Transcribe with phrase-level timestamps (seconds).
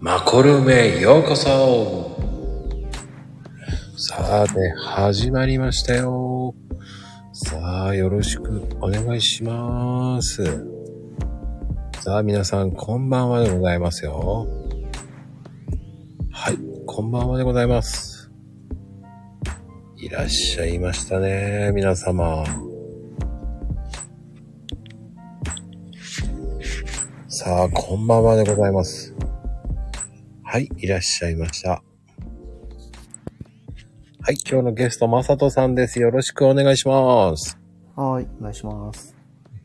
[0.00, 2.16] マコルームへようこそ
[3.96, 6.54] さて、始まりましたよ。
[7.32, 10.44] さあ、よろしくお願いします。
[12.00, 14.46] さあ、皆さん、こんばんはでございますよ。
[16.30, 18.30] はい、こんばんはでございます。
[19.96, 22.44] いらっしゃいましたね、皆様。
[27.26, 29.17] さあ、こんばんはでございます。
[30.58, 31.70] はい、いらっしゃいました。
[31.70, 31.84] は
[34.32, 36.00] い、今日のゲスト、まさとさんです。
[36.00, 37.56] よろしくお願いします。
[37.94, 39.16] はい、お願いします。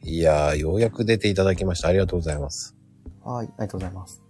[0.03, 1.87] いやー、ようやく出ていただきました。
[1.87, 2.75] ありがとうございます。
[3.23, 4.21] はい、ありがとうございます。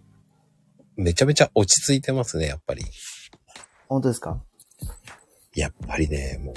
[0.95, 2.85] めちゃめちゃ落ち着いてますね、やっぱり。
[3.89, 4.41] 本当ですか？
[5.55, 6.55] やっぱりね、もう、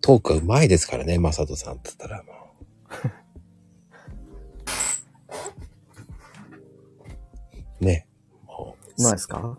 [0.00, 2.32] トークが上手いですからね、まさとさんって言ったらも
[7.80, 7.84] う。
[7.84, 8.08] ね。
[9.00, 9.58] も今ですか？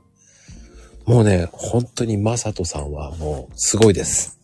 [1.08, 4.40] う、もうね、本当にまさとさんはもう、すごいです。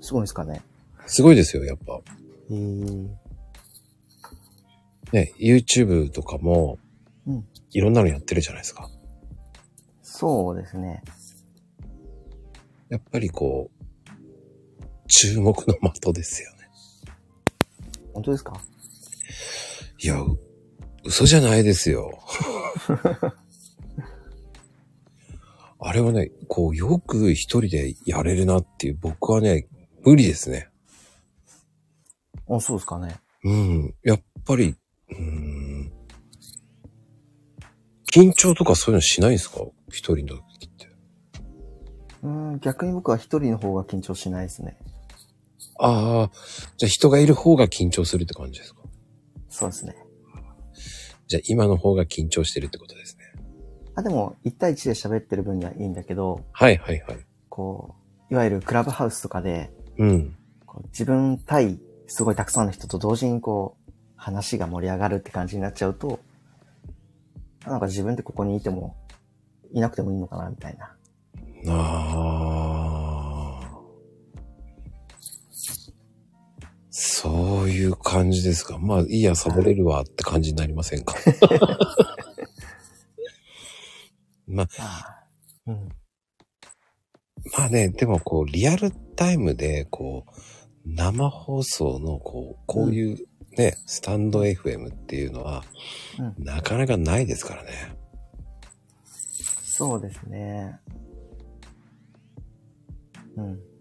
[0.00, 0.62] すごいですかね？
[1.06, 2.00] すごいですよ、やっぱ。
[2.50, 3.08] えー、
[5.12, 6.78] ね、YouTube とかも、
[7.26, 8.90] うんいろんなのやってるじゃないですか。
[10.02, 11.02] そうですね。
[12.90, 14.10] やっぱりこう、
[15.08, 16.68] 注目の的ですよね。
[18.12, 18.60] 本当ですか？
[20.00, 20.38] いや、う
[21.04, 22.18] 嘘じゃないですよ。
[25.84, 29.66] あれはね、こう、よく一人でやれるなっていう、僕はね、
[30.04, 30.68] 無理ですね。
[32.48, 33.16] あ、そうですかね。
[33.44, 33.94] うん。
[34.04, 34.76] やっぱり、
[35.10, 35.92] うーん。
[38.12, 39.60] 緊張とかそういうのしないんですか？
[39.90, 40.86] 一人の時って。
[42.22, 44.76] うーん、逆に僕は一人の方が緊張しないですね。
[45.78, 46.30] ああ、
[46.76, 48.82] じゃあ人がいる方が緊張するって感じですか？
[49.48, 49.96] そうですね。
[51.32, 53.24] じゃあ今の方が緊張してるってことですね。
[53.94, 57.18] あ、でも、1対1で喋ってる分にはいいんだけど、はいはいはい。
[57.48, 57.94] こ
[58.30, 60.36] う、いわゆるクラブハウスとかで、うん。
[60.66, 66.20] こう自分対すごいたくさんの人と同時にこう、話が盛り上がるって感じになっちゃうと、
[67.64, 68.94] なんか自分でここにいても、
[69.72, 70.94] いなくてもいいのかな、みたいな。
[71.70, 72.51] あ
[77.22, 78.78] そういう感じですか。
[78.78, 81.14] まあ、いいや、サボれるわって感じになりませんか？
[84.48, 85.24] まあ。
[85.66, 85.88] うん。
[87.56, 90.32] まあね、でもこう、リアルタイムで、こう、
[90.84, 93.18] 生放送の、こう、こういう
[93.56, 95.62] ね、スタンド FM っていうのは、
[96.18, 97.70] うんなかなかないですからね。
[99.62, 100.80] そうですね。
[103.36, 103.71] うん。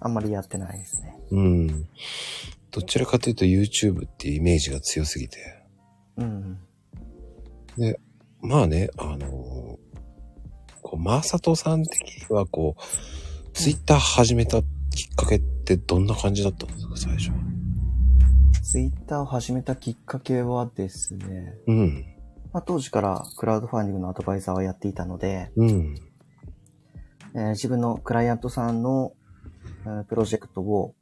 [0.00, 1.18] あんまりやってないですね。
[1.30, 1.88] うん。
[2.70, 5.38] どちらかというと YouTube っていうイメージが強すぎて。
[6.16, 6.58] うん。
[8.40, 9.78] まあね、あのー
[10.82, 12.82] こう、まさとさん的にはこう、
[13.52, 14.66] ツイッター始めたきっ
[15.16, 17.36] かけってどんな感じだったんですか、最初は？
[18.62, 22.06] ツイッターを始めたきっかけはですね、うん。
[22.52, 25.94] まあ、当時からクラウドファンディングのアドバイザーをやっていたので、うん。
[27.34, 29.17] えー自分のクライアントさんの、えー
[30.08, 30.94] プロジェクトを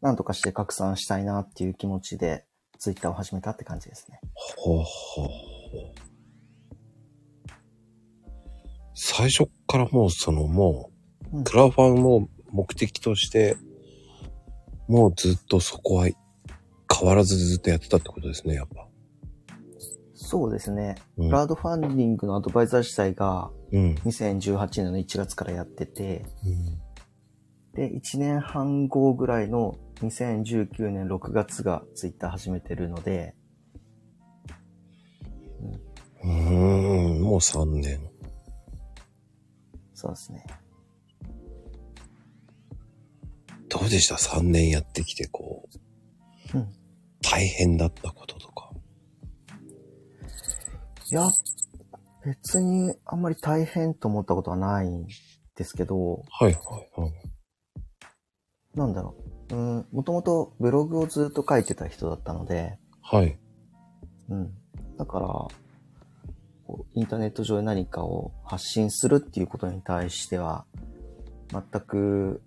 [0.00, 2.44] 何とかして拡散したいなっていう気持ちで
[2.78, 4.20] ツイッターを始めたって感じですね。
[4.56, 5.28] ほうほう。
[8.94, 10.90] 最初からもうそのも
[11.32, 13.56] う、うんクラファンを目的として、
[14.88, 16.08] もうずっとそこは
[16.92, 18.88] 変わらずずっとやってたってことですね、やっぱ。
[20.14, 20.96] そうですね。
[21.18, 23.94] うんクラウドファンディングのアドバイザー自体がうん。
[24.04, 26.79] 2018年の1月からやってて、うん
[27.74, 33.34] で、1年半後ぐらいの2019年6月がツイッター始めてるので、
[36.22, 38.10] うーん、もう3年。
[39.94, 40.44] そうですね。
[43.68, 45.68] どうでした ?3 年やってきて、こ
[46.54, 46.72] う、うん。
[47.22, 48.70] 大変だったこととか。
[51.10, 51.28] いや、
[52.24, 55.06] 別にあんまり大変と思ったことはないん
[55.54, 56.54] ですけど、はいはい
[57.00, 57.29] はい。
[58.80, 59.14] なんだろ
[59.50, 59.54] う。
[59.54, 63.38] うん、もともとブログをずっと書いてた人だったので、はい。
[64.28, 64.52] うん。
[64.96, 65.52] だから、こ
[66.68, 70.64] うインターネット上で何かを発信するっていうことに対しては、
[71.50, 72.42] 全く、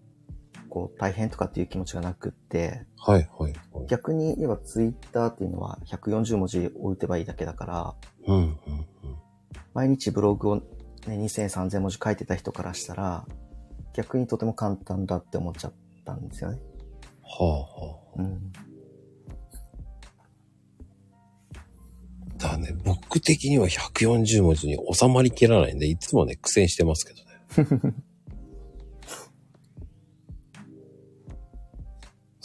[0.70, 3.88] こう、大変とかっていう気持ちがなくって、はいはいはい。
[3.88, 7.96] 逆に言えばツイッターっていうのは140文字を打てばいいだけだから、
[8.28, 8.58] うんうん
[9.74, 10.64] 毎日ブログを、ね、
[11.08, 13.26] 2000、3000文字書いてた人からしたら、
[13.94, 15.74] 逆にとても簡単だって思っちゃっ
[16.06, 16.60] たんですよね。
[17.24, 18.22] はあはあ。
[18.22, 18.52] うん。
[22.38, 27.26] だからね、僕的には140文字に収まりきらないんで、いつもね、苦戦してますけどね。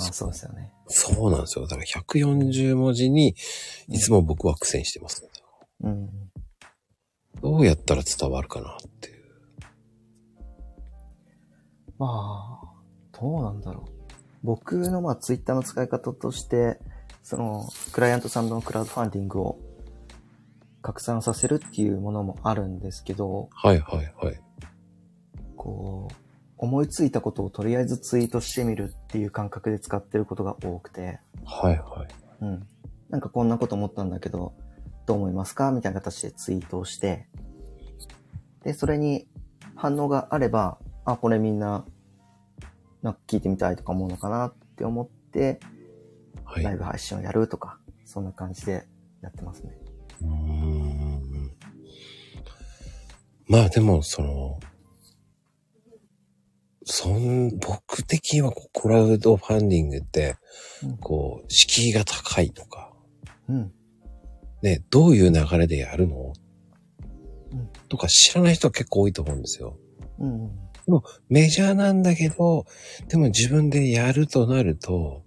[0.00, 0.72] あそうですよね。
[0.86, 1.66] そうなんですよ。
[1.66, 3.34] だから140文字に、
[3.88, 5.28] いつも僕は苦戦してます、ね。
[5.80, 6.08] うん。
[7.42, 9.18] どうやったら伝わるかなっていう。
[11.98, 12.57] まあ、
[13.20, 13.90] どうなんだろう。
[14.42, 16.78] 僕のまあツイッターの使い方として、
[17.22, 19.58] その、クライアントさんのクラウドファンディングを
[20.80, 24.40] 拡散させるっていうものもあるんですけど、はいはいはい。
[25.56, 26.14] こう、
[26.56, 32.44] 思いついたことをとりあえずツイートしてみるっていう感覚で使ってることが多くて、はいはい。
[32.44, 32.66] うん。
[33.10, 34.54] なんかこんなこと思ったんだけど、
[35.06, 37.28] どう思いますかみたいな形でツイートをして、
[38.64, 39.26] で、それに
[39.76, 41.84] 反応があれば、あ、これみんな、
[43.02, 45.60] なんか聞いてみたいとか思うのかなって思って、
[46.44, 46.64] はい。
[46.64, 48.86] ライブ配信をやるとか、そんな感じで
[49.20, 49.78] やってますね。
[50.22, 51.52] うーん。
[53.46, 54.58] まあでも、その、
[56.84, 60.36] そん、僕的にはクラウドファンディングって、
[60.82, 62.92] うんこう、敷居が高いとか、
[63.48, 63.72] うん。
[64.62, 66.32] ね、どういう流れでやるの？
[67.52, 69.78] うんとか知らない人は結構多いと思うんですよ。
[70.18, 70.67] うんうん。
[71.28, 72.66] メジャーなんだけど、
[73.08, 75.22] でも自分でやるとなると、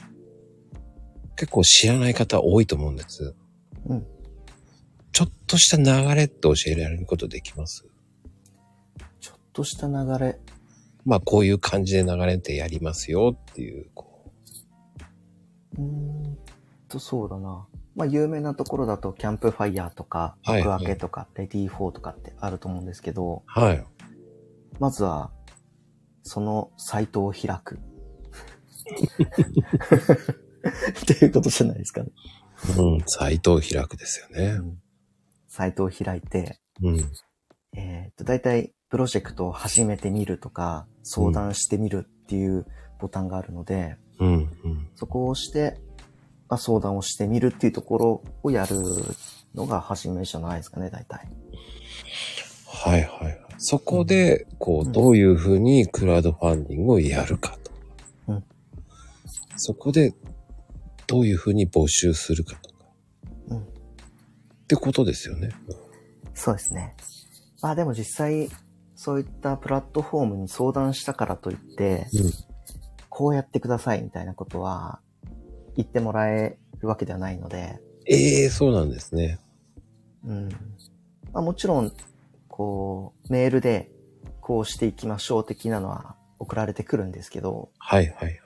[1.36, 3.36] 結構知らない方多いと思うんです。
[3.86, 4.06] うん。
[5.12, 7.86] ちょっとした流れって教えられることできます？
[9.20, 10.40] ちょっとした流れ。
[11.06, 14.32] まあこういう感じで流れてやりますよっていう、こ
[15.78, 16.38] うーん
[16.88, 17.66] と、そうだな。
[17.96, 23.60] まあ、有名なところだと、キャンプファイヤーとか、はい幕開けとか、レディー4とかってあると思うんですけど、う。
[23.60, 23.84] はい。
[24.80, 25.32] まずは、
[26.24, 27.80] そのサイトを開く。
[31.02, 32.12] っていうことじゃないですかね。
[32.78, 34.60] うん、サイトを開くですよね。
[35.48, 37.12] サイトを開いて、うん。
[37.76, 42.66] えっ、と、だいたいプロジェクトを始めてみるとか、相談してみるっていう
[43.00, 44.34] ボタンがあるので、うん、
[44.64, 44.90] うん。
[44.96, 45.80] そこを押して、
[46.48, 48.76] まあ、相談をしてみるっていうところをやる
[49.56, 51.30] のが初めじゃないですかね、大体。
[52.68, 53.41] はいはいはい。
[53.64, 57.72] そこで、こう、どういうふうにクラウドファンディングをやるかと。
[58.28, 58.44] うん
[59.56, 60.16] そこで、
[61.06, 62.76] どういうふうに募集するかとか。
[63.50, 63.64] うんっ
[64.68, 65.50] てことですよね。
[66.34, 66.96] そうですね。
[67.62, 68.50] まあでも実際、
[68.96, 72.32] そういったプラットフォームに相談したからといって、うん
[73.14, 75.02] こうやってくださいみたいなことは
[75.76, 77.78] 言ってもらえるわけではないので、
[78.08, 79.38] ええそうなんですね。
[80.26, 80.50] うん。
[81.34, 81.92] まあもちろん、
[82.62, 83.92] こう、メールで
[84.40, 88.40] こうしていきましょう的なのは送られてくるんですけど、はいはいはい。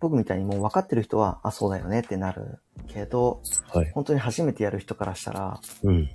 [0.00, 2.58] 僕みたいにもう分かってる人は、あ、そうだよねってなる
[2.88, 3.40] けど、
[3.72, 3.90] はい。
[3.92, 6.08] 本当に初めてやる人からしたら、うん。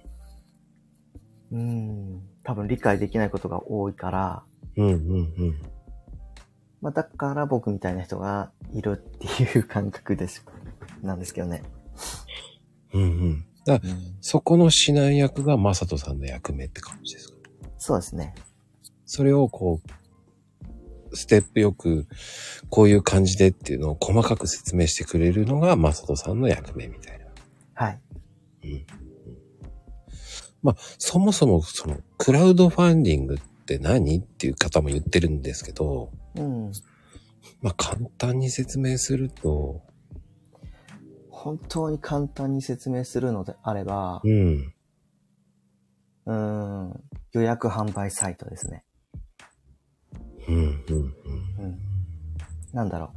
[1.54, 4.44] うん、多分理解できないことが多いから、
[4.76, 4.96] うんうんう
[5.52, 5.62] ん。
[6.82, 10.46] まあ、だから僕みたいな人がいるっていう感覚です。
[11.02, 11.64] なんですけどね。
[12.94, 13.46] うんうん。
[13.66, 17.36] だからうん、そこの指南役がマサトさんの役目って感じですか？
[17.78, 18.34] そうですね。
[19.06, 19.82] それをこ
[21.12, 22.08] う、ステップよく、
[22.70, 27.26] こういう感じでっていうのを細かく説明してくれるのがマサトさんの役目みたいな。
[27.74, 28.00] はい。
[28.64, 28.86] うん。
[30.64, 34.20] まあ、そもそもその、クラウドファンディングって何？
[34.20, 36.72] っていう方も言ってるんですけど、うん。
[37.62, 39.82] まあ、簡単に説明すると、
[41.44, 44.74] 本当に簡単に説明するのであればう、ん。
[46.28, 48.84] うん、予約販売サイトですね。
[50.48, 50.76] うん、うん、うん。
[51.66, 51.80] うん。
[52.74, 53.10] なんだろう。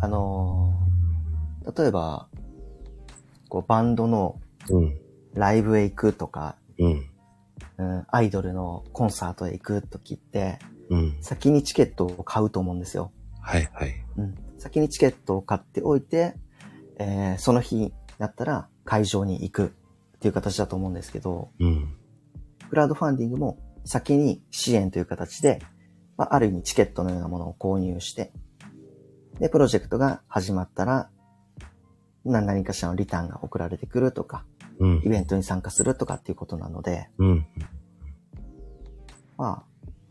[0.00, 0.92] あのー
[1.76, 2.28] 例えば、
[3.48, 4.98] こう、バンドのうん、
[5.34, 7.10] ライブへ行くとか、うん、
[7.78, 10.58] うん、アイドルのコンサートへ行くときって、
[10.90, 11.16] うん。
[11.20, 13.12] 先にチケットを買うと思うんですよ。
[13.40, 13.94] はい、はい。
[14.16, 14.34] うん。
[14.58, 16.34] 先にチケットを買っておいて、
[16.98, 19.64] えーその日になったら会場に行く
[20.16, 21.96] っていう形だと思うんですけど、うん、
[22.68, 25.60] クラウドファンディングも先に支援という形で、
[26.16, 28.32] まあ、ある意味チケットのようなものを購入して、
[29.40, 31.10] で、プロジェクトが始まったら、
[32.24, 34.44] 何何かしらのリターンが送られてくるとか、
[34.78, 37.46] うんイ、ベントに参加するとかっていうことなので、うん。
[39.36, 39.64] ま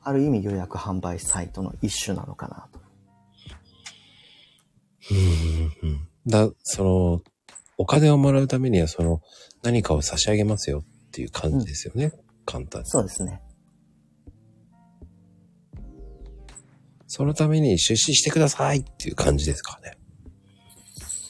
[0.03, 2.79] あ、ある意味予約販売サイトの一種なのかなと。
[5.11, 6.07] うん、うん。
[6.27, 7.21] だ、その、
[7.77, 9.21] お金をもらうためには、その、
[9.63, 12.11] 何かを差し上げますよっていう感じですよね。
[12.45, 12.87] 簡単に。
[12.89, 13.41] そうですね。
[17.07, 19.97] そのために出資してくださいっていう感じですかね。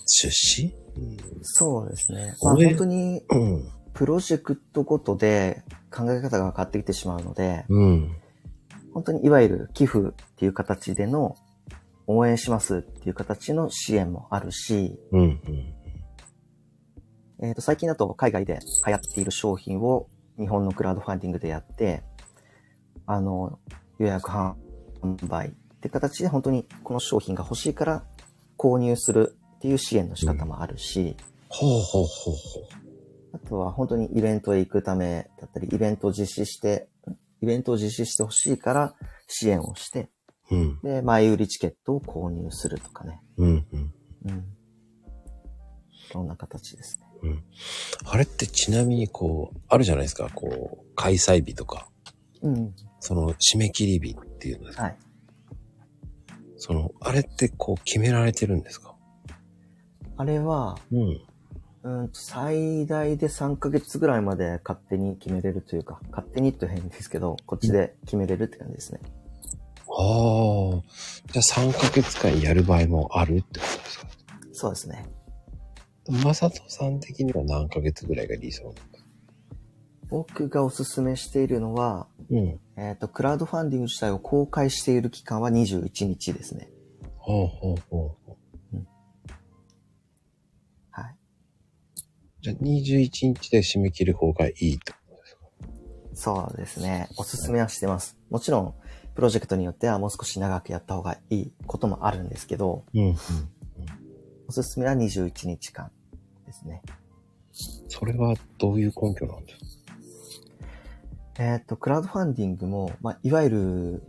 [0.05, 0.75] 出資？
[0.95, 1.17] ううん。
[1.41, 2.35] そうですね。
[2.43, 3.71] まあ本当に、うん。
[3.93, 8.15] プロジェクトごとで考え方が変わってきてしまうので、うん。
[8.93, 11.35] 本当にいわゆる寄付っていう形での
[12.17, 15.21] 応援しますっていう形の支援もあるし、うん。
[15.21, 15.73] うん。
[17.43, 22.03] えっ、と、最近だと海外で流行っている商品を日本のクラウドファンディングでやって、
[23.05, 23.59] あの、
[23.99, 24.55] 予約販
[25.27, 25.51] 売っ
[25.81, 28.03] て形で本当にこの商品が欲しいから
[28.57, 31.15] 購入するっていう支援の仕方もあるし、
[31.49, 32.81] ほうほうほうほ
[33.33, 36.87] あとは本当にイベントへ行くためだったり、イベントを実施して、
[37.41, 38.93] イベントを実施してほしいから
[39.27, 40.09] 支援をして、
[40.51, 40.55] う。
[40.55, 40.79] うん。
[40.81, 43.21] で、前売りチケットを購入するとかね。
[43.37, 43.65] うん。
[43.71, 43.93] うん。
[44.25, 44.43] うん。
[46.11, 47.07] そんな形ですね。
[48.05, 50.29] あれってちなみにこう、あるじゃないですか。
[50.33, 51.87] こう、開催日とか、
[52.41, 52.73] うん。
[52.99, 54.83] その締め切り日っていうのですか。
[54.83, 54.97] はい。
[56.57, 58.95] その、あれってこう決められてるんですか？
[60.17, 61.21] あれは、うん。
[61.83, 68.99] うんと、最大で3ヶ月ぐらいまで勝手に決めれるというか、勝手にって変ですけど、こっちで決めれるって感じですね。
[69.97, 70.81] ああ。
[71.33, 74.07] じゃあ3ヶ月間やる場合もあるってことですか？
[74.53, 75.05] そうですね。
[76.23, 78.97] まさとさん的には何ヶ月ぐらいが理想なんですか？
[80.09, 82.59] 僕がおすすめしているのは、うん。
[82.77, 86.69] えっ、と、クラウドファンディング自体を公開している期間は21日ですね。
[87.17, 88.37] ほうほうほうほ
[88.73, 88.77] う。
[90.89, 91.15] はい。
[92.41, 95.41] じゃあ21日で締め切る方がいいってことですか？
[96.13, 97.07] そうですね。
[97.17, 98.17] おすすめはしてます。
[98.29, 98.73] もちろん、
[99.15, 103.17] プロジェクトによってはもう少し長くやった方がいいこともあるんですけど、うん、うん。
[104.47, 105.91] おすすめは21日間
[106.45, 106.81] ですね。
[107.87, 111.43] それはどういう根拠なんですか？
[111.43, 114.03] えっ、と、クラウドファンディングも、まあ、いわゆる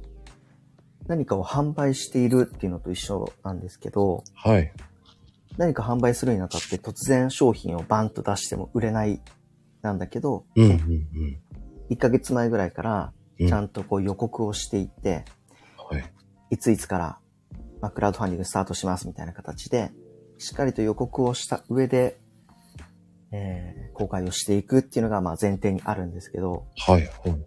[1.06, 4.72] 何かを販売しているっていうのと一緒なんですけど、はい。
[5.56, 9.20] 何か販売するにあたって突然商品をバンと出しても売れない
[9.82, 11.40] なんだけど、うん、うん、
[11.90, 13.21] 1ヶ月前ぐらいからうん。
[13.38, 15.24] ちゃんとこう予告をしていって、
[15.76, 16.04] はい。
[16.50, 17.18] いついつから、
[17.80, 19.90] まあ、クラウドファンディングスタートしますみたいな形で、
[20.38, 22.18] しっかりと予告をした上で、
[23.30, 27.38] えー公開をしていくっていうのがまあ前提にあるんですけど、はい、はい、はい。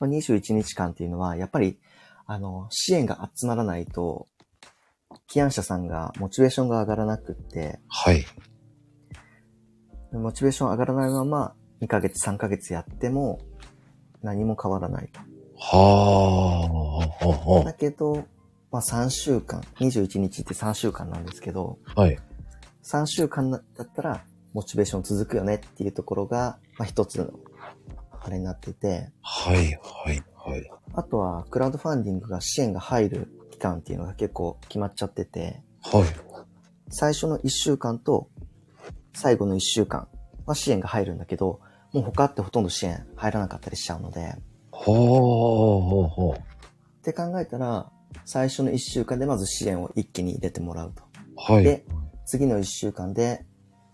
[0.00, 1.78] まあ、21日間っていうのは、やっぱり、
[2.26, 4.26] あの、支援が集まらないと、
[5.26, 8.24] 起案者さんがモチベーションが上がらなくって、はい。
[10.12, 13.40] モチベーション上がらないまま、2ヶ月、3ヶ月やっても、
[14.24, 15.20] 何も変わらないと。
[15.56, 16.66] は
[17.22, 18.24] あ、はだけど、
[18.72, 22.18] まあ3週間、21日って3週間なんですけど、あ、はい。
[22.82, 27.30] 3週間だったら、モチベーション続くよねっていうところが、まあ一つの、
[28.20, 30.70] あれになっていて、はい、はい、はい。
[30.94, 36.04] あとは、クラウドファンディングが支援が入る期間っていうのが結構決まっちゃってて、はい。
[36.88, 38.28] 最初の1週間と
[39.12, 40.08] 最後の1週間
[40.46, 41.60] は支援が入るんだけど、
[41.94, 44.36] もう他ってほとんど支援入らなかったりしちゃうので、は
[44.72, 47.90] あ、はって考えたら、
[48.24, 51.04] 最初の1週間でまず支援を一気に入れてもらうと。
[51.36, 51.64] あ、はい。
[51.64, 51.84] で、
[52.26, 53.46] 次の1週間で、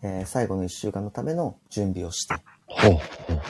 [0.02, 3.42] えー最後の1週間のための準備をして、はあ、は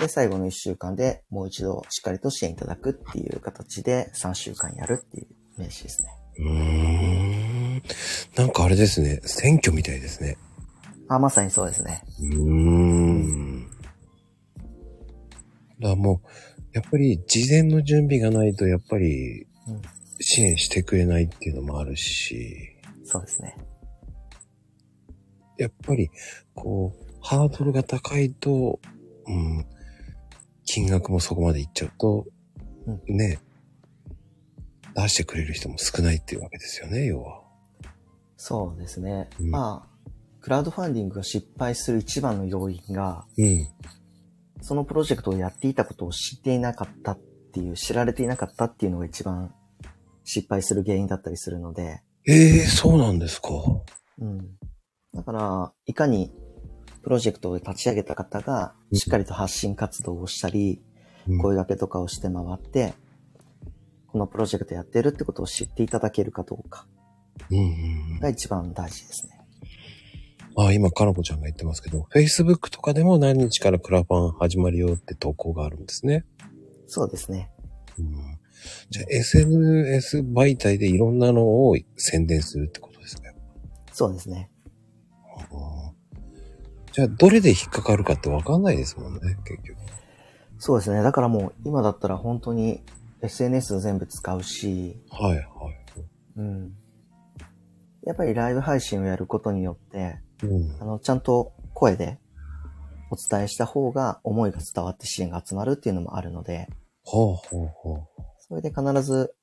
[0.00, 5.26] で、最後の1週間でもう一度しっかりと支援いただくっていう形で3週間やるっていう
[5.58, 6.08] イメージですね。
[6.38, 6.52] うー
[7.78, 7.82] ん。
[8.36, 9.20] なんかあれですね。
[9.24, 10.38] 選挙みたいですね。
[11.08, 12.02] あ、まさにそうですね。
[12.20, 13.67] うーん。
[15.80, 16.28] だからもう、
[16.72, 19.82] やっぱり事前の準備がないと、やっぱりうん、
[20.20, 23.56] 支援してくれないっていうのもあるし、そうですね。
[25.58, 26.10] やっぱり、
[26.54, 28.80] こう、ハードルが高いと、
[29.26, 29.66] うん、
[30.64, 32.26] 金額もそこまでいっちゃうと、
[32.86, 33.40] うね、
[34.94, 37.42] 出してくれる人も少ないっていうわけですよね、要は。
[38.36, 39.28] そうですね。
[39.40, 43.66] うんまあ、クラウドファンディングが失敗する一番の要因が、うん。
[44.60, 47.18] そそのプロジェクトをやっていたことを知っていなかったっ
[47.52, 49.54] ていう、知られていなかったっていうのが一番
[50.24, 53.48] 失敗する原因だったりするので、ええそうなんですか。
[54.18, 54.38] うん。
[55.14, 56.30] だから、いかに
[57.02, 62.94] プロジェクトを立ち上げた方がしっかりと発信活動をしたり、うん声掛けとかをして回って、
[64.06, 66.86] このプロジェクトやってるってことを知っていただけるかどうか
[67.50, 69.37] うんが一番大事ですね。
[70.66, 76.24] あ、今、かなこちゃんが言ってますけど、Facebook とかでも何日からクラファン始まるよって投稿があるんですね。
[76.88, 77.50] そうですね。
[77.96, 78.38] うん、
[78.90, 83.34] じゃあ、SNS 媒体でいろんなのを宣伝するってことですね。
[83.92, 84.50] そうですね。
[85.36, 89.78] あーじゃあ、どれで引っかかるかってわかんないですもんね、結局。
[90.58, 91.04] そうですね。
[91.04, 92.82] だからもう今だったら本当に
[93.22, 95.44] SNS 全部使うし、はい、はい。
[96.36, 96.72] うん。
[98.04, 100.27] やっぱりライブ配信をやることによって、うん
[100.80, 100.84] あ。
[100.84, 102.18] の、ちゃんと声で
[103.10, 106.68] お伝えした方が思いが伝わって支援が集まるっていうのもあるので、
[107.04, 108.06] ほうほうほう。
[108.38, 109.34] それで必ず、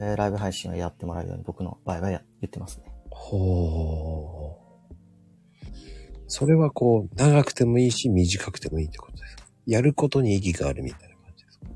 [0.00, 2.84] えーライブ配信をやってもらうように僕の場合はや言ってますね。
[3.10, 4.94] ほう。
[6.26, 9.42] それはこう、長くてもいいし、短くてもいいってことですか？
[9.66, 11.66] やることに意義があるみたいな感じですか？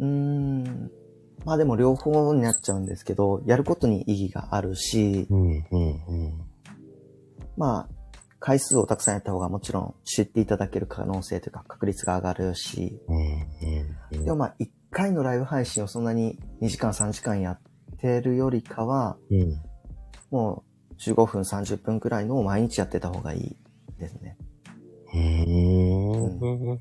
[0.00, 0.90] うーん。
[1.44, 5.78] まあでも両方になっちゃうんですけど、やることに意義があるし、うん、うん、う
[6.28, 6.47] ん。
[7.58, 12.98] まあ、回数をたくさんやった方がもちろん知っていただける可能性というか確率が上がるし。
[14.12, 17.60] でもまあ1回のライブ配信をそんなに2時間3時間やっ
[17.98, 19.60] てるよりかは、うん。
[20.30, 23.56] もう15分30分くらいのを毎日やってた方がいい
[23.98, 24.36] ですね。
[25.12, 26.80] うーん。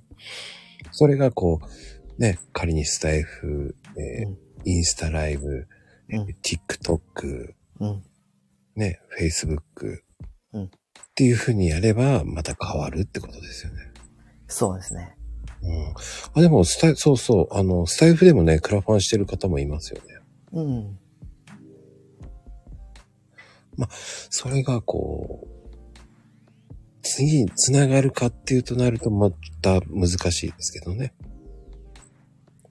[0.91, 5.65] それがこう、ね、仮にスタイフ、えーうんインスタライブ、
[6.09, 8.03] えーうん TikTok、うん。
[8.75, 10.01] ね、Facebook、
[10.57, 10.69] うんっ
[11.17, 13.79] ていう風にやれば、また変わるってことですよね。
[14.47, 15.17] そうですね。
[15.63, 15.93] うん。
[16.35, 20.13] あ、でも、スタイ、そうそう、あの、スタイフでもね、クラファンしてる方もいますよね。
[20.51, 20.99] うん。
[24.29, 25.47] それがこう、
[27.01, 31.15] 次に繋がるかっていうとなると、また難しいですけどね。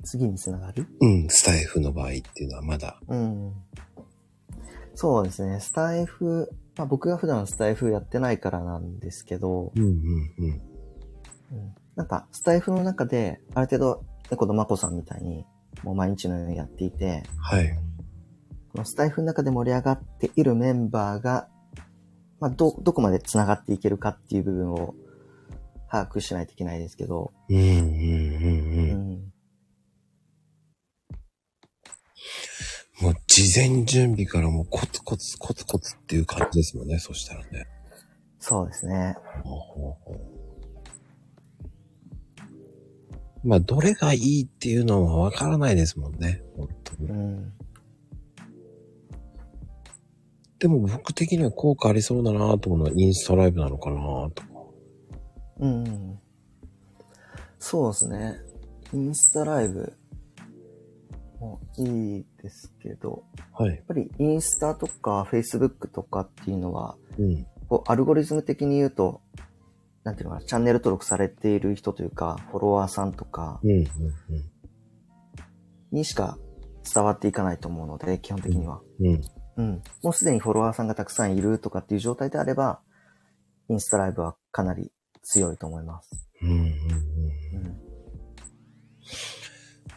[0.05, 0.87] 次につながる？
[1.01, 3.01] うん、スタイフの場合っていうのはまだ。
[3.09, 3.53] うん。
[4.95, 5.59] そうですね。
[5.59, 9.91] スタイフ、まあ僕が普段スタイフやってないからなんですけど、うん、うん、
[10.39, 10.61] うん。
[11.53, 15.47] うんなんか、スタイフの中で、ある程度、猫のまこさんみたいに、
[15.83, 17.71] もう毎日のようにやっていて、はい。
[18.73, 21.49] このスタイフの中で盛り上がっているメンバーが、
[22.39, 24.95] まあ、ど、どこまで繋がっていけるかっていう部分を
[25.91, 27.81] 把握しないといけないですけど、うん、うん、うん、う
[28.91, 29.16] うん。
[33.01, 37.67] もう事前準備からもうコツコツコツコツっていう感じですもんね、そしたらね。
[38.39, 39.17] そうですね。
[39.45, 40.37] ほうほうほう
[43.45, 46.43] まあ、どれがいいっていうのはわからないですもんね。
[46.57, 47.09] 本当に。
[47.11, 47.53] うん。
[50.59, 53.97] でも僕的には効果ありそうだなと思うのはインスタライブなのかな
[54.35, 54.49] とか。
[55.61, 56.19] うん。
[57.59, 58.37] そうですね。
[58.93, 59.93] インスタライブ
[61.39, 63.75] もいいですけど、はい。
[63.75, 67.45] やっぱりインスタとかフェイスブックとかっていうのは、うん。
[67.69, 69.21] こうアルゴリズム的に言うと、
[70.05, 73.61] なんていうのかな、チャンネル登録されている人というか、フォロワーさんとか
[75.91, 76.39] にしか
[76.95, 78.81] 伝わっていかないと思うので、基本的には。
[79.01, 79.07] うん。
[79.07, 79.21] うん。
[79.57, 79.83] うん。
[80.05, 82.81] もうすでにフォロワーさんがたくさんいるとかっていう状態であれば、
[83.69, 84.93] インスタライブはかなり
[85.25, 86.29] 強いと思います。
[86.43, 86.63] うん、うん、うん。
[86.63, 87.77] うん。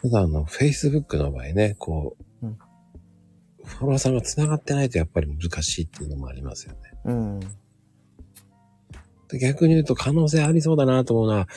[0.02, 2.29] ただあの、Facebook の場合ね、こう、うん
[3.78, 6.78] フォロワーさんが繋がってないとやっぱり難しいっていうのもありますよね。
[7.04, 7.40] うん。
[9.28, 11.48] で逆に言うと可能性ありそうだなと思うのは、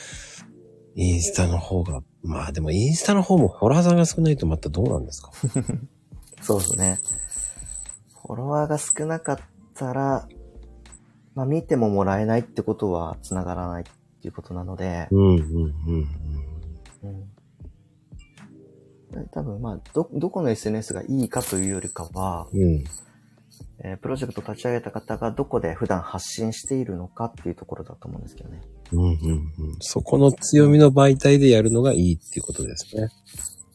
[0.94, 5.32] インスタの方が、まあでもインスタの方もフォロワーさんが少ないとまたどうなんですか？
[6.40, 6.98] そうですね。
[8.22, 9.38] フォロワーが少なかっ
[9.74, 10.28] たら、
[11.34, 13.84] まあ見てももらえないってことは繋がらないっ
[14.22, 16.08] ていうことなので、うん、うん、うん、
[17.02, 17.33] うん。
[19.32, 22.62] 多分まあ、ど、どこの SNS がいいかというよりかは、うん。
[22.62, 22.84] うん。
[23.80, 28.60] えープロジェクト立ち上げた方がどこで普段発信しているのかっていうところだと思うんですけどね。
[28.92, 29.52] うん、うん、うん。
[29.80, 33.08] そこの強みの媒体でやるのがいいっていうことですね。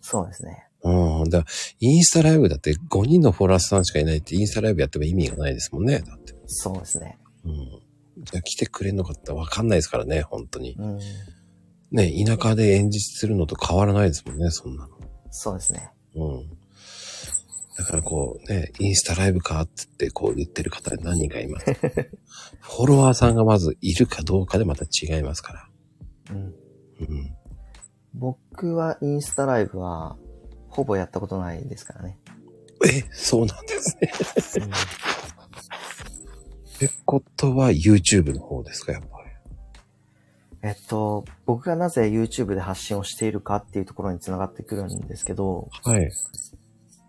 [0.01, 0.65] そうですね。
[0.83, 1.29] うん。
[1.29, 1.43] だ
[1.79, 5.99] インスタライブだって5人のフォロワーさんしかいないってインスタライブやっても意味がないですもんね。
[5.99, 6.33] だって。
[6.47, 7.17] そうですね。
[7.45, 7.53] うん。
[8.23, 10.75] じゃあ来てくれんのかってわかんないですからね、本当に。
[10.77, 10.99] うん。
[11.91, 14.99] ね、田舎で演説するのと変わらないですもんね、そんなの。
[15.31, 15.91] そうですね。
[16.15, 16.49] うん。
[17.77, 21.65] だからこうね、インスタライブかって言ってこう言ってる方何人かいます。
[22.59, 25.69] フォロワーさんがまずいるかどうかでまた違いますから。
[26.31, 26.37] うん。
[26.37, 27.35] うん。
[28.13, 30.17] 僕はインスタライブは、
[30.67, 32.19] ほぼやったことないですからね。
[32.85, 34.65] え、そうなんですね。
[34.65, 34.71] うん
[36.79, 39.18] ってことは YouTube の方ですか、やっぱり。
[40.61, 46.09] えっと、僕がなぜ YouTube で発信をしているかっていうところにつながってくるんですけど、はい。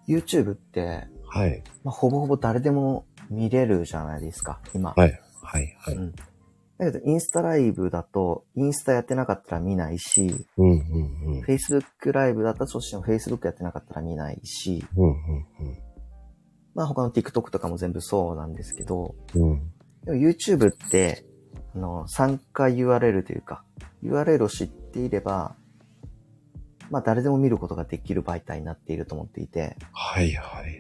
[0.09, 1.63] YouTube って、はい。
[1.85, 4.93] まあ、ほぼほぼ誰でも見れるじゃないですか、今。
[4.97, 5.21] はい。
[5.43, 5.77] はい。
[5.79, 5.95] はい。
[5.95, 6.13] うん。
[6.13, 11.45] だけど、インスタライブだと、インスタやってなかったら見ないし、うん、うん、うん。
[11.45, 15.17] Facebook ライブだったらそっちの Facebook やってなかったら見ないし、うん、うん、
[16.75, 19.51] まあ他の TikTok とかも全部そうなんですけど、うん。
[19.51, 19.73] うん。
[20.05, 21.25] でも YouTube って、
[21.75, 23.63] あの、参加 URL というか、
[24.03, 25.55] URL を知っていれば、
[26.91, 30.73] まあ誰でも見ることができる媒体になっていると思っていて、はい、はい、はい。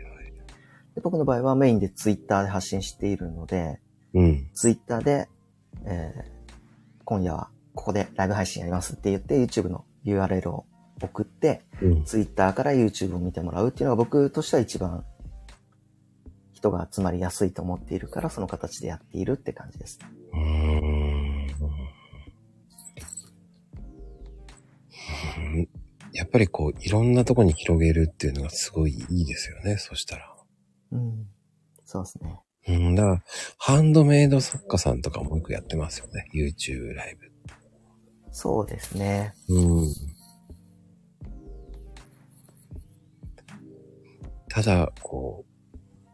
[0.95, 3.81] で僕の場合はメインでツイッターで発信しているので、
[4.15, 4.51] うん。
[4.55, 5.29] ツイッターで、
[5.85, 6.41] えー
[7.11, 10.65] 今夜はここでライブ配信やりますって言って YouTube の URL を
[11.03, 12.05] 送って、うん。
[12.05, 15.05] ツイッターから YouTube を見てもらうっていうのが僕としては一番
[16.53, 19.99] 人が集まりやすいと思っているから、その形でやっているって感じです。
[20.33, 21.47] うーん
[25.37, 25.69] うん
[26.13, 30.37] やっぱりこう、いろんなとこに広げるっていうのがすごいいいですよね、そしたら。
[30.93, 31.27] うん。
[31.85, 32.41] そうですね。
[32.69, 33.23] うん、だから、
[33.59, 37.31] ハンドメイド作家さんとかもよくやってますよね、YouTube ライブ。
[38.33, 39.35] そうですね。
[39.49, 39.95] うん。
[44.49, 45.50] ただ、こう、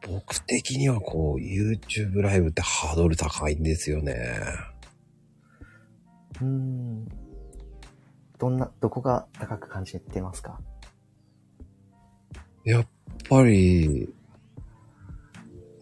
[0.06, 4.14] 僕的にはこう、YouTube ライブってハードル高いんですよね。
[6.40, 7.08] うん。
[8.38, 10.60] どんな、どこが高く感じてますか？
[12.64, 12.86] やっ
[13.28, 14.08] ぱり、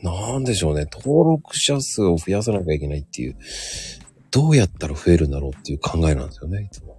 [0.03, 3.37] なんでしょうね、登録者数を増やさなきゃいけないっていう、
[4.31, 6.99] どうやったら増えるんだろうっていう考えなんですよね、いつも。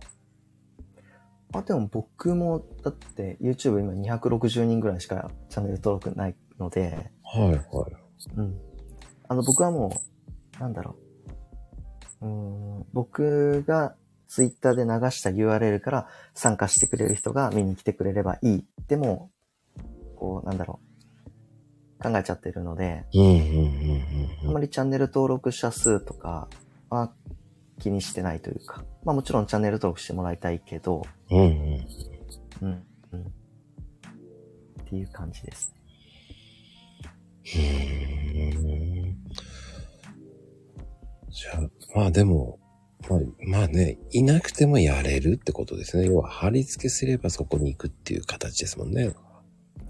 [1.53, 7.59] あ、でも僕も、だって YouTube 今260人ぐらいしかチャンネル登録ないので、はいはい。
[8.37, 8.59] うん。
[9.27, 10.01] あの、僕はも
[10.57, 10.95] う、なんだろ
[12.21, 12.25] う。
[12.25, 13.95] うーん、僕が
[14.27, 18.65] Twitter で流した URL から参加してくれる人が見に来てくれればいい。
[18.87, 19.31] でも、
[20.15, 20.85] こう、なんだろう。
[22.01, 23.37] 考えちゃってるので、うんうんうん
[24.43, 26.47] うんあまりチャンネル登録者数とか
[26.89, 27.11] は
[27.79, 31.39] 気にしてないというか、まあもちろんチャンネル登録してもらいたいけど、うん。
[31.39, 31.45] うん
[32.61, 32.67] うん。
[32.67, 32.83] うん、
[33.13, 33.21] うん。
[33.21, 35.73] っていう感じです。
[37.45, 39.17] うーん
[41.29, 42.59] じゃあ、まあでも、
[43.09, 46.07] まあ、まあね、いなくてもやれるってことですね。
[46.07, 49.13] 要は貼り付けすればそこに行くっていう形ですもんね。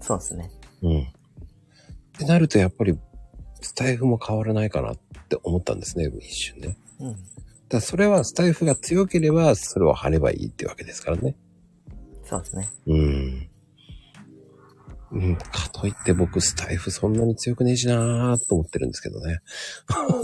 [0.00, 0.50] そうですね。
[0.82, 1.00] うん。
[1.00, 1.04] っ
[2.18, 2.98] てなるとやっぱり、
[3.62, 6.76] スタイフも変わらないかなって思ったんですね、一瞬ね。
[7.00, 7.16] うん。
[7.68, 11.36] だそれはスタイフが強ければ、それを貼ればいいってわけですからね。
[12.24, 12.68] そうですね。
[12.86, 13.48] うん。
[15.12, 19.38] うん、かといって僕、スタイフそんなに強くねえしなーと思ってるんですけどね。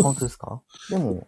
[0.03, 0.61] 本当ですか？
[0.91, 1.27] でも、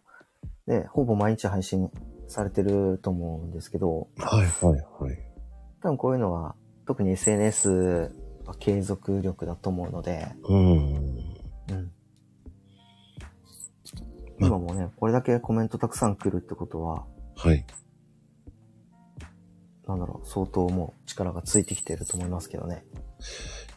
[0.66, 1.90] ね、ほぼ毎日配信
[2.26, 5.18] されてると思うんですけど、はいはいはい。
[5.82, 8.10] 多分こういうのは、特に SNS
[8.46, 10.76] は継続力だと思うので、うん。
[10.76, 11.92] うん。
[14.38, 17.64] ま今もね、これだけコメントたくさん来るってことは、はい。
[19.86, 22.84] なんだろう、相当もう力がついてきてると思いますけどね。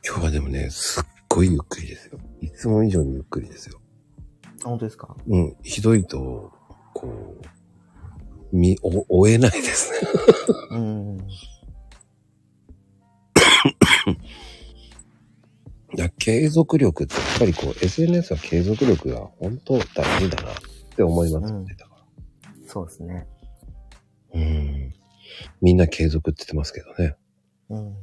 [0.05, 2.19] 今日はでもね、すっごいゆっくりですよ。
[2.41, 3.79] いつも以上にゆっくりですよ。
[4.63, 5.15] あ、本当ですか？
[5.27, 6.51] うん、ひどいと、
[6.93, 9.97] こう、み、お、追えないですね。
[10.71, 11.17] うん。
[15.95, 19.83] いや、継続力ってやっぱりこう、SNS は継続力が本当大
[20.21, 20.55] 事だなっ
[20.95, 21.65] て思いますよね。
[21.71, 22.05] うんだか
[22.67, 23.27] そうですね。
[24.33, 24.39] ら。
[24.41, 24.93] うん。
[25.61, 27.15] みんな継続って言ってますけどね。
[27.69, 27.95] うん。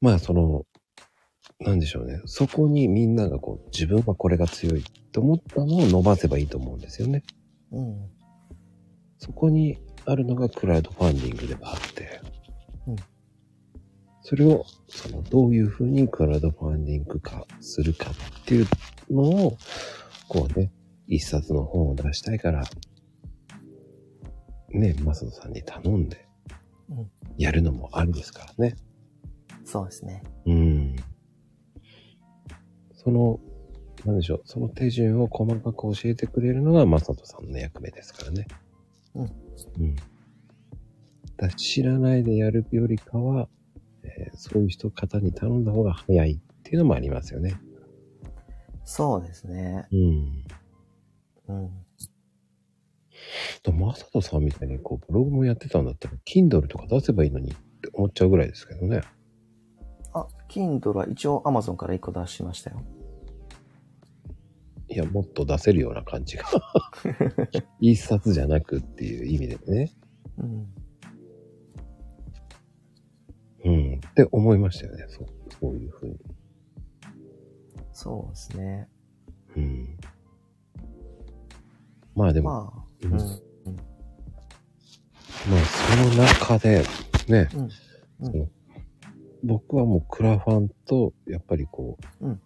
[0.00, 0.64] まあ、その、
[1.64, 2.20] なんでしょうね。
[2.26, 7.22] そこにみんながこう、自分はこれが強いと思ったのを伸ばせばいいと思うんですよね。
[7.72, 8.10] うん。
[9.18, 12.20] そこにあるのがクラウドファンディングでもあって。
[12.86, 12.96] うん
[14.26, 18.66] それを、その、どういうふうにクラウドファンディング化するかっていう
[19.10, 19.58] のを、
[20.28, 20.72] こうね、
[21.06, 22.64] 一冊の本を出したいから、
[24.70, 26.26] ね、マサトさんに頼んで
[26.90, 28.76] うん、やるのもありですからね。
[29.64, 30.22] そうですね。
[30.46, 30.96] うん。
[33.04, 33.38] その、
[34.04, 38.46] なんでしょう、その手順を細かく教えてくれるのがマサトさんの役目ですからね。
[39.14, 39.24] うん。
[39.24, 39.26] う
[39.84, 39.96] ん。
[41.36, 43.48] だ知らないでやるよりかは、
[44.02, 47.54] えーそういう人方に頼んだ方が早いっていうのもありますよね。
[48.84, 49.86] そうですね。
[49.92, 50.44] うん。
[51.48, 51.70] うん。
[53.62, 59.02] だマサトさんみたいにこうブログもやってたんだったら、Kindle とか出せばいいのにって思っちゃうぐらいですけどね。
[60.48, 62.82] あ、Kindle は一応 Amazon から1個出しましたよ。
[64.88, 66.44] いや、もっと出せるような感じが。
[67.80, 69.92] 一冊じゃなくっていう意味でね。
[70.38, 70.74] うん。
[73.64, 73.94] うん。
[73.96, 75.06] って思いましたよね。
[75.08, 75.26] そう、
[75.60, 76.18] そういうふうに。
[77.92, 78.88] そうですね。
[79.56, 79.96] うん。
[82.14, 83.18] まあでも、まあ、ううんん。
[83.18, 83.24] ま
[85.60, 86.84] あその中で、
[87.28, 87.60] ね、うん。
[87.62, 87.70] うん
[88.32, 88.50] そう
[89.44, 92.40] 僕はもうクラファンと、やっぱりこう、うん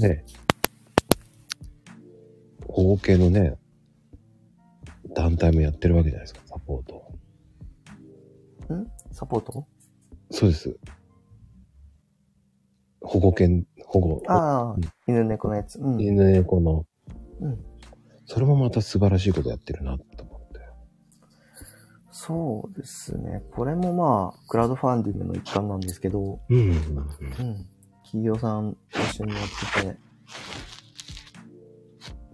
[0.00, 0.24] ね、
[2.68, 3.58] 保護系のね、
[5.14, 8.74] 団体もやってるわけじゃないですか、サポート。
[8.74, 8.86] ん？
[9.10, 9.66] サポート？
[10.30, 10.78] そうです。
[13.00, 14.22] 保護犬、保護。
[14.28, 15.80] ああうん、犬猫のやつ。
[15.80, 16.00] うん。
[16.00, 16.84] 犬猫の。
[17.40, 17.58] うん。
[18.26, 20.27] それもまた素晴らしいことやってるなと。
[22.20, 23.44] そうですね。
[23.52, 26.58] これもまあ、クラウドファンディングの一環なんですけど、うん。
[26.58, 26.76] うんうん。
[28.02, 29.42] 企業さんと一緒にやっ
[29.76, 29.96] てて、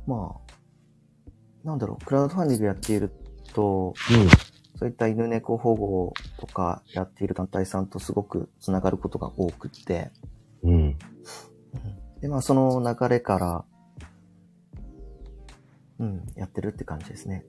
[0.06, 1.28] まあ、
[1.64, 3.12] なんだろう、クラウドファンディングやっている
[3.52, 3.92] と、
[4.78, 10.12] そういった犬猫保護とかやっている団体さんとすごくつながることが多くって、
[10.62, 10.72] うん。
[10.72, 10.96] うん。
[12.22, 13.64] で、まあその流れから、
[15.98, 17.44] うん、やってるって感じですね。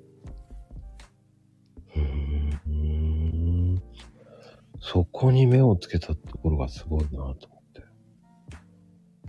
[4.86, 7.34] そこに目をつけたところがすごいなと思っ
[7.74, 7.84] て。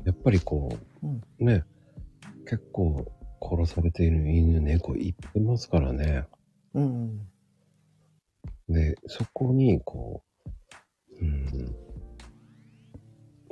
[0.05, 0.69] やっぱりこ
[1.03, 1.65] う、うんね、
[2.45, 6.27] 結構殺されている犬、猫いっぱいいますからね。
[6.75, 7.27] うん、
[8.69, 10.23] で、そこにこ
[11.23, 11.47] う、うん、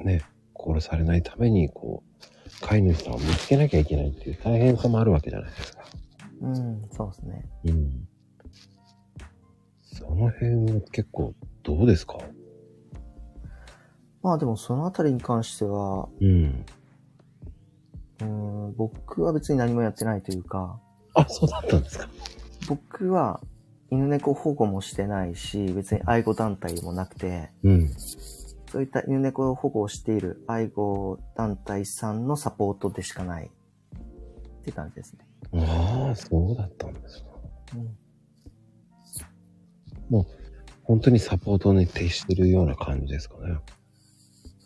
[0.05, 0.23] ね、
[0.55, 2.09] 殺されないためにこう、
[2.61, 5.87] 飼い主さんを見つけなきゃいけないっていう大変さもあるわけじゃないですか。
[6.43, 7.49] うん、うん、そうですね。
[7.65, 8.07] うん。
[9.83, 12.19] その辺は結構どうですか？
[14.23, 16.65] まあでもそのあたりに関しては、うん。
[18.21, 20.79] うん、僕は別に何もやってないというか、
[21.15, 22.09] あ、そうだったんですか。
[22.69, 23.41] 僕は
[23.91, 27.89] 犬猫保護もしてないし、別に愛護団体もなくて、うん。
[28.71, 35.27] そういった犬猫保護をしている愛護団体さんのサポートでしかないって感じですね。
[35.67, 37.31] ああ、そうだったんですか。
[40.11, 40.25] うん
[40.85, 43.59] 本当にサポートに徹してるような感じですかね。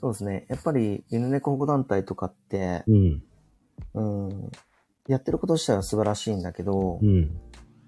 [0.01, 0.47] そうですね。
[0.49, 3.23] やっぱり犬猫保護団体とかって、うん。
[3.95, 4.51] うん、
[5.09, 7.37] やってること自体は素晴らしいんだけど、うん。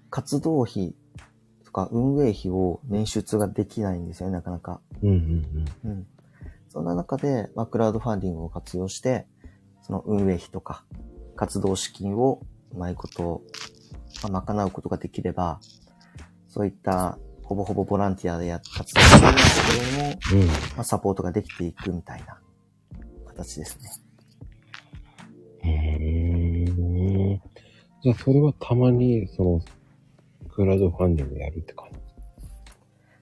[0.09, 0.95] 活動費
[1.65, 4.81] とか運営費を捻出ができないんですよね、なかなか。
[5.01, 6.07] うんうんうん。
[6.69, 9.27] そんな中で、まあ、クラウドファンディングを活用して、
[9.81, 10.85] その運営費とか、
[11.35, 12.41] 活動資金を
[12.73, 13.41] うまいこと、
[14.29, 15.59] まあ、賄うことができれば、
[16.47, 17.17] そういった、
[17.51, 20.41] ほぼほぼボランティアでやっ活動してるんですけれども、うん。
[20.41, 20.47] うん。
[20.47, 22.39] まあ、サポートができていくみたいな
[23.27, 23.91] 形ですね。
[25.61, 27.41] うーん。
[28.03, 29.61] じゃあ、それはたまに、その、
[30.49, 31.99] クラウドファンディングやるって感じ。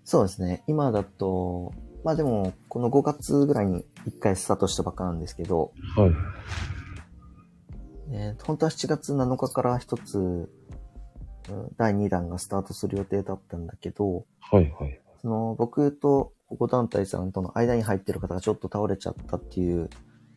[0.04, 0.64] そうですね。
[0.68, 6.12] 今だと、まあでも、この5月ぐらいに1回スタートしたばっかなんですけど、はい。
[8.12, 10.50] えー本当は7月7日から一つ、うん
[11.78, 15.02] 第2弾がスタートする予定だったんだけど、はいはい。
[15.22, 19.90] その僕と保護団体さんとの間に入ってる方がちょっと倒れちゃったっていう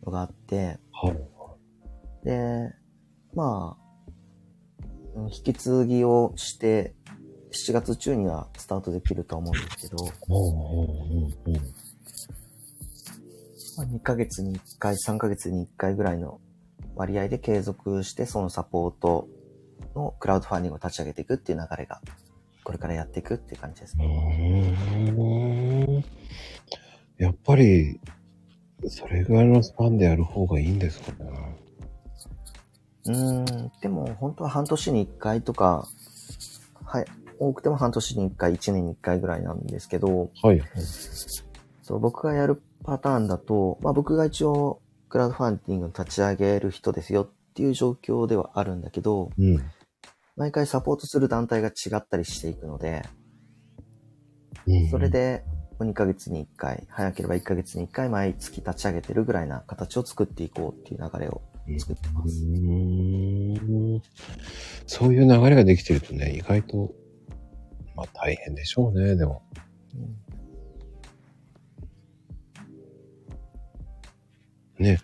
[0.04, 2.26] のがあって、はい。
[2.26, 2.74] で、
[3.34, 3.82] まあ、
[5.14, 6.94] うん引き継ぎをして、
[7.52, 10.04] 7月中にはスタートできるとは思うんですけど、
[13.76, 16.40] まあ、2ヶ月に1回、3ヶ月に1回ぐらいの
[16.94, 19.28] 割合で継続して、そのサポート
[19.94, 22.00] のクラウドファンディングを立ち上げていくっていう流れが、
[22.64, 26.04] これからやっていくっていう感じですうね。
[27.18, 28.00] やっぱり、
[28.88, 31.30] それぐらいのスパンでやる方がいいんですかね。
[33.04, 35.88] うーん、でも本当は半年に1回とか、
[36.84, 37.04] はい、
[37.38, 40.62] 多くても半年に1回、1年に1回ぐらいなんですけど、はい。
[41.82, 49.62] そう、僕がやるパターンだと、まあ僕が一応、クラウドファンディングを立ち上げる人ですよっていう状況ではあるんだけど、うん。
[50.36, 53.02] 毎回サポートする団体が違ったりしていくので、
[54.66, 55.44] うんそれ、で
[55.80, 61.42] 2ヶ月に1回、早ければ1ヶ月に1回毎月立ち上げてるぐらいな形を作っていこうっていう流れを
[61.78, 62.40] 作ってまうす。
[64.86, 66.94] そういう流れができてるとね、意外と、
[67.96, 69.42] まあ大変でしょうね、でも。
[69.94, 69.98] う
[74.82, 74.98] んね。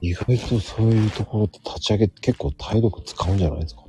[0.00, 3.85] 意外とそういうところって立ち上げ結構体力使うんじゃないですか？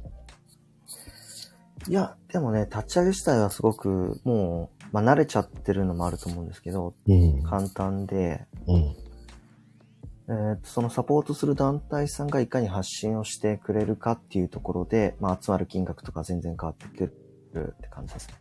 [1.87, 7.43] いや、でもね、立ち上げ自体はすごくもう、まあ慣れちゃってるのもあると思うんですけど、うん。
[7.43, 8.95] 簡単で、うん。
[10.29, 17.13] えーとそのサポートする団体さんがいかに発信をしてくれるかっていうところで、まあ集まる金額とか全然変わってく
[17.53, 18.35] るって感じですね。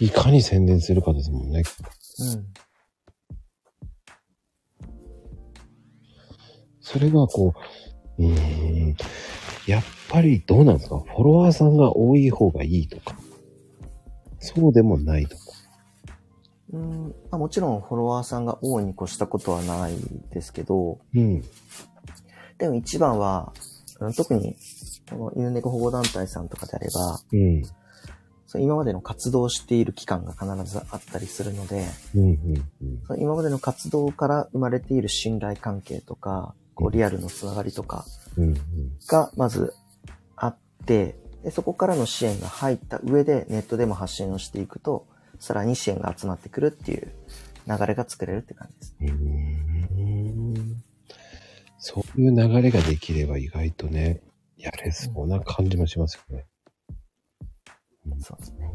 [0.00, 1.62] いかに宣伝するかですもんね。
[2.18, 2.46] うん。
[6.80, 7.85] それがこう、
[8.18, 8.96] うーん。
[9.66, 10.98] やっぱりどうなんですか？
[11.00, 13.16] フォロワーさんが多い方がいいとか。
[14.38, 15.42] そうでもないとか。
[16.72, 19.94] うんまあ、もちろんフォロワーさんが多いに越したことはない
[20.30, 21.42] ですけど、うん。
[22.58, 23.52] でも一番は、
[24.00, 24.56] うん特に、
[25.08, 27.62] この犬猫保護団体さんとかであれば、うん。
[28.60, 32.70] 今までの活動している期間が必ずあったりするので、うんうん
[33.10, 33.20] うん。
[33.20, 38.04] 今までの活動から生まれている信頼関係とか、こうリアルのつながりとか
[38.36, 38.58] うんうん。
[39.08, 39.72] がまず
[40.36, 45.08] あって、でそこからの支援が入った上でネットでも発信をしていくと、
[45.40, 47.12] さらに支援が集まってくるっていう
[47.66, 48.96] 流れが作れるって感じです。
[51.78, 54.22] そういう流れができれば意外とね、
[54.56, 56.46] やれそうな感じもしますよね。
[58.20, 58.72] そうですね。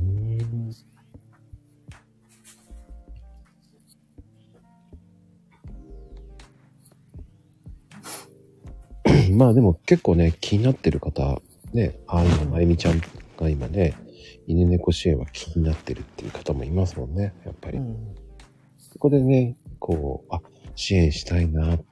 [9.32, 11.41] んまあでも結構ね、気になってる方、
[11.74, 13.02] ね、あ今、まゆみちゃん
[13.38, 13.96] が今ね、
[14.48, 17.78] 犬猫支援は気になってるっていう方もいますもんね、やっぱり。
[17.78, 18.15] うん。
[18.78, 20.41] そこでね、こう、あ、
[20.76, 21.84] 支援したいなっ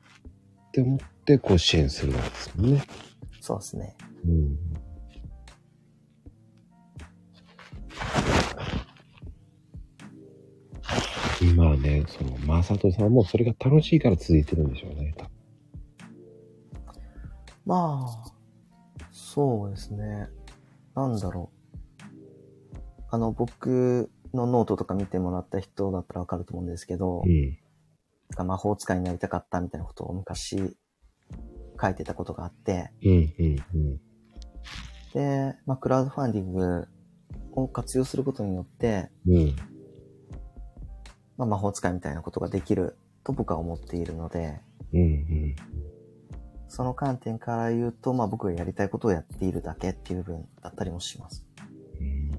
[0.71, 2.84] て思って、こう支援するわけですもんね。
[3.41, 3.95] そうですね。
[4.25, 4.58] うん。
[11.56, 15.13] まあね、その、まさとさんもそれが楽しいから続いてるんでしょうね。
[15.17, 15.38] 多分
[17.69, 18.32] まあ、
[19.12, 20.27] そうですね。
[20.95, 21.51] なんだろ
[22.01, 22.05] う。
[23.12, 28.47] あの、僕のノートとか見てもらった人だったらわかると思うんですけど、うん。
[28.47, 30.75] 魔法使いになりたかったみたいなことを昔
[31.79, 34.01] 書いてたことがあって、うん、うん、うん。
[35.13, 36.88] で、まあ、クラウドファンディング
[37.51, 39.55] を活用することによって、うん。
[41.38, 44.60] まあ、魔法使いみたいなことができると僕は思っているので、
[44.91, 45.55] うん、うん。
[46.69, 51.45] その観点から言うと、まあ僕がやりたいことをやっているだけっていう部分だったりもします。
[51.99, 52.32] うん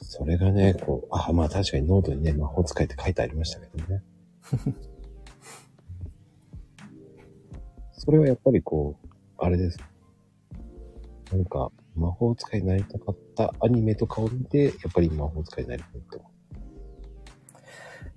[0.00, 4.02] それがね、こう、あ、まあ確かにノートにね、魔法使いって書いてありましたけどね。
[7.92, 9.78] それはやっぱりこう、あれです。
[11.32, 16.20] なんか、魔法使いになりたかったアニメとかを見て、やっぱり魔法使いになりたいと。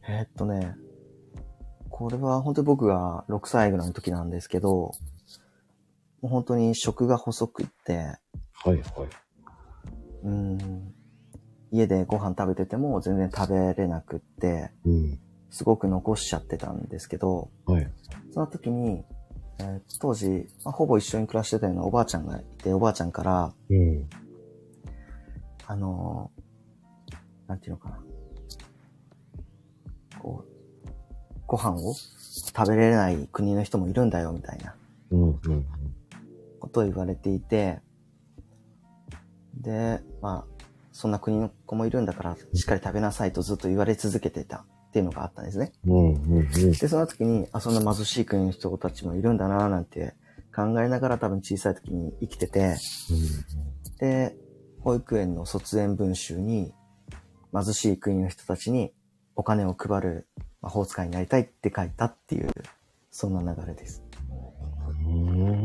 [0.07, 0.75] えーっとね、
[2.03, 4.93] これは本当に僕が6歳ぐらいの時なんですけど、も
[6.23, 8.17] う本当に食が細くって、は
[8.65, 8.81] いはい。
[10.23, 10.93] うーん、
[11.71, 15.19] 家でご飯食べてても全然食べれなくって、うん。
[15.49, 17.89] すごく残しちゃってたんですけど、はい。
[18.33, 19.05] その時に、
[19.59, 24.09] えー当時、まあ、ほぼ一緒に暮らしてたようなおばあちゃんがいて、おばあちゃんから、うん。
[25.67, 26.43] あのー
[27.47, 27.99] なんていうのかな。
[30.19, 30.52] こう、
[31.53, 34.75] ご飯を食べれない国の人もいるんだよ、みたいな
[35.11, 35.29] うん。
[35.29, 35.65] うん。
[36.59, 37.79] ことを言われていて、
[39.61, 45.73] で、まあ、そんな国の子もいるんだから、しっかり食べなさいとずっと言われ続けてたっていうのがあったんですね。
[45.85, 46.13] うん。
[46.23, 46.49] うん。
[46.49, 50.15] で、その時に、あ、そんな貧しい国の人たちもいるんだな、なんて
[50.55, 52.77] 考えながら多分小さい時に生きてて、
[53.99, 54.35] で、
[54.79, 56.73] 保育園の卒園文集に、
[57.53, 58.91] 貧しい国の人たちに
[59.35, 60.27] お金を配る
[60.63, 62.49] 魔法使いになりたいって書いたっていう、
[63.12, 64.02] そんな流れです。
[65.06, 65.63] うん。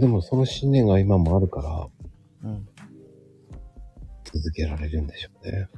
[0.00, 1.86] でもその信念が今もあるから
[2.50, 2.66] うん。
[4.24, 5.68] 続けられるんでしょうね。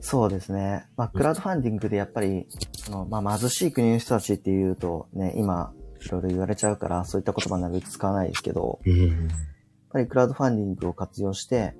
[0.00, 0.86] そうですね。
[0.96, 8.98] まあ、クラウドファンディングでやっぱり、その、まあ、貧しい国の人たちっていうとね、今、いろいろ言われちゃうから、そういった言葉なるべく使わないですけど、うん。
[8.98, 9.08] やっ
[9.90, 11.74] ぱりクラウドファンディングを活用して、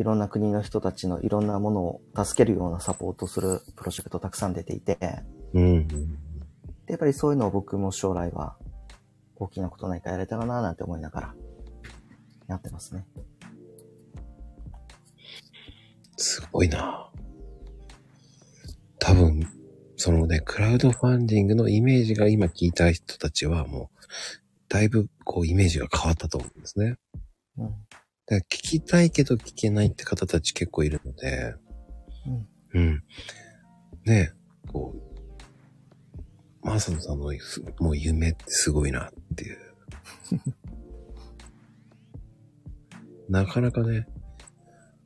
[0.00, 5.88] いろんな国の人たちのいろんなものを助けるようなサポートするプロジェクトたくさん出ていて、で、うん。
[6.88, 8.56] やっぱりそういうのを僕も将来は
[9.36, 11.34] 大きなことないかやれたらななんて思いながら
[12.48, 13.04] やってますね。
[16.16, 17.10] すごいな
[19.00, 19.46] 多分、
[19.96, 24.06] そのね、クラウドファンディングのイメージが今聞いた人たちはもう、
[24.70, 26.96] だいぶこうイメージが変わったと思うんですね。
[27.58, 27.74] うん。
[28.30, 31.56] だから聞きたいけど聞けないって方たち結構いるので、
[32.74, 32.80] うん。
[32.80, 33.02] うん。
[34.06, 34.32] ね
[34.68, 34.94] こ
[36.62, 39.58] う、マーサノさんのすもう夢ってすごいなっていう。
[43.28, 44.06] なかなかね、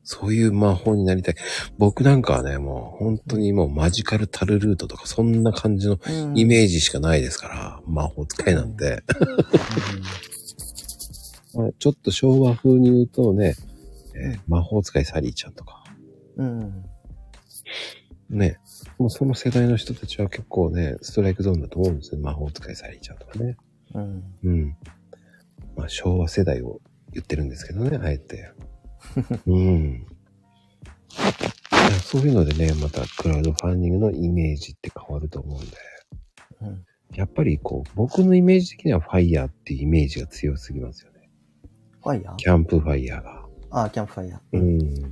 [0.03, 1.35] そういう魔法になりたい。
[1.79, 9.03] 僕なんかはね、もう本当にもうマジカルタルルートとかそんな感じのうんイメージしかないですから、魔法使いなんて。
[9.09, 10.34] まあ
[11.79, 13.55] ちょっと昭和風に言うとね、
[14.15, 15.85] えー魔法使いサリーちゃんとか、
[16.37, 16.61] うん。
[16.61, 16.85] うん。
[18.39, 18.59] ね、
[18.99, 22.21] もうその世代の人たちは結構ね、ストライクゾーンだと思うんですよ。
[22.21, 23.57] 魔法使いサリーちゃんとかね。
[23.95, 24.25] うん。
[24.45, 24.77] うん。
[25.77, 26.81] まあ昭和世代を
[27.13, 28.51] 言ってるんですけどね、あえて。
[29.47, 30.07] うん。
[32.03, 35.77] そういうのでね、またクラウドファンディングのイメージって変わると思うんで。
[36.63, 36.85] うん。
[37.15, 41.14] やっぱりこう、僕のイメージ的にはファイヤーっていうイメージが強すぎますよね。
[42.05, 43.47] ファイヤーキャンプファイヤーが。
[43.71, 44.41] あ、キャンプファイヤー。
[44.53, 45.11] うん。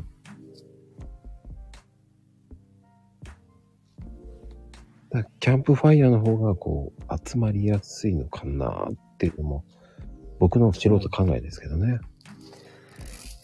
[5.11, 9.65] だキャンプファイヤーの方がこう、集まりやすいのかなっていうのも、
[10.39, 11.99] 僕の素人考えですけどね。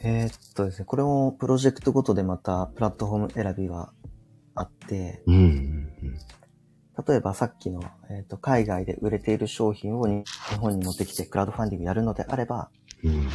[0.00, 3.92] えーっとですね、これもプロジェクトごとでまたプラットフォーム選びが
[4.54, 5.88] あって、うんうん
[7.06, 7.80] 例えばさっきの、
[8.10, 12.70] えーっと海外で売れている商品をに日本に持ってきてクラウドファンディングやるのであれば、
[13.04, 13.10] うん。
[13.10, 13.28] うん。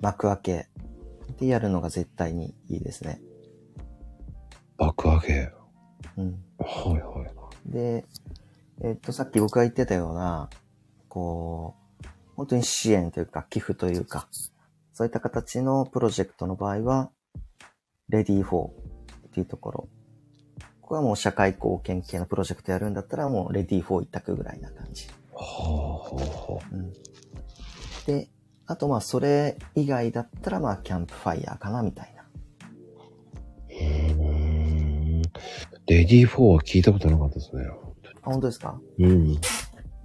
[0.00, 0.68] 幕開け
[1.38, 3.20] でやるのが絶対にいいですね。
[4.76, 5.52] 爆上げ。
[6.16, 6.44] うん。
[6.58, 7.72] はいはい。
[7.72, 8.04] で、
[8.82, 10.48] えーっと、さっき僕が言ってたような、
[11.08, 12.06] こう、
[12.36, 14.28] 本当に支援というか寄付というか、
[14.92, 17.10] そういった形のプロジェクトの場合は、
[18.08, 18.70] レディー4っ
[19.32, 19.88] ていうところ。
[20.80, 25.06] ここはもう社会貢献系のプロジェクトやるんだったらもうレディー4一択ぐらいな感じ。
[25.32, 25.42] はあ
[26.52, 26.92] はうん。
[28.06, 28.28] で、
[28.70, 32.22] あとまあそれ以外だったらまあキャンプファイヤーかなみたいな。
[32.22, 32.26] あ。
[33.68, 34.14] うー。
[34.22, 35.22] ん。
[35.88, 37.64] レディー4は聞いたことなかったですね。
[37.66, 38.80] あ、本当ですか？
[39.00, 39.40] うん。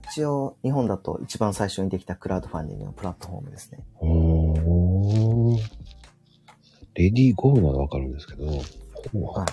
[0.09, 3.85] 一応日本だと一番最初にできたクラウドファンディングのプラットフォームですね。
[3.99, 5.59] おー。
[6.95, 8.61] レディーゴーならわかるんですけど、ほ
[9.13, 9.23] う。
[9.25, 9.45] は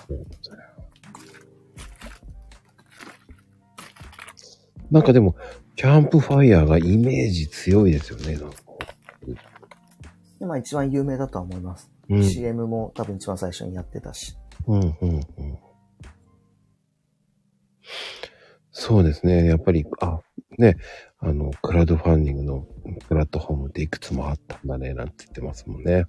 [4.89, 5.35] なんかでも、
[5.75, 8.62] キャンプファイヤーがイメージ強いですよね、なんか。
[10.43, 11.89] で、まあ一番有名だとは思います。
[12.09, 12.23] うん。
[12.23, 14.37] CM も多分一番最初にやってたし。
[14.67, 15.23] うん、うん、うん。
[18.71, 19.45] そうですね。
[19.45, 20.19] やっぱり、あ、
[20.57, 20.75] ね、
[21.19, 22.67] あの、クラウドファンディングの
[23.07, 26.05] プラットフォームっていくつもあったんだね、なんて言ってますもんね。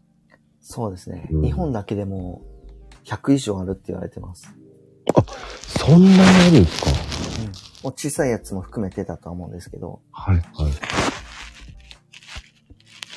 [0.60, 1.28] そうですね。
[1.30, 2.42] うん日本だけでも
[3.04, 4.48] 100以上あるって言われてます。
[5.78, 6.90] そんなにあるんですか？
[7.40, 7.46] うん。
[7.84, 10.44] もう小さいやつも含めてだとは思うんですけど、はい、はい。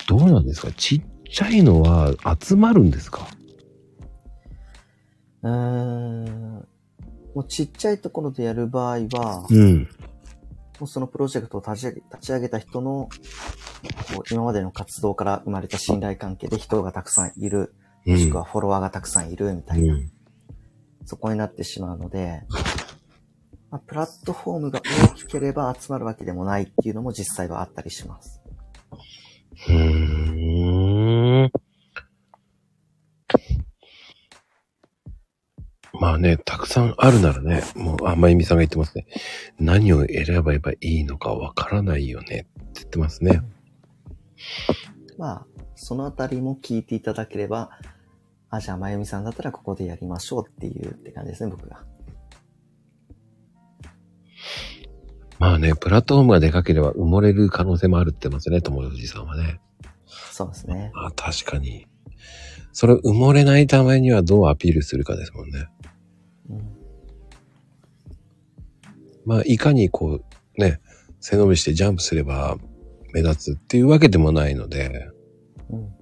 [0.07, 0.71] どうなんですか？
[0.71, 3.27] ちっちゃいのは集まるんですか？
[5.43, 6.67] うーん。
[7.35, 9.81] もうちっちゃいところでやる場合は、うん。
[10.79, 13.09] もうそのプロジェクトを立ち上げ立ち上げた人の、
[14.15, 20.11] こう今までの活動から生まれた信頼関係で人がたくさんいる、もしくはフォロワーがたくさんいるみたいな、うん。
[21.05, 22.43] そこになってしまうので、
[23.69, 28.36] まあ、プラットフォームが大きければ集まるわけでもないっていうのも実際はあったりします。
[29.65, 31.51] うーん。
[35.99, 39.07] まあね、たくさんあるならね、もう、あ、まゆみさんが言ってますね。
[39.59, 43.41] 何を選べばいいのかわからないよねって言ってますね。
[45.17, 47.71] まあ、そのあたりも聞いていただければ、
[48.49, 51.83] あ、じゃあ、まゆみさんだったらここでやりましょうっていうって感じですね、僕が。
[55.39, 59.59] まあね、プラットフォームがでかければ埋もれる可能性もあるって言ってますね、友藤さんはね。
[60.31, 60.91] そうですね。
[60.95, 61.87] あ確かに。
[62.71, 65.67] それ埋もれないためにはどうアピールするかですもんね。
[66.49, 66.77] うん。
[69.25, 70.21] まあ、いかにこ
[70.57, 70.79] う、ね、
[71.19, 72.57] 背伸びしてジャンプすれば
[73.13, 75.09] 目立つっていうわけでもないので、
[75.69, 75.93] うん。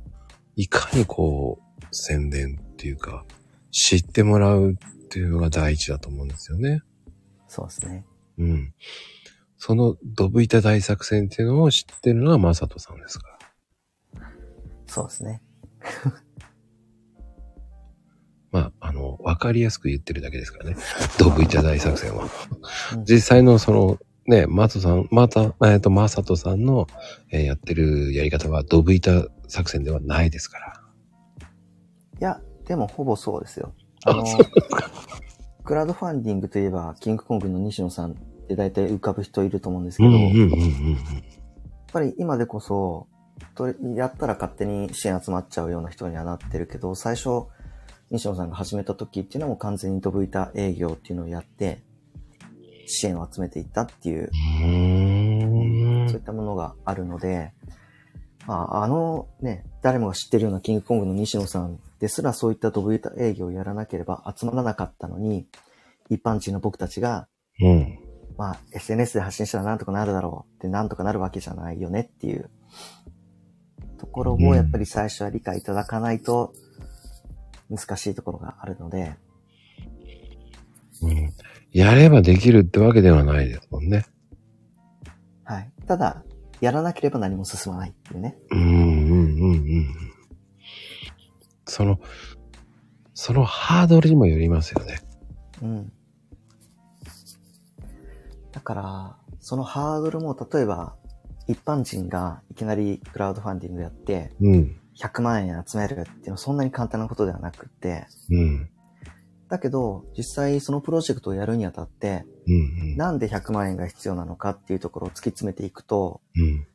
[0.56, 3.26] いかにこう、宣伝っていうか、
[3.72, 6.82] 知ってもらうっていうのが第一だと思うんですよね。
[7.48, 8.06] そうですね。
[8.38, 8.74] うん。
[9.66, 13.30] そのドブ板大作戦っていうのを知ってるのはマサトさんですか？
[14.14, 14.22] ら。
[14.86, 15.42] そうですね。
[18.52, 20.76] まあ、あの、わかりやすく言ってるだけですからね。
[21.18, 22.26] ドブ板大作戦は。
[22.94, 23.98] うん実際のその、
[24.28, 26.86] ね、マトさん、また、えっ、と、マサトさんの、
[27.32, 30.82] えーやってるやり方はドブ板作戦ではないですから。
[32.20, 33.74] いや、でもほぼそうですよ。
[34.06, 34.26] あの
[35.64, 38.16] クラウドファンディングといえば、キングコングの西野さん
[38.46, 40.32] って大体浮かぶ人いると思うんですけど、やっ
[41.92, 43.08] ぱり今でこそ、
[43.56, 47.48] とやったら勝手に支援集まっちゃうような人にはなってるけど、最初、
[48.12, 51.84] 西野さんが始めた時っていうのはもう完全にドブ板営業っていうのをやって、
[52.88, 54.30] 支援を集めていったっていう、
[56.08, 57.52] そういったものがあるので、
[58.46, 65.48] まあ、あのね、誰もが知ってるようなキングコングの西野さんですらそういったドブ板営業をやらなければ集まらなかったのに、
[66.10, 67.28] 一般人の僕たちが、
[67.60, 68.00] うん。
[68.38, 72.50] まあ、SNS で発信したらなんとかなるだろうってなんとかなるわけじゃないよねっていう
[73.98, 76.54] ところうんをやっぱり最初は理解いただかないと
[77.70, 79.16] 難しいところがあるので、
[81.02, 81.34] うん。
[81.72, 84.06] やればできるってわけではないですもんね。
[85.44, 85.72] はい。
[85.88, 86.24] ただ、
[86.62, 88.38] やらなければ何も進まないっていうね。
[88.52, 89.96] うんうんうんうん。
[91.66, 92.00] その、
[93.14, 95.00] そのハードルにもよりますよね。
[95.62, 95.92] うん。
[98.56, 100.96] だから、そのハードルも、例えば、
[101.48, 104.82] 一般人がいきなりクラウドファンディングやって、うん。
[104.98, 108.70] 100万円集めるっていうのはそんなに簡単なことではなくって、うん。
[109.50, 112.54] だけど、実際そのプロジェクトをやるにあたって、う
[112.94, 112.98] ん。
[112.98, 116.66] なんで100万円が必要なのかっていうところを突き詰めていくと、うん。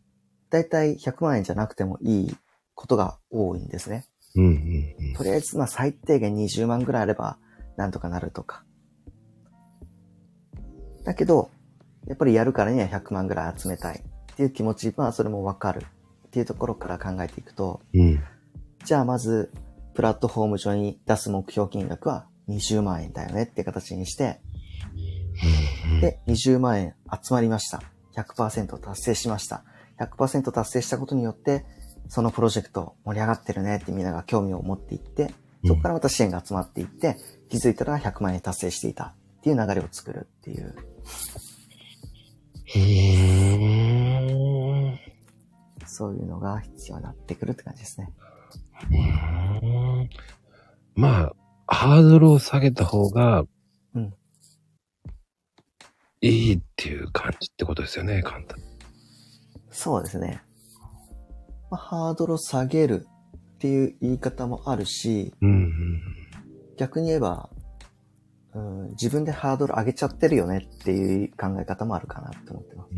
[0.50, 2.36] だいたい100万円じゃなくてもいい
[2.74, 4.04] ことが多いんですね。
[4.36, 4.44] うん。
[4.44, 5.14] うん。
[5.16, 7.38] とりあえず、まあ最低限20万ぐらいあれば、
[7.78, 8.64] なんとかなるとか。
[11.04, 11.50] だけど、
[12.06, 15.84] やっぱりやるからには100万ぐらい集めたいっていう気持ち、まあそれもわかる
[16.26, 18.22] っていうところから考えていくと、うん。
[18.84, 19.52] じゃあまず、
[19.94, 24.40] プラットフォーム上に出す目標金額は20万円だよねって形にして、
[26.00, 27.82] で、20万円集まりました。
[28.16, 29.64] 100%達成しました。
[29.98, 31.64] 100%達成したことによって、
[32.08, 35.32] そのプロジェクト盛り上がってるねってみんなが興味を持っていって、
[35.64, 37.16] そこからまた支援が集まっていって、
[37.48, 40.74] 気づいたら100万円達成していたっていう流れを作るっていう。
[42.74, 42.80] うん。
[45.86, 48.12] そういうのが必要になってくるって感じですね。
[48.90, 50.08] うん
[50.94, 51.32] ま
[51.66, 53.44] あ、ハードルを下げた方が、
[53.94, 54.14] うん
[56.22, 58.64] いいっていう感じってことですよね、簡単に。
[59.70, 60.42] そうですね。
[61.70, 63.06] まあ、ハードルを下げる
[63.56, 66.02] っていう言い方もあるし、うんうん
[66.76, 67.49] 逆に言えば、
[68.54, 72.90] うん、自分でハードル上げちゃってるよねっていう考え方もあるかなって思ってます。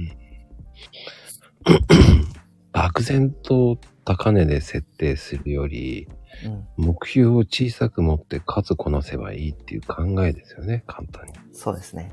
[2.72, 6.08] 漠然と高値で設定するより、
[6.44, 6.66] うん。
[6.76, 11.32] 目標を小さく持って数こなせばいいっていう考えですよね、簡単に。
[11.52, 12.10] そうですね。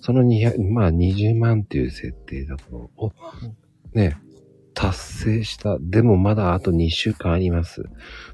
[0.00, 3.12] その200、まあ20万っていう設定だと、お、
[3.94, 4.18] ね、
[4.78, 5.76] 達成した。
[5.80, 7.82] でもまだあと2週間あります。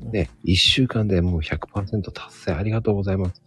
[0.03, 3.41] ね、1週間でもう100%達成ありがとうございます。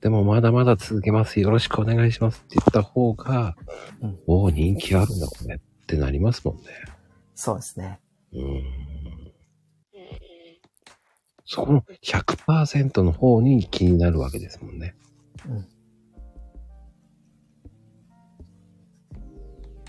[0.00, 1.40] でもまだまだ続けます。
[1.40, 3.56] よろしくお願いしますって言った方が、
[4.00, 6.62] うんお人気あるんだこれってなりますもんね。
[7.34, 7.98] そうですね。
[8.32, 8.64] うーん。
[11.44, 14.94] そこの100%の方に気になるわけですもんね。
[15.48, 15.56] うん。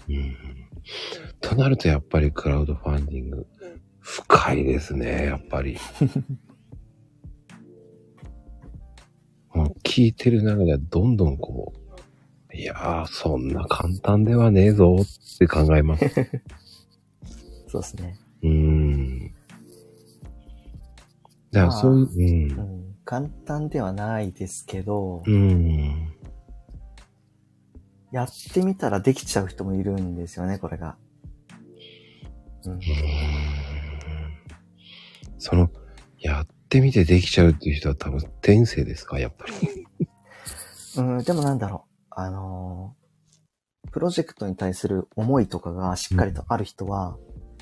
[0.09, 0.44] うん
[1.41, 3.47] となるとやっぱりクラウドファンディング、
[3.99, 5.77] 深いですね、やっぱり。
[9.53, 11.73] もう聞いてる中ではどんどんこ
[12.51, 16.05] う、いやー、そんな簡単ではねえぞって考えます。
[17.67, 18.19] そうですね。
[18.43, 19.33] うーん。
[21.51, 22.95] だからそういう、うん。
[23.05, 26.14] 簡単ではないですけど、うん。
[28.15, 28.21] うん。
[28.21, 30.97] やってみたらできちゃう人もいるんですよね、これが。
[32.65, 32.79] うん。
[35.37, 35.69] その、
[36.19, 39.19] やってみてできちゃうっていう人は多分天性ですか？
[39.19, 39.53] やっぱり。
[40.97, 41.95] うん、でもなんだろう。
[42.09, 43.05] あのー
[43.91, 47.17] プロジェクトに対する思いとかがしっかりとある人は、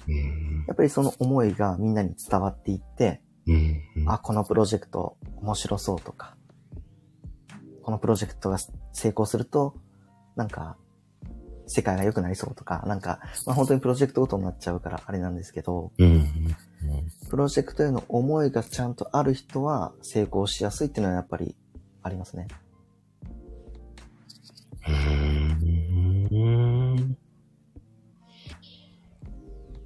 [0.08, 0.66] うん。
[0.68, 3.82] やっぱりその思いがみんなに伝わっていって、うん。
[3.98, 6.36] うんあ、このプロジェクト面白そうとか、
[7.84, 8.58] このプロジェクトが
[8.94, 9.76] 成功すると、
[10.36, 10.78] なんか、
[11.68, 16.28] 世界が良くなりそうとか、なんか、まあ本当にプロジェクトごとになっちゃうからあれなんですけど、うん。
[17.30, 21.56] プロジェクトへの思いがちゃんとある人は成功しやすいっていうのはやっぱり
[22.02, 22.48] ありますね。
[24.88, 27.18] うん。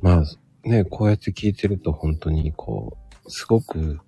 [0.02, 0.24] まあ、
[0.68, 4.00] ね、こうやって聞いてると本当にこう、すごく、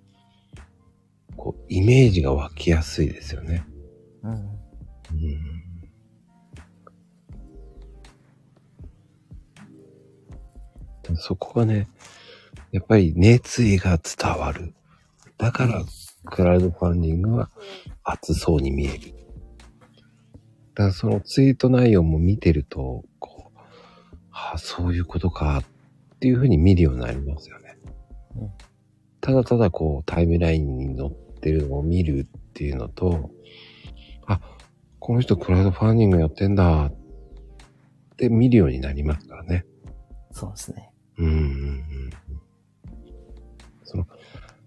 [1.36, 3.64] こう、イメージが湧きやすいですよね。
[4.22, 4.32] うん。
[4.32, 4.48] うん。
[11.16, 11.88] そこがね、
[12.72, 14.74] やっぱり熱意が伝わる。
[15.38, 15.82] だから、
[16.26, 17.50] クラウドファンディングは
[18.04, 19.14] 熱そうに見える。
[20.74, 23.58] だからそのツイート内容も見てると、こう、
[24.30, 25.62] ああ、そういうことか
[26.14, 27.78] っていうふうに見るようになりますよね。
[28.36, 28.50] うん
[29.20, 33.30] ただただこうタイムラインに載ってるのを見るっていうのと、
[34.26, 34.40] あ、
[34.98, 36.92] この人クラウドファンディングやってんだっ
[38.16, 39.66] て見るようになりますからね。
[40.32, 40.89] そうですね。
[41.20, 42.10] うん。
[43.84, 44.06] その、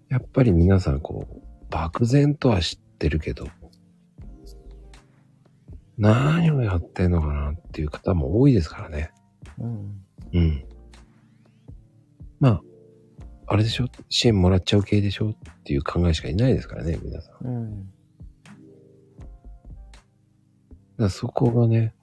[0.08, 3.48] やっぱり皆さんこう、漠然とは知ってるけど、
[5.98, 9.12] 何をやってんのかなっていう方も多いですからね。
[9.58, 10.04] うん。
[10.32, 10.64] うん。
[12.40, 12.62] まあ、
[13.46, 13.86] あれでしょ？
[14.08, 15.30] 支援もらっちゃう系でしょ？
[15.30, 15.34] っ
[15.64, 17.46] ていう考えしかいないですからね、皆さん。
[17.46, 17.90] うん。
[20.96, 21.94] らそこがね、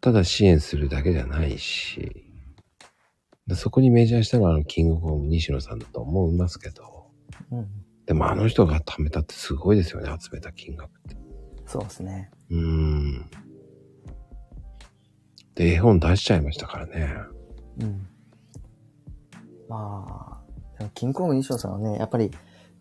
[0.00, 2.29] ただ支援するだけじゃないし、
[3.50, 7.10] でそこにメジャーしたのはあの、キングコング西野さんだと思いますけど、
[7.50, 7.66] うん。
[8.06, 11.16] でもあの人が貯めたってすごいですよね、集めた金額って。
[11.66, 12.30] そうですね。
[12.48, 13.30] うーん。
[15.56, 17.12] で、絵本出しちゃいましたからね。
[17.80, 18.06] うん。
[19.68, 22.30] まあ、でもキングコング西野さんはね、やっぱり、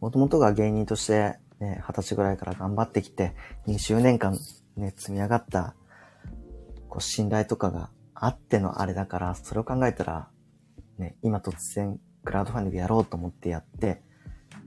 [0.02, 3.34] もともとが芸人として、ね、二十歳ぐらいから頑張ってきて、
[3.66, 4.38] 20年間
[4.78, 5.74] ね、積み上がった、
[6.90, 10.30] こう、信頼とかがあってのあれだから、それを考えたら、
[11.00, 14.02] ね、今突然、クラウドファンディングやろうと思ってやって、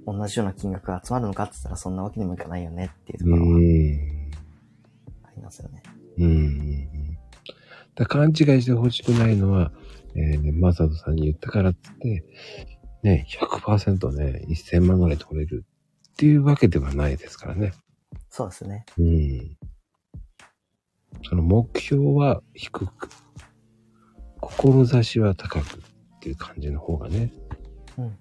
[0.07, 4.33] 同じような金額が集まるのかって言ったら、そんなわけにもいかないよねっていうとうころはん。
[5.25, 5.83] ありますよね。
[6.19, 6.89] うん。
[7.95, 9.73] だ勘違いしてほしくないのは、
[10.15, 12.25] えー、マサトさんに言ったからっつって、
[13.03, 15.65] ね、100%ね、1000万ぐらい取れる
[16.13, 17.73] っていうわけではないですからね。
[18.29, 18.87] そうですね。
[18.99, 19.57] うん。
[21.25, 23.09] その目標は低く、
[24.41, 25.83] 志は高く
[26.23, 27.33] っていう感じの方がね。
[27.99, 28.17] うん。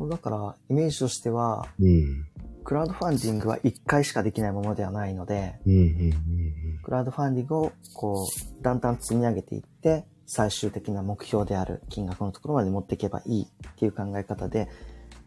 [0.00, 0.10] うん。
[0.10, 2.26] だから、イメージとしては、うん。
[2.64, 5.74] クラウドファンディングは1回しかできないものではないので、うん。
[5.74, 6.80] うん。
[6.82, 14.68] クラウドファンディングをこう、だんだん積み上げていって、最終的な目標である金額のところまで持っていけばいいっていう考え方で、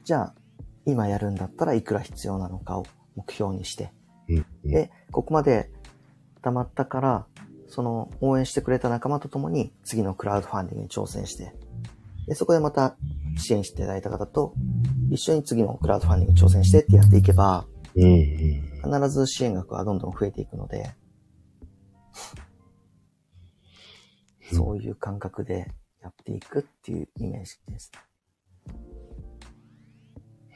[0.03, 0.33] じゃあ、
[0.85, 3.93] 今やるんだったらいくら必要なのかを目標にして、
[4.27, 4.45] うん。
[4.65, 4.71] うん。
[4.71, 5.71] で、ここまで
[6.41, 7.25] 溜まったから、
[7.69, 11.53] その応援してくれた仲間と共に次のクラウドファンディングに挑戦して、
[12.27, 12.95] で、そこでまた
[13.37, 14.53] 支援していただいた方と
[15.09, 17.65] 一緒に次のクラウドファンディングに挑戦してってやっていけば。
[18.81, 20.95] 必ず支援額はどんどん増えていくので、
[24.53, 27.91] そういう感覚でやっていくっていうイメージです。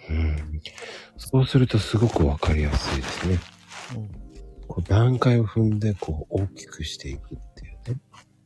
[0.10, 0.62] うん。
[1.18, 3.40] そうするとすごくわかりやすいですね。
[3.96, 4.23] うん。
[4.74, 8.02] こう段階を踏んでこう大きくしていくっていうね。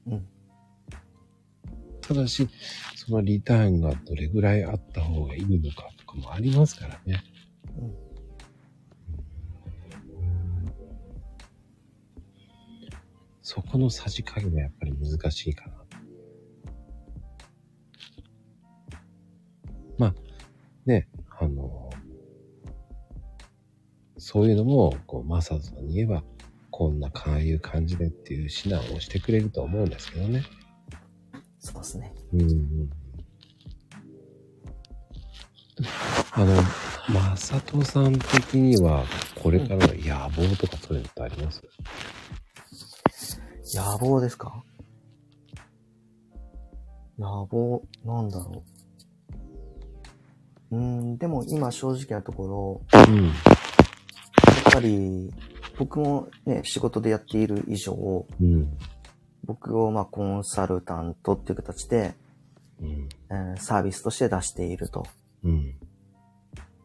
[0.07, 0.27] うん。
[2.01, 2.49] ただし、
[2.97, 7.23] そのリターンがどれぐらいあった方がいいのかとかもありますからね。
[7.79, 7.95] うん。
[13.41, 15.73] そこのさじ加減がやっぱり難しいかな。
[19.97, 20.15] まあ、
[20.85, 21.07] ね、
[24.29, 26.21] そういうのも、こう、マサトさんに言えば、
[26.69, 30.43] こんな、こういう感じでっていう指南をしてくれると思うんですけどね。
[31.59, 32.13] そうですね。
[32.33, 32.89] うんうん。
[36.33, 36.61] あの、
[37.07, 39.05] マサトさん的には、
[39.41, 41.63] これからの野望とかそういうのってあります？
[43.73, 44.61] 野望ですか？
[47.17, 48.61] 野望、なんだろ
[50.69, 50.75] う。
[50.75, 50.81] うー
[51.13, 53.31] ん、でも今正直なところ、うん。
[54.77, 55.33] やっぱり、
[55.79, 58.77] 僕もね、仕事でやっている以上、うん。
[59.43, 62.13] 僕をまあコンサルタントっていう形で、
[62.79, 63.09] うん。
[63.31, 65.07] えーサービスとして出していると。
[65.43, 65.73] うん。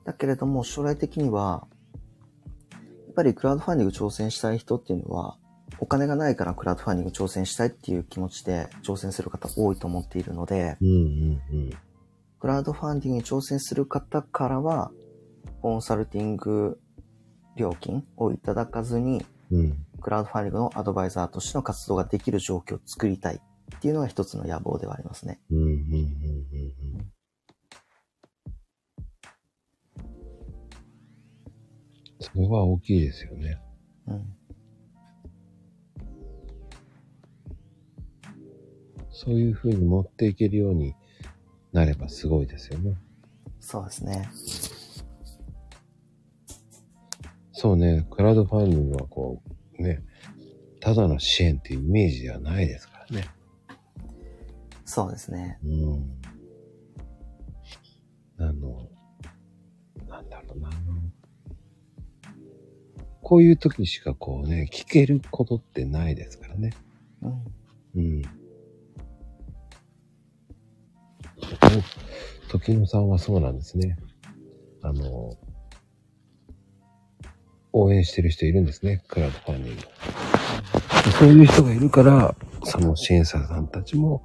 [0.05, 1.67] だけれども、将来的には、
[2.71, 5.37] やっぱりクラウドファンディング挑戦したい人っていうのは、
[5.79, 10.89] お金がないからクラウドファンディング挑戦したいっていう気持ちで挑戦する方多いと思っているので、うん。
[10.89, 11.71] うん。
[12.41, 14.93] クラウドファンディングに挑戦する方からは、
[15.61, 16.81] コンサルティング
[17.57, 19.87] 料金をいただかずに、うん。
[20.01, 25.41] クラウドファンディングのアドバイザーとしての活動ができる状況を作りたいっていうのが一つの野望ではありますね。
[25.51, 25.59] うん。
[25.59, 25.69] うん。
[25.69, 25.77] うん。
[25.77, 25.79] う
[26.99, 27.13] ん。
[32.21, 33.59] それは大きいですよね。
[34.07, 34.37] うん。
[39.11, 40.95] そういう風に持っていけるように
[41.73, 42.97] なればすごいですよね。
[43.61, 44.29] そうですね。
[47.63, 49.41] そうね、クラウドファンディングはこ
[49.79, 50.03] う、ね、
[50.81, 53.29] ただの支援っていうイメージではないですからね。
[54.85, 55.61] そうですね。
[55.65, 56.21] うん。
[58.45, 58.89] あの、
[60.09, 60.71] なんだろうな。
[63.23, 66.73] こういう時しかこうね、聞けることってないですからね。
[67.23, 67.45] うん。
[67.95, 68.23] うん。
[72.49, 73.99] お時野さんはそうなんですね。
[74.83, 75.37] あの、
[77.73, 79.83] 応援してる人いるんですね、クラウドファンディング。
[81.19, 84.25] そういう人がいるから、その支援者さんたちも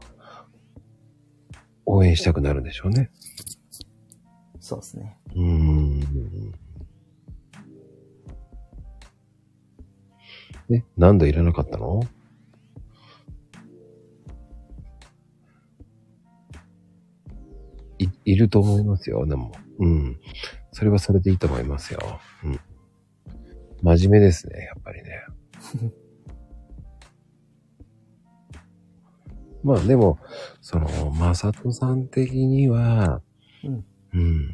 [1.85, 3.09] 応援したくなるんでしょうね。
[4.59, 5.17] そうですね。
[5.35, 6.53] うーん。
[10.69, 12.03] え、なんでいらなかったの？
[17.99, 19.53] い、いると思いますよ、でも。
[19.79, 20.19] うん。
[20.73, 22.19] それはそれでいいと思いますよ。
[22.43, 22.59] うん。
[23.81, 25.21] 真面目ですね、やっぱりね。
[29.63, 30.17] まあでも、
[30.61, 33.21] その、まさとさん的には、
[33.63, 33.85] うん。
[34.13, 34.51] うん。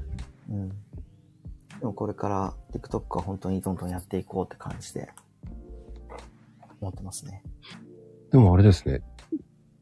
[0.50, 0.70] うん。
[0.70, 5.10] でもこれから TikTok は本当にどんどんやっていこうって感じで、
[6.82, 7.44] 思ってますね。
[8.32, 9.02] でもあれですね。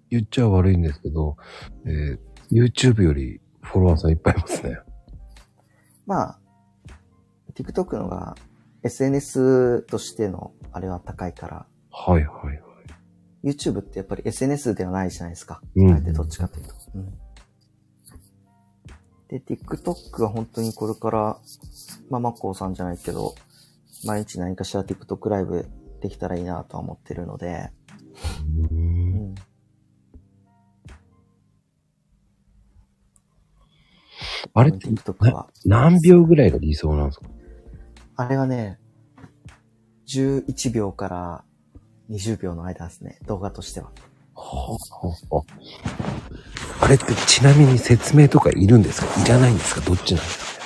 [0.10, 1.38] 言っちゃ悪いんですけど、
[1.86, 4.78] えー YouTube よりフォロワーさんいっぱいいますね。
[6.06, 6.40] まあ、
[7.54, 8.36] TikTok のが
[8.84, 12.62] SNS としてのあれは高いから、はいはいはい。
[13.44, 15.62] YouTube ってやっぱり SNS ではないじゃないですか。
[15.76, 16.74] うんあえてどっちかというと。
[16.96, 17.12] うん。
[19.30, 21.38] で、TikTok は本当にこれから、
[22.10, 23.34] まあ、マコさんじゃないけど、
[24.06, 25.68] 毎日何かしら TikTok ライブ
[26.02, 27.70] できたらいいなとは思ってるので、
[28.70, 29.36] ううんん。
[34.54, 35.48] あれって TikTok は。
[35.66, 37.26] 何秒ぐらいが理想なんですか？
[38.18, 38.80] あれはね、
[40.08, 41.46] 11秒から
[42.12, 43.18] 20秒の間ですね。
[43.26, 43.92] 動画としては。
[46.82, 49.08] あれってちなみに説明とかいるんですか？
[49.24, 49.82] いらないんですか？
[49.82, 50.60] どっちなんです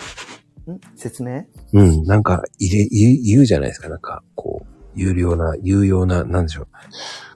[0.65, 0.71] か？
[0.71, 0.79] ん？
[0.95, 1.45] 説明？
[1.73, 3.89] うん、なんか入れ、言う言うじゃないですか。
[3.89, 6.67] なんか、こう、有料な、有用な、なんでしょう。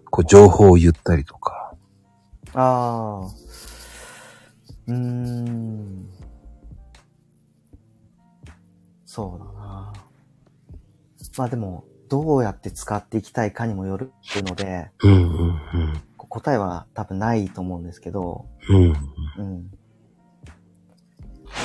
[0.09, 1.73] こう、情報を言ったりとか。
[2.53, 3.25] ああ。
[4.87, 6.09] うーん。
[9.05, 9.93] そうだな。
[11.37, 18.83] まあでも、どうやって使っていきたいかにもよるので、うん、うん、こ答えは多分ないと思うんですけど、うん。
[18.83, 18.93] うん。
[19.37, 19.71] うん。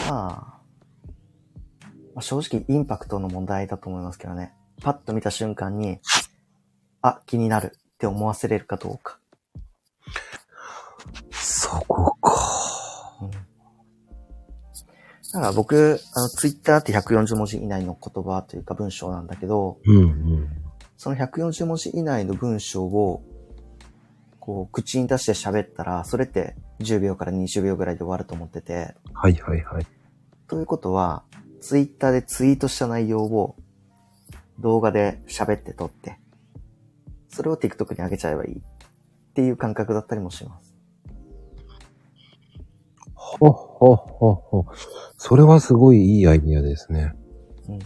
[0.09, 0.55] まあ、
[2.14, 4.53] まあ、正直インパクトの問題だと思いますけどね。
[4.82, 5.99] パッと見た瞬間に、
[7.03, 9.18] あ、気になるって思わせれるかどうか。
[11.30, 12.64] そこか。
[15.35, 20.49] うんだから僕、あの、ツイッターって140文字以内の言葉というか文章なんだけど、うん、うん。
[20.97, 23.24] その140文字以内の文章を、
[24.39, 29.87] こう、口に出して喋ったら、それって10秒から20秒ぐらいで終わると思ってて、はい、はい、はい。
[30.47, 31.24] ということは、
[31.61, 33.57] ツイッターでツイートした内容を
[34.61, 36.18] 動画で喋って撮って、
[37.28, 38.62] それを TikTok に上げちゃえばいいっ
[39.35, 40.64] ていう感覚だったりもします。
[43.25, 44.66] ほほほほ。
[45.16, 47.14] それはすごいいいアイディアですね。
[47.68, 47.79] うん。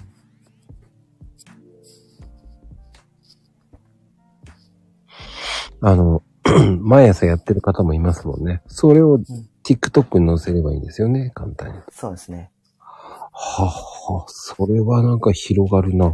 [5.80, 6.22] あの、
[6.80, 8.62] 毎朝やってる方もいますもんね。
[8.66, 9.20] それを
[9.64, 11.78] TikTok に載せればいいんですよね、簡単に。
[11.90, 12.50] そうですね。
[12.78, 16.12] はっは、それはなんか広がるな。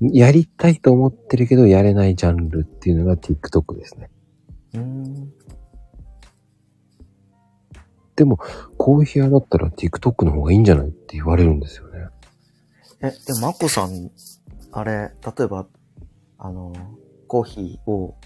[0.00, 4.10] やりたいと思ってるけどやれないジャンルっていうのが TikTok ですね。
[4.74, 5.32] うーん。
[8.16, 8.38] でも、
[8.76, 12.08] コーヒー屋だったら TikTok の方がいいんじゃないって言われるんですよね。
[13.00, 14.10] え、でも、まこさん、
[14.72, 15.66] あれ、例えば、
[16.38, 16.72] あの、
[17.26, 18.16] コーヒーを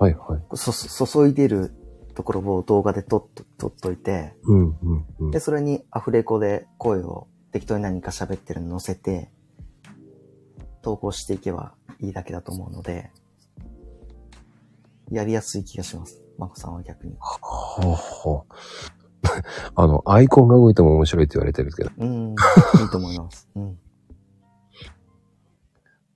[0.00, 0.40] はいはい。
[0.56, 1.74] 注いでる
[2.14, 5.30] ところを動画で撮っと、撮っといて、うんうんうん。
[5.30, 9.30] で、それにアフレコで声を適当に何か喋ってるの載せて、
[10.80, 13.10] 投稿していけばいいだけだと思うので、
[15.10, 16.22] やりやすい気がします。
[16.38, 17.14] まこさんは逆に。
[17.18, 18.54] はあはあ。
[19.74, 22.36] あの、アイコンが動いても面白いって言われてるんですけど、うん、いい
[22.90, 23.48] と思います。
[23.54, 23.78] うん。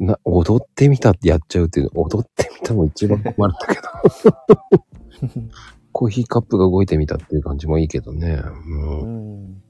[0.07, 5.43] な、踊ってみたってやっちゃうっていうの、踊ってみたも一番困るんだけど。
[5.93, 8.43] コーヒーカップが動いてみたっていう感じもいいけどね。
[8.69, 9.63] うんうん。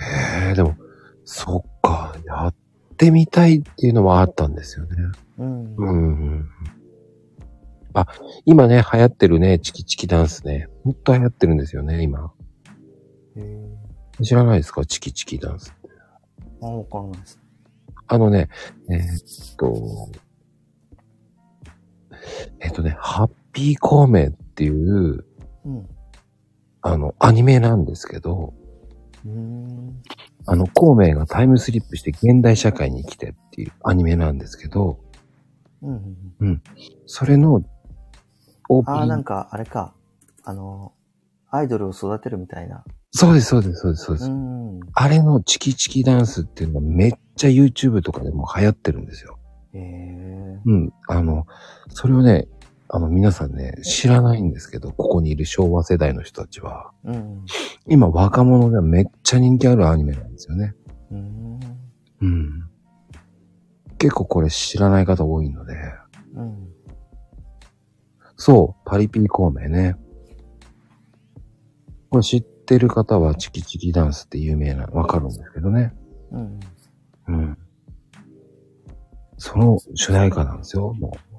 [0.00, 0.76] へえ、でも、
[1.24, 2.54] そっか、やっ
[2.96, 4.96] てみたいっていうのはあったんですよね。
[5.44, 6.48] うん。
[7.94, 8.06] あ、
[8.44, 10.68] 今ね、流行ってるね、チキチキダンスね。
[10.84, 12.32] ほんと流行ってるんですよね、今。
[14.22, 15.74] 知らないですかチキチキダンス。
[16.62, 17.38] あ、わかんないです。
[18.06, 18.48] あのね、
[18.90, 20.08] えーっと、
[22.60, 25.24] えーっとね、ハッピー孔明っていう、
[25.64, 25.88] うん。
[26.82, 28.52] あの、アニメなんですけど、
[29.24, 30.02] うーん。
[30.46, 34.98] あの、孔明がタイムスリップして現代社会に来てっていうアニメなんですけど、
[35.82, 36.62] うんうんうん。
[37.06, 37.62] それの、
[38.68, 39.94] オープああ、ニングなんか、あれか。
[40.44, 40.92] あの、
[41.50, 42.84] アイドルを育てるみたいな。
[43.12, 44.30] そうです、そうです、そうです、そうでうす。
[44.30, 44.80] ん。
[44.92, 49.38] あれのチキチキダンスっていうのがめっちゃ YouTube とかでも流行ってるんですよ。
[49.74, 50.60] へえ。
[50.64, 50.92] うん。
[51.08, 51.46] あの、
[51.88, 52.46] それをね、
[52.88, 57.44] あの皆さんね、知らないんですけど、ここにいる昭和世代の人たちは、うん。
[57.86, 60.74] 今若者ではめっちゃ人気あるアニメなんですよね。
[61.10, 61.60] うーん。
[62.22, 62.59] うん。
[64.00, 65.74] 結構これ知らない方多いので、
[66.34, 66.72] うん。
[68.34, 69.94] そう、パリピー孔明ね。
[72.08, 75.92] これ知ってる方はチキチキダンスって有名な、わかるんですけどね。
[76.30, 76.60] うん。
[77.28, 77.58] うん。
[79.36, 81.36] その主題歌なんですよ、もう。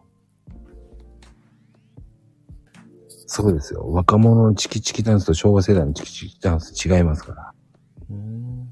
[3.26, 3.92] そうですよ。
[3.92, 7.54] 若者のチキチキダンスと昭和世代のチキチキダンス違いますから。
[8.12, 8.72] うーん。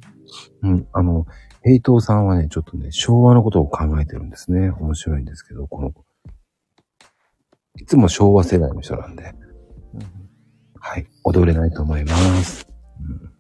[0.61, 0.87] うん。
[0.93, 1.25] あの、
[1.63, 4.71] 平等さんはね、ちょっとね、昭和のことを考えてるんですね。
[4.71, 6.05] 面白いんですけど、この子。
[7.77, 9.33] いつも昭和世代の人なんで。
[9.93, 10.01] うん
[10.81, 11.05] はい。
[11.25, 12.65] 踊れないと思います。
[13.01, 13.31] うん、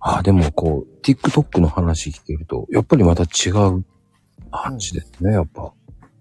[0.00, 3.84] ああ、でもこう、TikTok の話聞けると、やっぱりまた違う
[4.50, 5.74] 話ですね、やっぱ。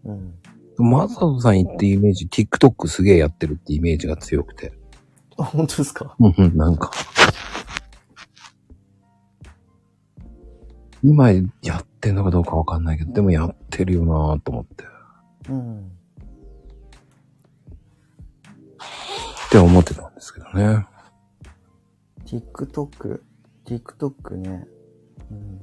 [0.03, 0.35] うん。
[0.77, 4.73] マサトさん言ってイメージ、TikTok すげえやってるってイメージが強くて。
[5.37, 6.13] あ、本当ですか？
[6.19, 6.91] うんうん、なんか。
[11.03, 11.41] 今や
[11.77, 14.85] ってんのかどうかわかんないけど、でもやってるよなぁと思って。
[15.49, 15.79] うん。
[15.79, 15.81] っ
[19.51, 20.85] て思ってたんですけどね。
[22.25, 23.21] TikTok、
[23.65, 24.67] TikTok ね。
[25.29, 25.61] うん。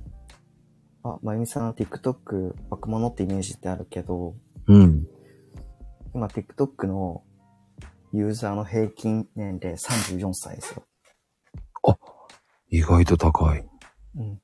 [1.04, 4.34] あ、まゆみさん、TikTok 若者ってイメージってあるけど、
[4.66, 5.06] うん。
[6.14, 7.22] 今 TikTok の
[8.12, 10.82] ユーザーの平均年齢34歳ですよ。
[12.70, 13.64] 意外と高い。
[14.16, 14.40] うん。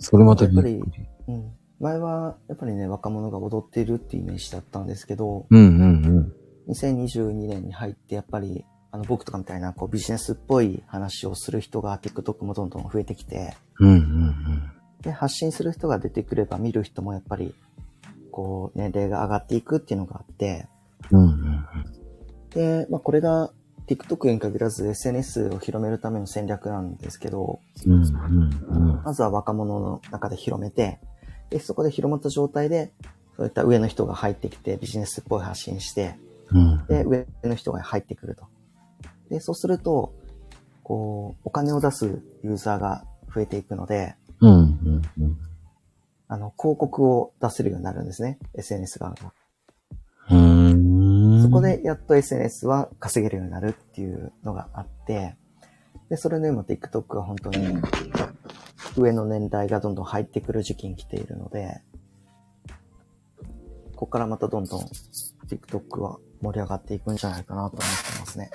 [0.00, 1.52] それまたやっぱうん。
[1.78, 6.32] 前は、やっぱりね、若者が踊っているっていうイメージだったんですけど、うんうん
[6.68, 13.88] 2022年に入ってやっぱり、あの僕とかみたいなこうビジネスっぽい話をする人が TikTok もどんどん増えてきて、うん。
[13.88, 14.72] うんうん
[15.02, 17.54] で、発信する人が出てくれば見る人もやっぱり、
[18.30, 20.68] こう、年齢が上がっていくっていうのがあって、
[21.10, 21.20] うん。
[21.20, 21.64] うんうん
[22.50, 23.52] で、まあこれが
[23.90, 27.92] TikTok に限らず SNS を広めるための戦略なんですけど、うん。
[27.92, 28.04] うん
[28.68, 31.00] うんまずは若者の中で広めて、
[31.48, 32.92] で、そこで広まった状態で、
[33.36, 36.14] そういった上の人が入ってきてビジネスっぽい発信して、
[36.52, 36.86] うん。
[36.86, 38.44] で、上の人が入ってくると。
[39.28, 40.12] で、そうすると、
[40.84, 45.38] こう、お金を出すユーザーが増えていくので、うんうんうん。
[46.28, 48.38] あの、広告を出せるようになるんですね。
[48.54, 49.32] SNS 側が。
[51.50, 55.34] そこでやっと SNS は稼げるようになるっていうのがあって、
[56.08, 57.76] で、それで今 TikTok は本当に
[58.96, 61.82] 上の年代がどんどん入ってくる時期に来ているので、
[63.96, 64.80] ここからまたどんどん
[65.48, 68.50] TikTok は盛り上がっていくんじゃないかなと思ってますね。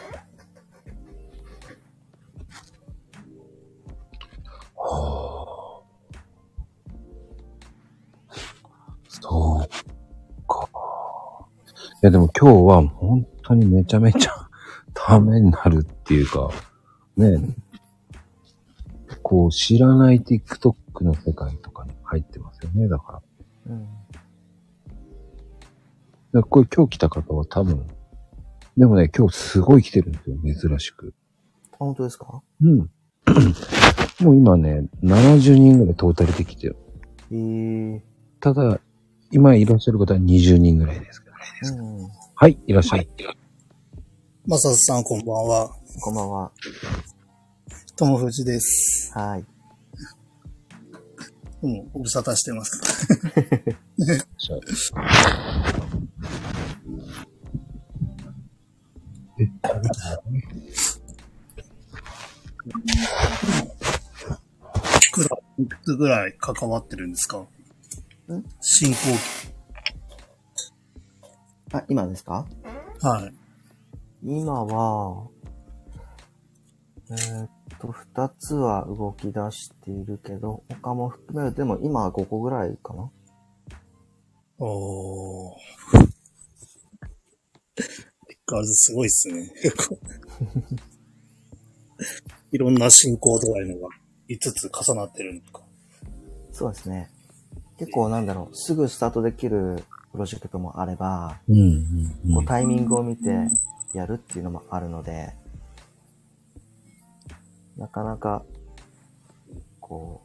[9.10, 9.95] そう
[12.06, 14.32] やでも今日は本当にめちゃめちゃ
[14.94, 16.52] ためになるっていうか、
[17.18, 17.56] ね、
[19.24, 23.22] こう知らない TikTok の世界とかに入ってますよね、だか
[23.68, 23.74] ら。
[23.74, 23.84] うん。
[23.84, 23.90] だか
[26.34, 27.88] らこれ今日来た方は多分、
[28.78, 31.14] でもね、今日すごい来てるんですよ、珍しく。
[31.74, 32.42] あ本当ですか？
[32.62, 32.78] うん。
[34.22, 36.78] もう今ね、70人ぐらいトータルで来てる。
[37.32, 38.02] えー、
[38.40, 38.80] ただ、
[39.32, 41.25] 今いらっしゃる方は20人ぐらいです。
[41.64, 42.10] うん。
[42.36, 43.08] はい、いらっしゃい。
[44.48, 45.70] まささんこんばんは。
[46.02, 46.52] こんばんは。
[47.96, 49.12] ともふじです。
[49.18, 49.46] はい。
[51.64, 52.80] うん、ご無沙汰してます。
[59.40, 59.50] え、
[65.12, 67.46] 普段いくつぐらい関わってるんですか？
[68.62, 68.96] 進行
[71.78, 72.48] あ、今ですか？
[73.00, 73.06] 期。
[73.06, 73.34] はい。
[74.24, 75.28] 今は、
[77.10, 77.50] えーっ
[77.80, 83.12] と、二つは動き出しているけど、他も含める、でも今は5個ぐらいかな
[84.58, 85.56] おー。
[88.48, 89.52] ガールズすごいっすね。
[89.62, 90.00] 結構
[92.52, 93.90] いろんな進行度合いのが
[94.30, 95.62] 5つ重なってるんですか。
[96.52, 97.10] そうですね。
[97.78, 99.84] 結構なんだろう、すぐスタートできる
[100.16, 101.62] プロジェクトもあれば、うんう
[102.32, 103.50] んこうタイミングを見て
[103.94, 105.36] やるっていうのもあるので、
[107.78, 108.46] なかなか、
[109.82, 110.22] こ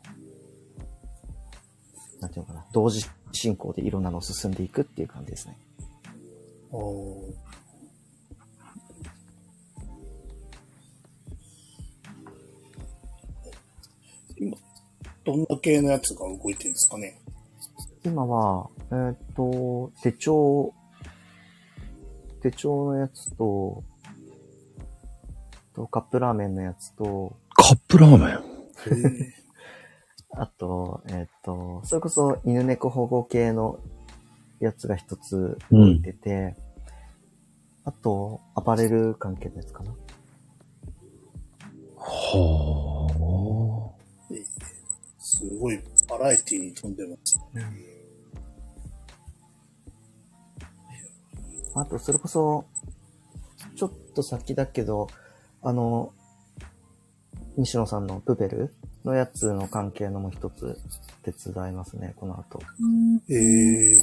[2.18, 5.58] う、なんていうのかな、同時進行でいろんなのを進んでいくっていう感じですね。
[6.70, 7.34] おー。
[14.36, 14.56] 今、
[15.24, 17.20] どんな系のやつが動いてるんですかね？
[18.04, 20.74] 今は、えーっと、手帳、
[22.42, 23.84] 手帳のやつと、
[25.74, 28.40] とカップラーメンのやつと、カップラーメン？
[30.32, 33.78] あと、えーっと、それこそ犬猫保護系の
[34.60, 36.56] やつが一つ動いてて、
[37.84, 39.92] あと、アパレル関係のやつかな。
[41.96, 43.92] は
[45.18, 47.38] すごいバラエティに富んでます。
[51.74, 52.64] あと、それこそ、
[53.76, 55.08] ちょっと先だけど、
[55.62, 56.12] あの、
[57.56, 60.78] 西野さんのプペルのやつの関係のも一つ
[61.22, 62.60] 手伝いますね、この後。
[63.28, 63.96] ええ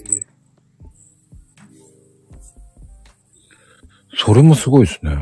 [4.20, 5.16] それもすごいですね。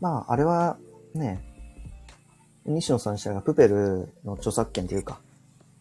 [0.00, 0.78] まあ、あれは
[1.14, 1.42] ね、
[2.64, 5.20] 西野さん自体がプペルの著作権というか、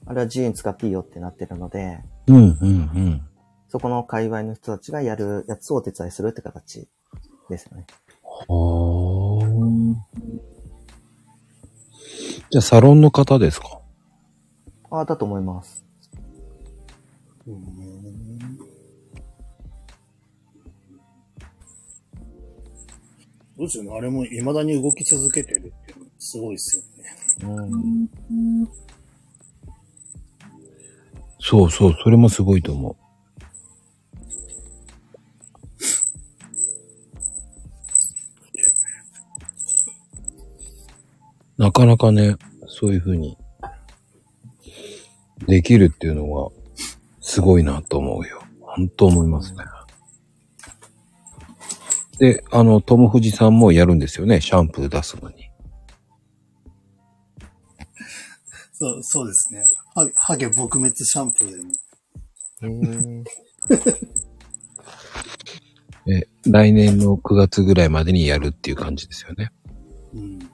[0.05, 3.28] あれは自由に使っていいよってなってるので、うんうんうん。
[3.69, 6.87] そこの界隈の人たちがやるやつをお手伝いするって形
[7.49, 7.85] ですよね。
[8.23, 9.45] はあ。
[12.49, 13.79] じゃあサロンの方ですか？
[14.89, 15.85] ああ、だと思います。
[17.45, 17.53] ど
[23.65, 23.91] うですよね。
[23.95, 26.77] あれも未だに動き続けてるっていうのすごいです
[27.41, 27.59] よね。
[27.59, 28.67] うん。
[31.39, 32.97] そうそう、それもすごいと思
[41.59, 42.37] なかなかね、
[42.67, 43.37] そういうふうに、
[45.45, 46.51] できるっていうのは、
[47.19, 48.41] すごいなと思うよ。
[48.61, 49.65] 本当思いますね。
[52.17, 55.49] で、あの、友藤さんもやるんですよね、シャンプー出すのに。
[58.71, 59.61] そう、そうですね。
[59.93, 63.23] ハゲ、ハゲ撲滅シャンプーでも。
[66.07, 69.51] え、来年の9月ぐらいまでにやるっていう感じですよね。
[70.13, 70.48] うん。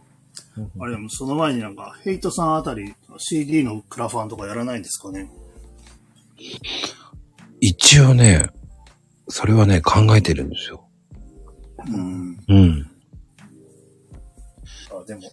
[0.79, 5.29] あれでもその前になんか、ヘイトさんあたり CD のクラファンとかやらないんですかね？
[7.59, 8.49] 一応ね、
[9.27, 10.87] それはね、考えてるんですよ。
[11.87, 12.37] うん。
[12.47, 12.91] うん。
[14.91, 15.31] あ、でも、事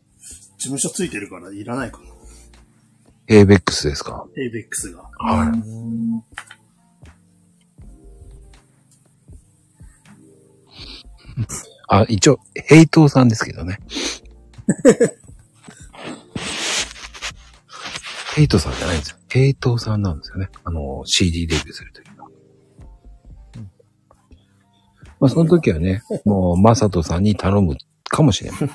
[0.58, 2.06] 務所ついてるからいらないかな。
[3.28, 4.26] エイベックスですか？
[4.36, 5.02] エイベックスが。
[5.18, 5.58] はい。
[11.88, 13.78] あ、一応、ヘイトーさんですけどね。
[18.34, 19.18] ヘイトさんじゃないんですよ。
[19.28, 20.48] ヘイトさんなんですよね。
[20.64, 22.28] あの、CD デビューするときは。
[25.20, 27.76] まあ、その時はね、もう、マサトさんに頼む
[28.08, 28.60] かもしれない。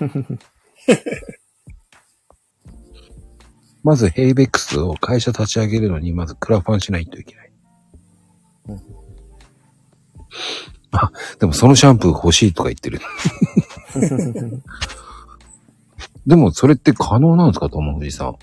[3.83, 7.51] まず、ヘイベックスを会社立ち上げるのに、まずクラファンしないといけない。
[8.69, 8.97] うん
[10.91, 12.99] あ、でもそのシャンプー欲しいとか言ってる。
[16.27, 18.35] でも、それって可能なんですか友藤さん？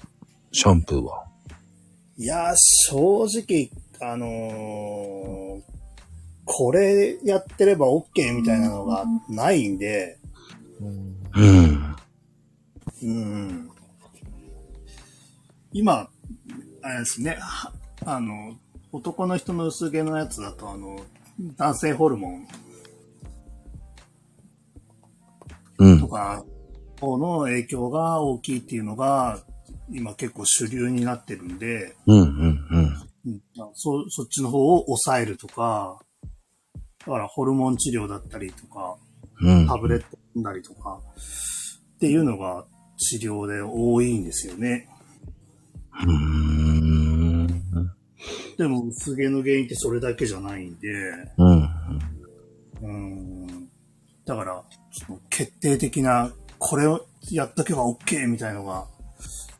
[0.52, 1.26] シャンプーは。
[2.16, 2.54] いやー、
[2.88, 3.70] 正直、
[4.00, 5.74] あのー
[6.46, 10.18] これやってれば OK みたいなのがないんで、
[10.78, 11.16] うん。
[11.34, 11.96] うん。
[13.02, 13.70] うん。
[15.72, 16.10] 今、
[16.82, 17.72] あれですね、は
[18.04, 18.56] あの、
[18.92, 21.00] 男の人の薄毛のやつだと、あの、
[21.56, 22.46] 男性ホルモン
[25.78, 26.00] うん。
[26.00, 26.44] とか
[27.04, 29.40] 方の影響が大きいっていうのが、
[29.90, 32.84] 今結構主流になってるんで、うん、うん、うん。
[33.26, 33.42] うん
[33.72, 35.98] そそっちの方を抑えるとか、
[37.06, 38.96] だからホルモン治療だったりとか、
[39.40, 39.66] うん。
[39.66, 41.00] タブレット飲んだりとか、
[41.96, 42.66] っていうのが
[42.98, 44.88] 治療で多いんですよね。
[46.02, 47.46] うーん。
[48.56, 50.88] でも薄毛の原因ってそれだけじゃないんで、
[51.38, 51.68] うん。
[52.82, 53.68] うん。
[54.24, 56.32] だから、その決定的な、
[56.66, 58.86] これをやっとけば OK みたいのが、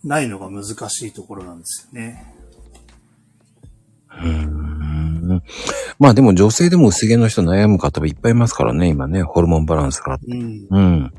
[0.02, 2.34] ないのが難しいところなんですよね。
[4.08, 5.42] うーん。
[5.98, 10.18] まあでも女性でも薄毛の人悩む方はいっぱいいますからね、今ね、ホルモンバランスが。
[10.26, 10.66] うん。
[10.70, 11.12] うん。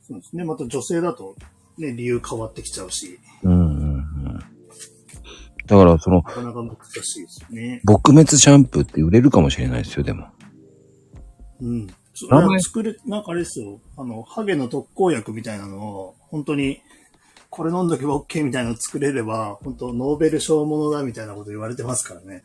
[0.00, 0.44] そうですね。
[0.44, 1.36] また女性だと、
[1.76, 4.38] ね、理由変わってきちゃうし、うんうんうん。
[5.66, 7.82] だからその、なかなか難しいですよね。
[7.86, 10.28] 撲滅シャンプーって売れるかもしれないですよ、でも。
[11.60, 11.86] うん。
[12.14, 13.80] そ名前作る、なんかあれですよ。
[13.96, 16.80] あの、ハゲの特効薬みたいなのを、本当に、
[17.50, 22.44] これ飲んどけば OK みたいなの作れれば、本当ノーベル賞ものだみたいなこと言われてますからね。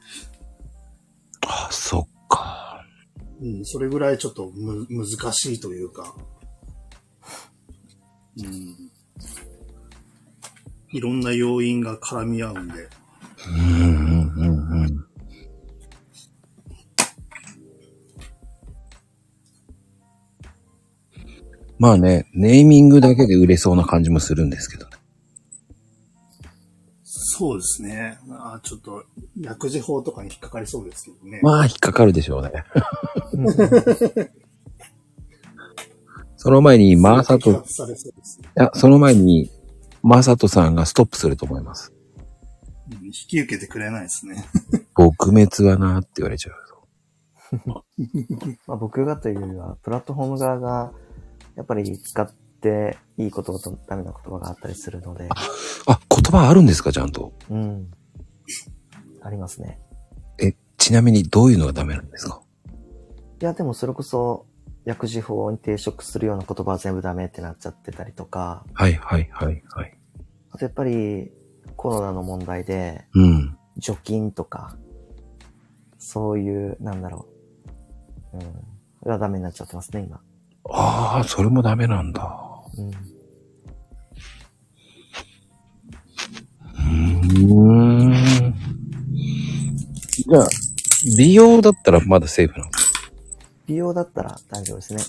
[1.48, 2.84] あ、そっか。
[3.42, 6.16] うん、それぐらいちょっとむ、難しいというか。
[8.38, 8.76] うん。
[10.92, 12.90] いろんな要因が絡み合うんで。
[13.48, 15.09] うんうんうんうん。
[21.80, 24.92] まあね、ネーミングだけで売れそうな感じもするんですけどね。
[27.04, 28.20] そうですね。
[28.32, 29.04] あちょっと、
[29.40, 31.40] 薬事法とかに引っかかりそうですけどね。
[31.42, 32.52] まあ、引っかかるでしょうね。
[36.36, 37.56] その前に、マーサト、い。
[38.56, 39.50] や、その前に、
[40.04, 41.94] マーサトさんがストップすると思います。
[41.94, 42.00] うん
[43.10, 44.46] 引き受けてくれないですね。
[44.96, 46.56] 撲滅はなーって言われちゃう。
[48.68, 50.94] まあ、僕がというよりは、プラットフォーム側が、
[51.56, 52.32] やっぱり使っ
[52.62, 55.28] ていい言葉とダメな言葉があったりするので、
[55.88, 57.34] あ、言葉あるんですか、ちゃんと？
[57.50, 57.92] うん。
[59.22, 59.80] ありますね。
[60.40, 62.42] え、ちなみにどういうのがダメなんですか？
[63.42, 64.46] いや、でもそれこそ、
[64.86, 69.98] 薬事法に抵触するような言葉は全部ダメってなっちゃってたりとか、はいはいはいはい。
[70.52, 71.32] あとやっぱり
[71.76, 73.58] コロナの問題で、うん。
[73.78, 74.76] 除菌とか、
[75.98, 77.28] そういう、なんだろ
[78.34, 78.38] う。
[78.38, 79.10] うん。
[79.10, 80.20] がダメになっちゃってますね、今。
[80.72, 82.40] ああ、それもダメなんだ。
[82.78, 82.90] うん。
[86.80, 88.54] うーん。
[90.28, 90.48] じゃあ、
[91.18, 92.72] 美容だったらまだセーフなの？
[93.66, 95.04] 美容だったら大丈夫ですね。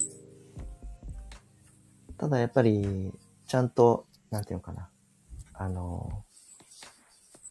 [2.17, 3.13] ただやっぱり、
[3.47, 4.89] ちゃんと、なんていうのかな。
[5.55, 6.25] あの、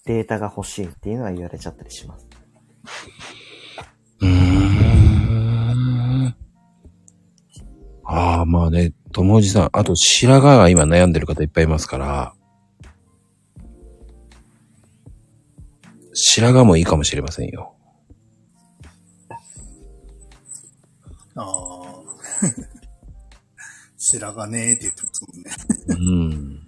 [0.05, 2.28] データが欲しいっていうのは言われちゃったりします。
[4.22, 4.28] うー
[4.76, 4.78] ん。
[8.12, 12.34] ああ、まあね、友治さん、あと白髪が今悩んでる方いっぱいいますから、
[16.16, 17.76] 白髪もいいかもしれませんよ。
[21.36, 21.45] ああ。
[23.95, 25.51] 白髪ねーって言ってますもんね。
[25.88, 26.60] うん。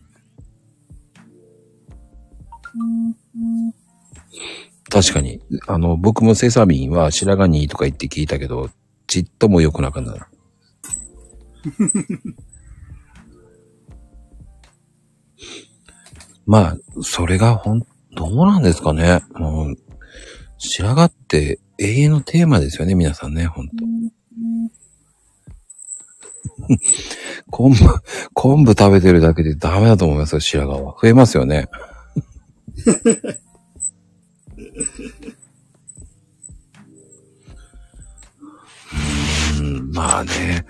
[4.91, 8.69] 確かに、あの、僕もセサミンは白髪にいいとか言って聞いたけど、
[9.07, 10.25] ちっとも良くなくなる。
[16.45, 17.81] まあ、それがほん、
[18.15, 19.21] どうなんですかね。
[19.35, 19.75] もう、
[20.57, 23.73] 白髪って永遠のテーマですよね、皆さんね、ほんと。
[27.49, 27.85] 昆布、
[28.33, 30.95] 昆布食べてるだけでダメだと思いますよ、白髪は。
[31.01, 31.69] 増えますよね。
[39.59, 40.65] うん、まあね、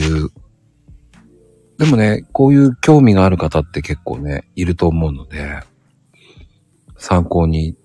[0.00, 0.30] いう。
[1.78, 5.60] でもね、こういう興味がある方って結構ね、いると思うので、
[6.98, 7.76] 参考に、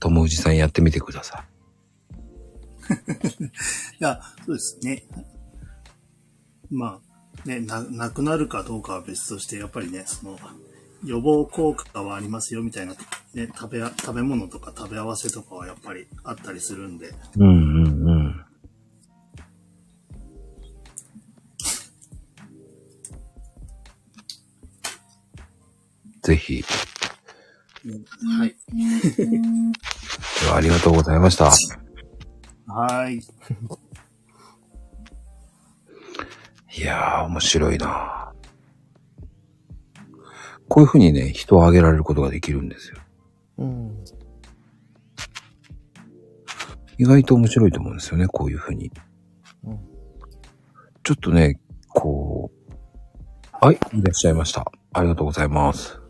[0.00, 1.44] 友藤さんやってみてくださ
[2.90, 3.46] い
[3.98, 5.04] や、そうですね。
[6.70, 7.00] ま
[7.44, 10.38] あ、ね、な、なくなるかどうかは別として、やっぱりね、その、
[11.04, 12.94] 予防効果はありますよみたいな、
[13.34, 17.10] ね、食べあ、食べ物とか食べ合わせとかはやっぱりあったりするんで、い。
[17.36, 18.44] うんうんうん。
[26.24, 26.64] ぜひ、
[28.38, 28.56] はい。
[30.42, 31.44] ではありがとうございました。
[31.44, 33.22] はーい。
[36.78, 38.32] いやー、面白いな
[40.68, 42.96] こういうふうにね、人を上げられることができるんですよ。
[43.58, 44.04] うん。
[46.96, 48.90] 意外と面白いと思うんですよね、こういうふうに。
[49.64, 49.78] うん。
[51.02, 51.60] ちょっとね、
[51.90, 54.64] こう、はい、いらっしゃいました。
[54.94, 56.03] ありがとうございます。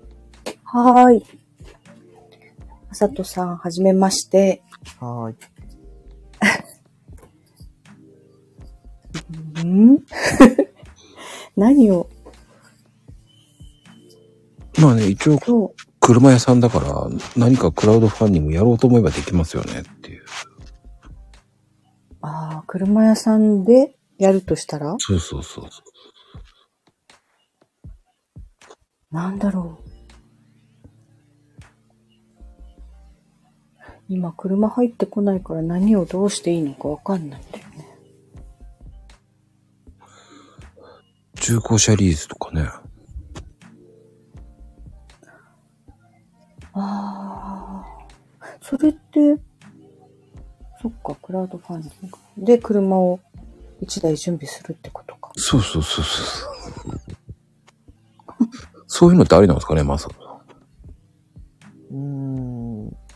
[0.75, 1.25] はーい。
[2.91, 4.61] あさとさん、はじめまして。
[4.99, 5.35] はー
[9.63, 9.65] い。
[9.65, 9.99] ん？
[11.57, 12.11] 何を？
[14.81, 15.39] まあね、一応、
[16.01, 20.25] 車屋さんだから、何かクラウドファンディングやろうと思えばできますよねっていう。
[22.21, 24.97] ああ、車屋さんでやるとしたら？
[24.99, 25.83] そうそうそうそ
[29.13, 29.15] う。
[29.15, 29.84] なんだろう。
[34.15, 37.99] 今車入ってこないから何をどうしていいのかわかんないんだよね。
[41.35, 42.69] 中古車リースとかね。
[46.75, 47.85] ああ。
[48.63, 49.37] それって、
[50.81, 52.17] そっか、クラウドファンディング。
[52.47, 53.19] で、車を
[53.83, 55.33] 1台準備するってことか。
[55.35, 56.23] そうそうそうそ
[56.93, 57.01] う。
[58.87, 60.41] そういうのってありなんですかね、まさか。
[61.91, 62.64] うーん。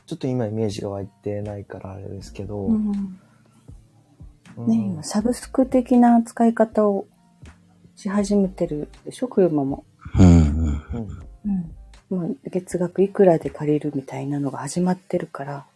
[0.08, 2.66] ちょっと今イメージが湧いてないからあれですけど。
[2.66, 3.20] うん。
[4.56, 7.06] うんね、今、サブスク的な使い方を
[7.94, 9.84] し始めてるでしょ、車も。
[10.18, 10.46] うんうん。
[10.46, 11.72] うん。
[12.10, 12.24] うん。
[12.24, 15.66] まあ、月額いくらで借りるみたいなのが始まってるから、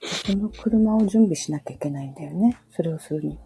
[0.00, 2.56] その車を準備しなきゃいけないんだよね。
[2.70, 3.38] それをするに。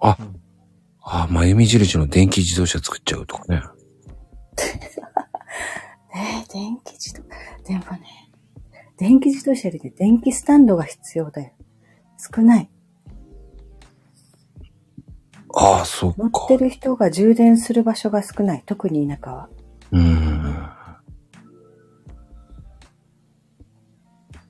[0.00, 0.18] あ、
[1.00, 3.62] あ、まゆみ印の電気自動車作っちゃうとかね。
[6.16, 7.22] えー、電気自動、
[7.64, 8.30] でもね、
[8.96, 11.52] 電気自動車よりね、電気スタンドが必要だよ。
[12.34, 12.70] 少ない。
[15.54, 16.44] ああ、そっ乗か。
[16.46, 18.62] ってる人が充電する場所が少ない。
[18.64, 19.48] 特に田舎は。
[19.92, 20.68] うん。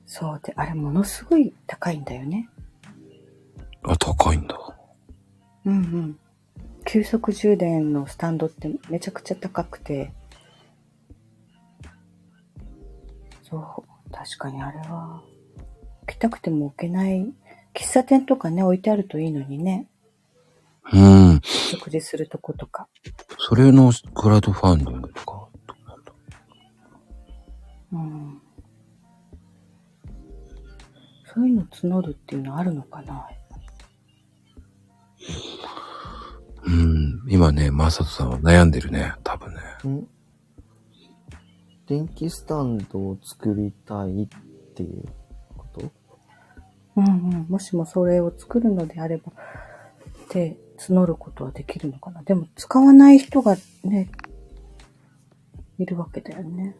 [0.06, 2.48] そうで、あれものすごい高いんだよね。
[3.82, 4.56] あ、高いんだ。
[5.64, 6.18] うんうん。
[6.84, 10.12] 急速充電のスタンドってめちゃくちゃ高くて。
[13.48, 15.22] そう、確かにあれは、
[16.02, 17.32] 置きたくても置けない。
[17.74, 19.88] 喫茶店とかね、置いてあるといいのにね。
[20.92, 21.40] うん。
[21.42, 22.88] 食事するとことか。
[23.38, 25.48] それのクラウドファンディングとか？
[27.92, 28.40] うん。
[31.34, 33.28] そういうの募るっていうのあるのかな
[36.64, 37.20] うん。
[37.28, 39.12] 今ね、まさとさんは悩んでるね。
[39.22, 39.60] 多分ね。
[41.86, 44.28] ん電気スタンドを作りたいっ
[44.74, 45.04] ていう
[45.56, 45.90] こと？
[46.96, 47.46] うんうん。
[47.48, 49.32] もしもそれを作るのであれば、
[50.32, 52.22] で、募ることはできるのかな？
[52.22, 54.10] でも、使わない人がね、
[55.78, 56.76] いるわけだよね。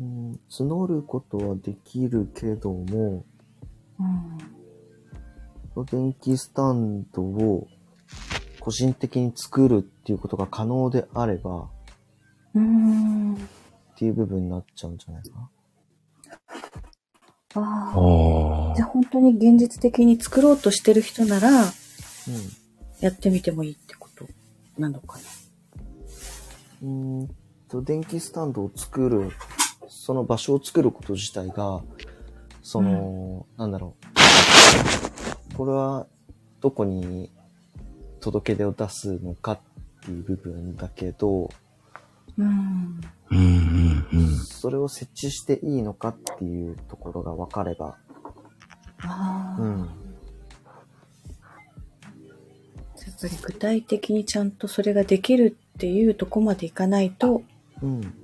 [0.00, 3.24] うん、募ることはできるけども、
[5.76, 5.86] うん。
[5.86, 7.68] 電気スタンドを
[8.60, 11.68] 個人的に作るっていうことが可能であれば、
[12.54, 13.36] うーん。
[13.94, 15.50] っていう部分になっちゃうんじゃないかな。
[17.54, 18.72] ああ。
[18.72, 21.70] あじゃあ本当に現実的に作ろうとしてる人なら、うん。
[23.00, 24.26] やってみてもいいってこと
[24.78, 25.24] なのかな。
[26.82, 27.28] うーん
[27.68, 29.30] と、電気スタンドを作る、
[29.88, 31.82] その場所を作ること自体が、
[32.62, 33.94] その、なんだろ
[35.52, 35.56] う。
[35.56, 36.06] これは、
[36.60, 37.30] どこに
[38.20, 39.58] 届け出を出すのかっ
[40.04, 41.50] ていう部分だけど、
[42.36, 43.00] うん。
[43.30, 43.53] うん
[44.12, 44.36] うんうん。
[44.38, 47.96] それを設置していいのかっていうところが分かれば、
[49.02, 49.62] ああ。
[49.62, 49.78] うん。
[49.80, 49.84] や
[53.10, 57.42] っぱり具体的にちゃんとそれができるっていうとこまでいかないと
[57.82, 58.14] うん。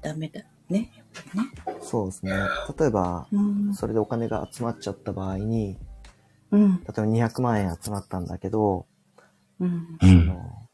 [0.00, 0.92] ダメだね。
[0.96, 1.80] やっぱりね。
[1.82, 2.32] そうですね。
[2.78, 3.74] 例えば、うん。
[3.74, 5.76] それでお金が集まっちゃった場合に、
[6.50, 6.76] うん。
[6.76, 8.86] 例えば200万円集まったんだけど、
[9.60, 9.68] うん。
[9.68, 9.98] うん。
[10.00, 10.68] あの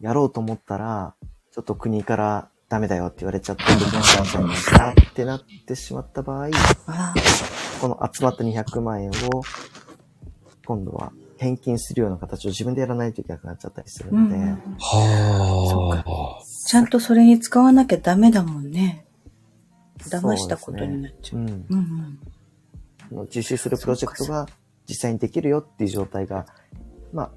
[0.00, 1.14] やろうと思ったら、
[1.50, 6.50] ちょっと国からダメだよって言われちゃって、できなくなっちゃいましたってなってしまった場合。
[7.80, 9.12] この集まった200万円を、
[10.66, 14.52] 今度は返金するような形を自分でやらないといけなくなっちゃったりするので、うん。
[14.78, 16.04] は
[16.40, 16.44] あ。
[16.66, 19.06] ちゃんとそれに使わなきゃダメだもんね。
[20.00, 21.40] 騙したことになっちゃう。
[21.40, 21.48] うん。
[21.48, 22.18] うん
[23.12, 23.28] うん。
[23.34, 24.46] 実施するプロジェクトが
[24.86, 26.44] 実際にできるよっていう状態が、
[27.14, 27.30] まあ、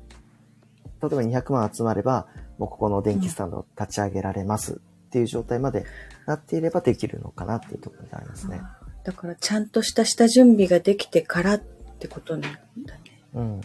[1.08, 2.28] 例えば200万集まれば、
[2.58, 4.82] もうここの電気スタンドを立ち上げられます
[5.12, 5.86] っていう状態まで
[6.26, 8.62] なっていればできるのかなっていうところでありますね。
[9.04, 11.60] だからちゃんとした下準備ができてからっ
[12.00, 12.52] てことなん
[12.86, 13.24] だね。
[13.34, 13.62] うん。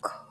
[0.00, 0.26] か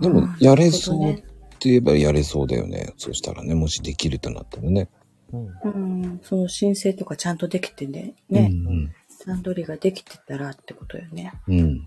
[0.00, 1.24] でも、やれそうって
[1.60, 2.92] 言えばやれそうだよね。
[2.98, 4.88] そしたらね、もしできるとなったらね。
[5.32, 5.48] うん。
[5.64, 5.68] う
[6.08, 6.20] ん。
[6.22, 8.14] その申請とかちゃんとできてね。
[8.28, 8.50] ね。
[8.52, 8.94] うん
[9.26, 11.32] 段取りができてたらってことよね。
[11.48, 11.58] うん。
[11.58, 11.86] うん。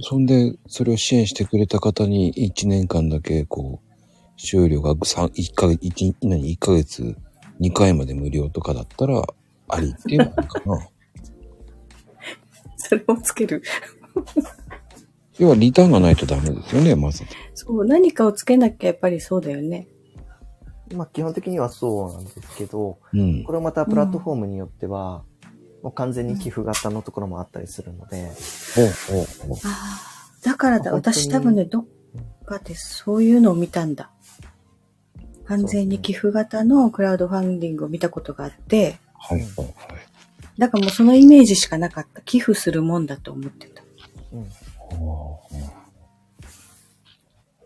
[0.00, 3.80] そんで、それを支援してくれた方に1年間だけ、こ
[4.36, 7.16] う、収料が3、1ヶ月、1、何、1ヶ月
[7.60, 9.22] 2回まで無料とかだったら、
[9.68, 10.88] ありっていうのかな。
[12.76, 13.62] それをつける。
[15.38, 17.24] 要はリターンがないとダメですよね、まず。
[17.54, 19.88] そう、何かをつけなきゃやっぱりそうだよね。
[20.94, 23.52] まあ基本的にはそうなんですけど、うんこ。
[23.52, 25.24] れをまたプラットフォームによっては、
[25.82, 28.24] もう完全に寄付型のところもあったりするので、
[28.74, 29.56] ほうほうほう。
[29.64, 30.16] ああ。
[30.42, 31.86] だからだ、私多分ね、どっ
[32.44, 34.12] かでそういうのを見たんだ。
[35.46, 39.74] 完全に寄付型のクラウドファンディングを見たことがあって、はいはいはい。
[40.58, 42.20] だからもうそのイメージしかなかった。
[42.22, 43.82] 寄付するもんだと思ってた。
[44.32, 44.48] うん。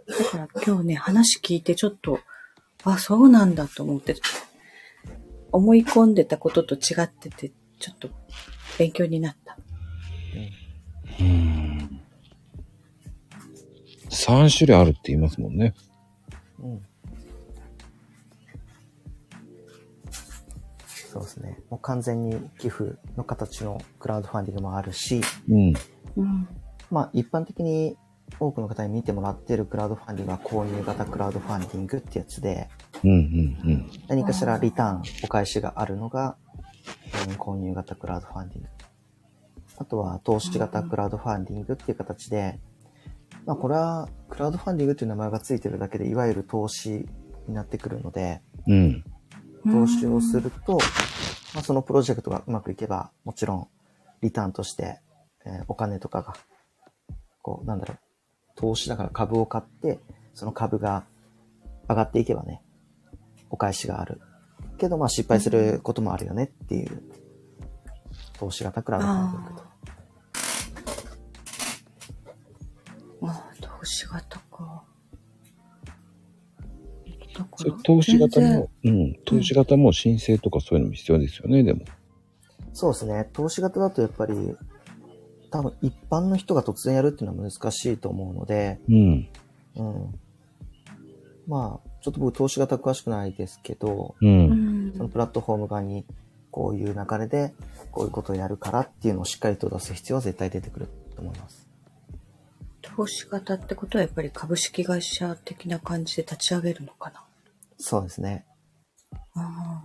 [0.07, 2.21] だから今日ね、話聞いてちょっと、
[2.85, 4.17] あ、そうなんだと思って、
[5.53, 8.11] 思い込んでたことと違ってて、ちょっと
[8.79, 9.57] 勉強になった。
[11.19, 12.01] うーん。
[14.11, 15.75] 3種類あるって言いますもんね。
[16.59, 16.83] うん。
[21.11, 21.59] そうですね。
[21.71, 25.75] もう完全に寄付の形のクラウドファンディングもあるし、うん。
[26.17, 26.49] うん。
[26.89, 27.97] まあ一般的に
[28.39, 32.69] 多くの方に見てもらっているクラウドファンディングは購入型クラウドファンディングってやつで、
[33.03, 36.37] うんうん何かしらリターン、お返しがあるのが、
[37.29, 38.69] うん購入型クラウドファンディング。
[39.79, 42.61] あとは投資型クラウドファンディングっていう形で、
[43.47, 47.09] まあこれはクラウドファンディングっていう名前がついてるだけで、いわゆる投資
[47.49, 49.05] になってくるので、うん。
[49.65, 49.87] うん。
[49.87, 50.79] 投資をすると、
[51.55, 53.69] まあ、そのプロジェクトがうまくいけば、もちろん、
[54.23, 55.01] リターンとして、
[55.45, 56.35] えーお金とかが、
[57.43, 57.99] こう、なんだろう、
[58.57, 59.99] 投資だから株を買って、
[60.35, 61.05] その株が
[61.89, 62.63] 上がっていけばね、
[63.49, 64.21] お返しがある。
[64.79, 67.03] けど、まあ失敗することもあるよねっていう、
[68.35, 69.63] 投資型クラウドファンディングと。
[73.23, 74.50] ああ、投資型か。
[77.35, 79.15] だかそれら投資型も、うん。
[79.25, 81.85] 投資型も申請とかそういうのも必要ですよね、でも。
[82.73, 83.29] そうですね。
[83.33, 84.35] 投資型だとやっぱり、
[85.51, 89.29] 多分一般の人が突然やるっていうのは難しいと思うので、うん。
[89.77, 90.21] うん。
[91.47, 94.27] まあ、ちょっと僕投資型詳しくないですけど、う。
[94.27, 96.05] うんんそのプラットフォーム側に
[96.51, 97.55] こういう流れで
[97.91, 101.70] こういうことをやるからっていうのをしっかりと出す必要は絶対出てくると思います。
[102.97, 107.25] 投資型ってことはやっぱり株式会社的な感じで立ち上げるのかな？
[107.79, 108.45] そうですね。
[109.35, 109.83] あ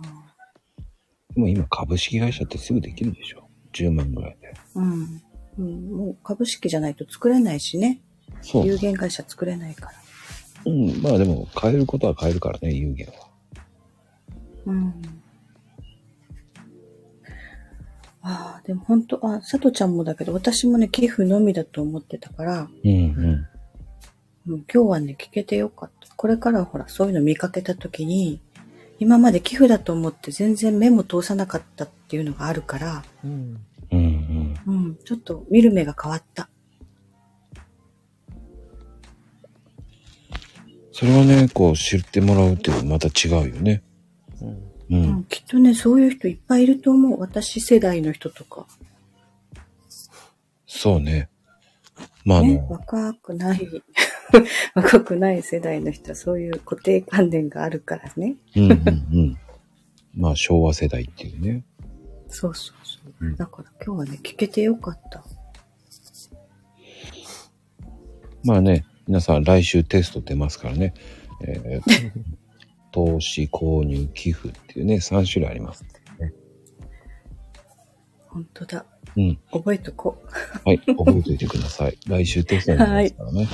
[1.34, 4.54] でも今株式会社ってすぐできるでしょ？10万ぐらいで。
[4.74, 5.22] うん。
[5.58, 8.02] うん、もう株式じゃないと作れないしね。
[8.42, 8.66] そう。
[8.66, 9.92] 有限会社作れないから。
[10.66, 11.02] うん。
[11.02, 13.12] まあでも変えることは変えるからね、有限は。
[14.66, 15.15] うん。
[18.28, 22.92] ああ、でも本当、あ、佐藤ちゃんもだけど、私もね、寄付のみだと思ってたから、うんう
[24.48, 24.52] ん。
[24.52, 26.12] うん、今日はね、聞けてよかった。
[26.16, 28.40] これからはほら、そういうの見かけたときに、
[28.98, 33.60] 今まで寄付だと思って全然目も通さなかったっていうのがあるから、うん。
[33.92, 34.74] うんうん。
[34.74, 36.48] うん、ちょっと見る目が変わった。
[40.90, 43.84] それはね、こう知ってもらうっていうのはまた違うよね。
[44.90, 45.24] うん。
[45.24, 47.20] きっとね、そういう人いっぱいいると思う。
[47.20, 48.66] 私世代の人とか。
[50.66, 51.28] そうね。
[52.24, 53.68] まああね、の、若くない、
[54.74, 58.36] 若くない世代の人はそういう固定観念があるからね。
[58.56, 58.82] うんうんう
[59.22, 59.38] ん。
[60.14, 61.64] まあ昭和世代っていうね。
[62.28, 63.26] そうそうそう。
[63.26, 65.24] うんだから今日はね、聞けてよかった。
[68.44, 70.94] まあね、皆さん来週テスト出ますからね。
[71.42, 72.12] えー
[72.96, 75.84] 投資、購入、寄付っていうね、3種類あります。
[78.26, 78.86] 本当だ。
[79.16, 79.38] うん。
[79.52, 80.68] 覚えとこう。
[80.68, 80.78] はい。
[80.78, 81.98] 覚えておいてください。
[82.08, 83.48] 来週テストになりますからね。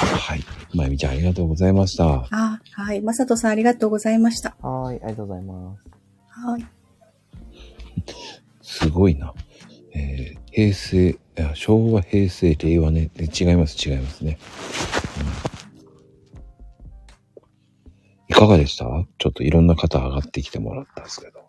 [0.00, 0.40] はい。
[0.74, 2.26] まゆみちゃんありがとうございました。
[2.30, 3.00] あ、はい。
[3.00, 4.56] まさとさんありがとうございました。
[4.60, 5.88] はーい、ありがとうございます。
[6.28, 6.66] はい。
[8.62, 9.32] すごいな。
[9.94, 13.10] えー平成、いや昭和、平成、令和ね。
[13.16, 14.36] え違います、違いますね。
[15.54, 15.59] うん
[18.30, 18.84] いかがでした？
[19.18, 21.40] ちょっといろんな方上がってきてもらったんですけど。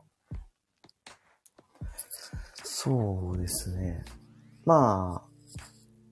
[2.63, 4.03] そうですね。
[4.65, 5.47] まあ、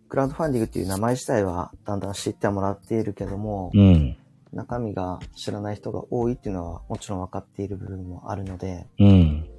[0.09, 4.15] クラウドファンディングっていう名前自体はだんだん知ってはもらっているけども、うん。
[4.53, 9.49] 中身が知らない人が多いっていうのはもちろん分かっている部分もあるので、うん。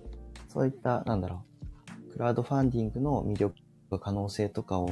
[0.49, 1.45] そういった、なんだろ
[2.09, 3.55] う、クラウドファンディングの魅力、
[4.01, 4.91] 可能性とかを、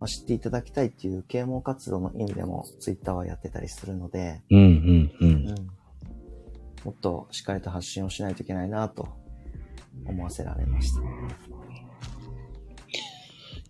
[0.00, 5.24] まあ、知っていただきたいっていう啓蒙活動の意味でもツイッターはやってたりするので、うん、うん、う。
[5.24, 5.31] うんん、
[6.84, 9.08] もっとしっかりと発信をしないといけないなと
[10.04, 11.00] 思わせられました。
[11.00, 11.04] い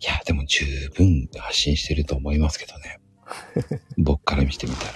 [0.04, 0.64] や、でも十
[0.94, 3.00] 分発信してると思いますけどね。
[3.98, 4.90] 僕から見てみたら。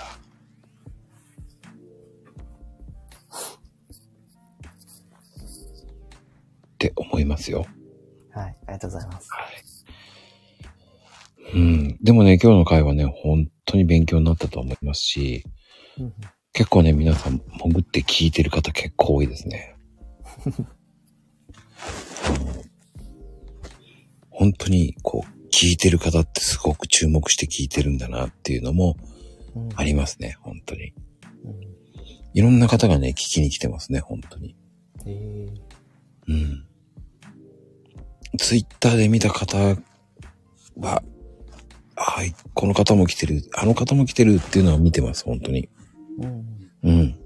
[6.74, 7.66] って思いますよ。
[8.30, 9.28] はい、ありがとうございます。
[9.32, 9.66] はい。
[11.54, 11.96] うん。
[12.02, 15.44] でもね、今日の回はね、本当に勉強になったと思いますし、
[15.98, 16.14] うん
[16.56, 19.76] 結構ね、皆さん潜って聞いてる方結構多いですね。
[24.30, 28.96] 本当にこう、聞いてる方ってすごく注目して聞いてるんだなっていうのも
[29.54, 30.94] うんありますね、本当に。
[31.44, 31.76] うん
[32.32, 34.56] いろんな方がね、聞きに来てますね、本当に。
[35.06, 35.48] え
[36.28, 36.66] えうん。
[38.38, 39.58] ツイッターで見た方
[40.78, 41.02] は、
[41.94, 45.68] はい、この方も来てる、あの方も来てるっていうのは見てます、本当に。
[46.18, 46.46] うん。
[46.82, 47.18] うん。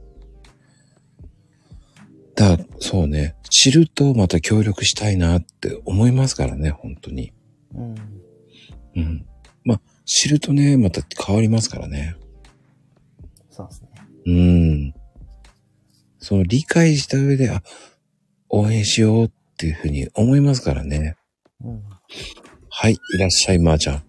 [2.35, 7.33] だからそうね、知るとまた協力したいなって思いますからね、本当に。
[7.75, 7.95] うん。
[8.97, 9.27] うん。
[9.65, 12.17] まあ、知るとね、また変わりますからね。
[13.51, 13.89] そうですね。
[14.27, 14.95] うん。
[16.19, 17.63] その理解した上で、あ、
[18.49, 21.17] 応援しようっていうふうに思いますからね。
[21.63, 21.83] うん。
[22.71, 24.03] はい、いらっしゃい、まーちゃん。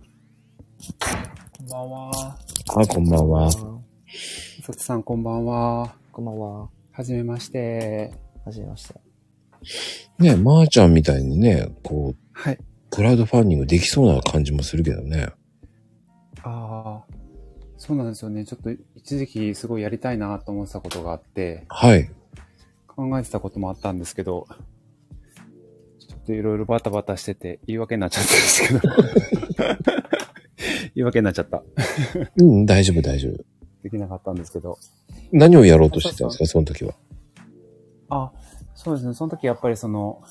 [1.57, 2.37] こんばんは。
[2.75, 3.49] あ、こんばんは。
[4.61, 5.95] あそつさんこんばんは。
[6.11, 6.69] こんばんは。
[6.91, 8.13] はじめまして。
[8.45, 8.93] はじめまして。
[10.19, 12.59] ね、まーちゃんみたいにね、こう、はい。
[12.91, 15.29] クラウドファンディングできそうな感じもするけどね。
[16.43, 17.03] ああ、
[17.79, 18.45] そうなんですよね。
[18.45, 22.11] ちょっと一時期すごいやりたいなと思ってたことがあって、はい。
[22.85, 24.45] 考えてたこともあったんですけど、
[25.97, 28.81] ちょっといろいろバタバタしてて言い訳になっちゃったんですけど。
[30.93, 31.63] 言い訳になっちゃった。
[32.37, 33.50] うん、大丈夫、大丈夫。
[33.83, 34.77] できなかったんですけど。
[35.31, 36.93] 何をやろうとしてたんですか、その時は。
[38.09, 38.31] あ、
[38.75, 39.13] そうですね。
[39.13, 40.21] その時やっぱりその、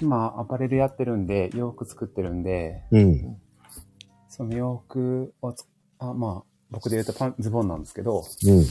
[0.00, 3.40] 今アパレルやってるんで、洋服作ってるんで、うん。
[4.28, 5.64] その洋服をつ、
[5.98, 8.64] あまあ、僕で言うとパン、ズボンなんですけど、うん。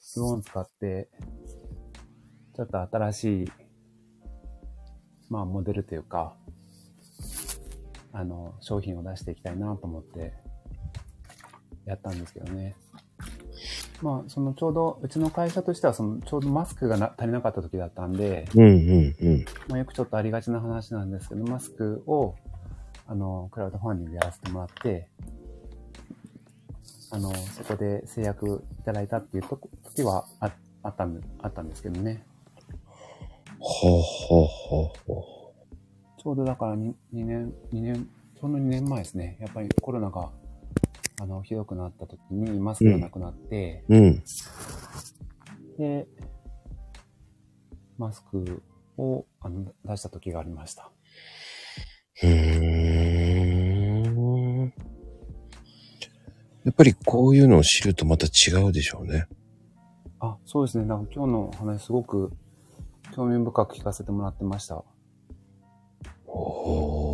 [0.00, 1.08] ズボン使って、
[2.56, 3.48] ちょっと新しい、
[5.30, 6.36] まあ、モデルというか、
[8.12, 10.34] あの、商品を出していきたいなと思って、
[11.84, 12.76] やったんですけどね。
[14.02, 19.44] まあ、そのちょうど、うちの会社としては、その、ちょうどマスクがな足りなかった時だったんで、うん、うん、うん。
[19.68, 22.34] まあ、よくちょっとありがちな話なんですけど、マスクを、
[23.06, 25.08] あの、クラウドファンディングやらせてもらって、
[27.10, 30.50] あの、そこで制約いただいたっていうとこ時はあ
[30.82, 32.24] あったんであったんですけどね。
[33.58, 35.52] ほうほうほうほ
[36.18, 38.08] ちょうどだから 2, 2年、2年、
[38.40, 39.36] ちょうど2年前ですね。
[39.40, 40.30] やっぱりコロナが、
[41.20, 43.96] あの、ひどくなった時にマスクがなくなって、う。
[43.96, 44.22] うん。
[45.78, 46.06] で、
[47.98, 48.62] マスク
[48.96, 50.90] をあの出した時がありました。
[52.22, 52.28] うー
[54.08, 54.72] ん。
[56.64, 59.26] やっぱりこういうのを知るとまた違うでしょうね。
[60.20, 60.84] あ、そうですね。
[60.84, 62.30] なんか今日のお話すごく
[63.14, 64.84] 興味深く聞かせてもらってました。
[66.26, 67.11] おー。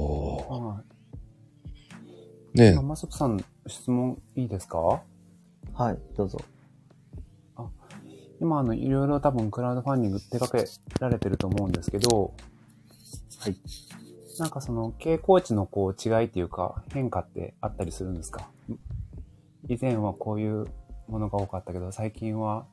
[2.59, 2.71] はい。
[2.71, 5.03] ねまあまさとさん、質問いいですか？
[5.73, 6.39] はい、どうぞ。
[8.41, 10.71] 今、あの、いろいろ多分クラウドファンディング手掛け
[11.01, 12.35] られてると思うんですけど、
[13.41, 13.57] はい。
[14.39, 18.49] なんかその傾向値のこう違いっていうか変化ってあったりするんですか？
[19.69, 20.67] 以前はこういう
[21.09, 22.65] ものが多かったけど、最近は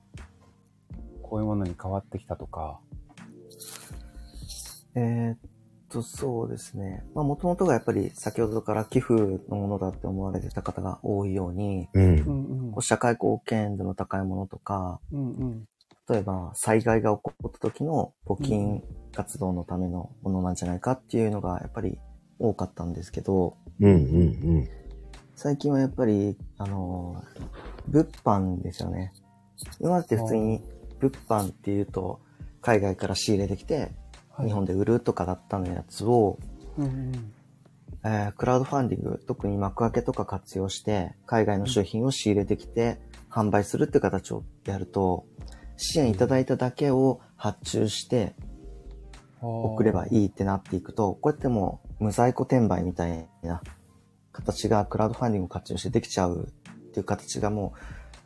[1.23, 2.79] こういうものに変わってきたとか。
[4.93, 5.37] えーっ
[5.89, 7.03] と、そうですね。
[7.13, 9.13] まあ、もともとがやっぱり先ほどから寄付
[9.49, 12.03] のものだって思われてた方が多いように、うん。
[12.03, 12.81] うんうんこう。
[12.81, 15.65] 社会貢献度の高いものとか、うんうん。
[16.07, 18.83] 例えば災害が起こった時の募金
[19.13, 21.97] 活動のためのものなんじゃないかっていうのがやっぱり
[22.37, 24.69] 多かったんですけど、うん、うん、
[25.35, 29.13] 最近はやっぱり、あのー、物販ですよね。
[29.79, 30.61] 今までって普通に
[30.99, 32.19] 物販っていうと、
[32.61, 33.95] 海外から仕入れてきて、はい
[34.43, 36.39] 日本で売るとかだったのやつを、
[36.77, 37.33] うんうん。
[38.03, 42.99] えークラウドファンディング、特に幕開けとか活用して、海外の商品を仕入れてきて、
[43.29, 45.25] 販売するって形をやると、
[45.77, 48.35] 支援いただいただけを発注して
[49.41, 50.09] 送ればい。
[50.11, 53.61] いいってなっていくと、こうやってもう無在庫転売みたいな
[54.31, 57.79] 形がクラウドファンディングを活用してできちゃうっていう形がもう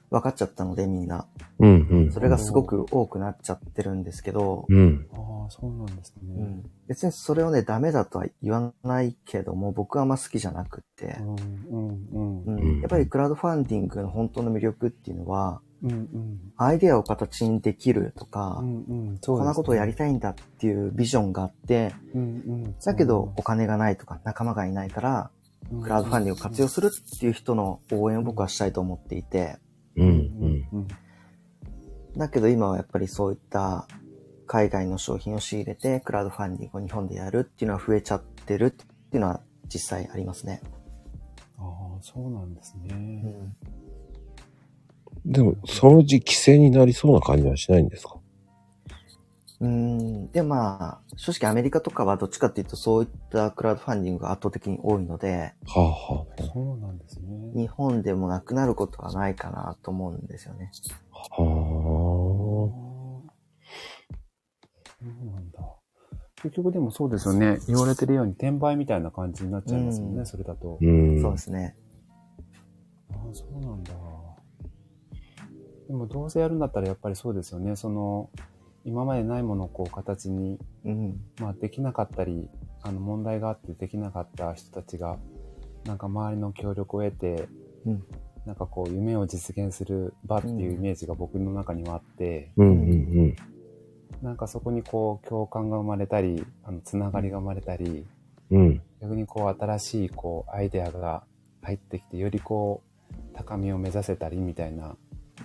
[0.09, 1.27] 分かっちゃったのでみんな。
[1.59, 1.69] うん。
[1.69, 2.11] うん、うん。
[2.11, 5.07] それがすごく多くなっちゃってるんですけど、うん。
[5.13, 6.33] ああ、そうなんですね。
[6.37, 12.79] うん、別にそれをね、ダメだとは言わないけども、僕はあんま好きじゃなくって、うんうんうん。
[12.79, 16.39] やっぱりクラウドファンディングの本当の魅力っていうのは、うんうん。
[16.57, 19.19] アイデアを形にできるとか、うんうん。
[19.25, 22.25] こんなことをやりたいんだっていうビジョンがあって、うんう
[22.67, 22.75] ん。
[22.79, 25.31] だけどお金がないとか仲間がいないから、
[25.71, 29.57] うん、クラウドファンディングを活用するっていう人の応援を僕はしたいと思っていて、
[29.95, 30.67] うん、うん。
[30.73, 30.87] うん。
[32.17, 33.87] だけど今はやっぱりそういった
[34.47, 38.83] 海外の商品を仕入れてクラウドファンディングを日本でやるっていうのは増えちゃってるって
[39.13, 39.41] いうのは
[39.73, 40.61] 実際ありますね。
[41.57, 42.93] ああ、そうなんですね。
[42.93, 43.55] うん
[45.25, 48.18] でも、そのうち規制になりそうな感じはしないんですか？
[49.61, 50.31] うーん。
[50.31, 57.27] で、まあ、正直アメリカとかはどっちかっていうとそういったクラウドファンディングが圧倒的に多いので、はあはそうなんですね。
[57.55, 60.71] 日本でもなくなることはないかなと思うんですよね。
[61.11, 61.17] あ。
[61.17, 61.27] は
[64.99, 65.59] そうなんだ。
[66.41, 67.59] 結局でもそうですよね。
[67.67, 70.85] 言われてるように転売みたいな感じになっちゃいますよね、うんそれだとあ。。
[70.85, 71.21] うん。
[71.21, 71.75] そうですね。
[73.11, 73.91] ああ、そうなんだ。
[75.87, 77.75] でもどうせやるんだったらやっぱりそうですよね。
[77.75, 78.29] その、
[78.85, 81.21] 今までないものをこう形に、うん。
[81.39, 82.49] まあできなかったり、
[82.81, 85.17] あの問題があってできなかった人たちが、
[85.85, 87.47] なんか周りの協力を得て、
[87.85, 88.03] うん
[88.45, 92.71] なんかこう夢を実現する場っていうイメージが僕の中にはあって、うんう
[93.27, 93.35] ん
[94.23, 98.05] なんかそこにこう共感が生まれたり、あのつながりが生まれたり、
[98.51, 98.61] うん。
[98.61, 98.81] うん。
[99.01, 101.23] 逆にこう新しいこうアイデアが
[101.61, 102.81] 入ってきて、よりこ
[103.11, 104.95] う高みを目指せたりみたいな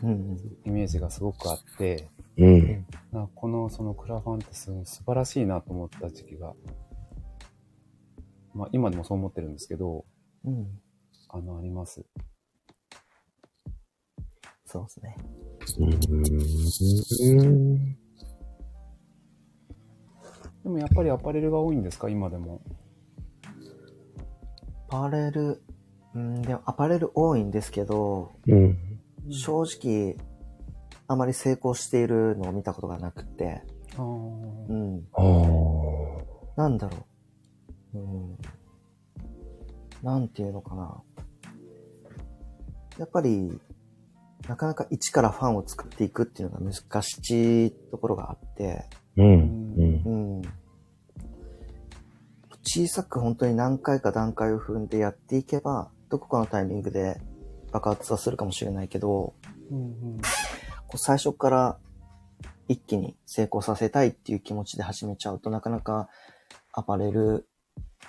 [0.03, 0.39] うん。
[0.65, 2.87] イメージがすごくあって、うん。
[3.13, 6.55] なこのそのクラファンってすごい素晴らしいなと思った時期が、
[8.55, 10.05] まあ今でもそう思ってるんですけど、
[10.45, 10.67] うん。
[11.29, 12.05] あのあります。
[14.67, 15.17] そうですね。
[17.23, 17.97] うん。
[20.63, 22.09] でもやっぱりアパレルが多いんですか？
[22.09, 22.63] 今でも。
[24.89, 25.63] アパレル、
[26.15, 28.79] うん、でもアパレル多いんですけど、うん。
[29.31, 30.17] 正直、
[31.07, 33.63] あまり成功しているのを見たことがなくて、
[33.99, 34.03] う
[34.73, 35.05] ん。
[36.57, 37.07] なんだろ
[37.95, 37.99] う。
[37.99, 38.39] うん。
[40.03, 41.03] なんていうのかな。
[42.99, 43.61] やっぱり、
[44.49, 48.85] なかなか一からファンを作っていくっていうのが難しいところがあって、
[49.17, 49.27] うん。
[49.27, 50.03] うん。
[50.05, 50.43] うん。
[52.63, 57.21] 小さく本当に何回か段階を踏んでやっていけば、どこかのタイミングで
[57.73, 59.35] 爆発はするかもしれないけど、
[59.71, 59.81] うんう
[60.17, 60.21] ん
[60.97, 61.79] 最初から
[62.69, 66.09] 一気に成功させたいっていう気持ちで始めちゃうとなかなか
[66.73, 67.47] アパレル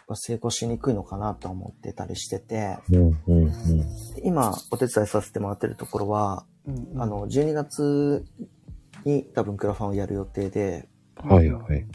[0.07, 3.17] は成功しにくいのかなと思ってたりしてて、うん。
[3.27, 3.79] うん。
[4.15, 8.25] で今お手伝いさせてもらってるところは、うんうんあの、12月
[9.03, 11.85] に多分クラファンをやる予定で、はいはい。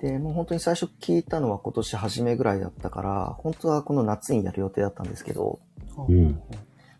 [0.00, 5.60] で、もう本当に最初聞いたのは今年初めぐらいだったから、本当はこの夏にやる予定だったんですけど、
[6.08, 6.40] うん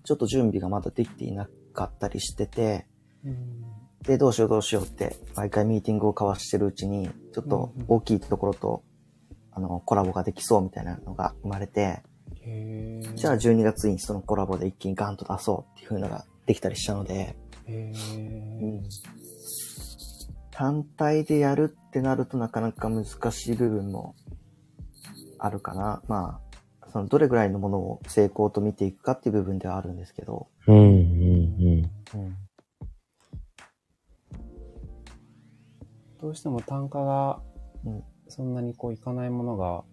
[0.05, 2.87] ちょっと準備がまだできていなかったりしてて、
[3.25, 3.63] うん。
[4.03, 8.83] で、どうしようどうしようって、毎回ミーティングを交わしてるうちに、ちょっと大きいところと、
[9.53, 12.03] あの、コラボができそうみたいなのが生まれて、
[13.15, 17.37] じゃあ12月にそのコラボで一気にガンと出そうっていう風のができたりしたので、
[17.67, 18.81] へー。
[20.53, 24.15] 単体でやるってなるとなかなか難しい部分も
[25.39, 26.03] あるかな。
[26.09, 26.46] まあ、
[26.93, 30.77] そのどれぐらいのものを成功と見ていくかっていう部分ではあるんですけど、うん。
[30.77, 31.91] うん。
[32.15, 32.37] うん。
[36.21, 37.41] どうしても単価が
[38.29, 39.85] そんなにこういかないものが。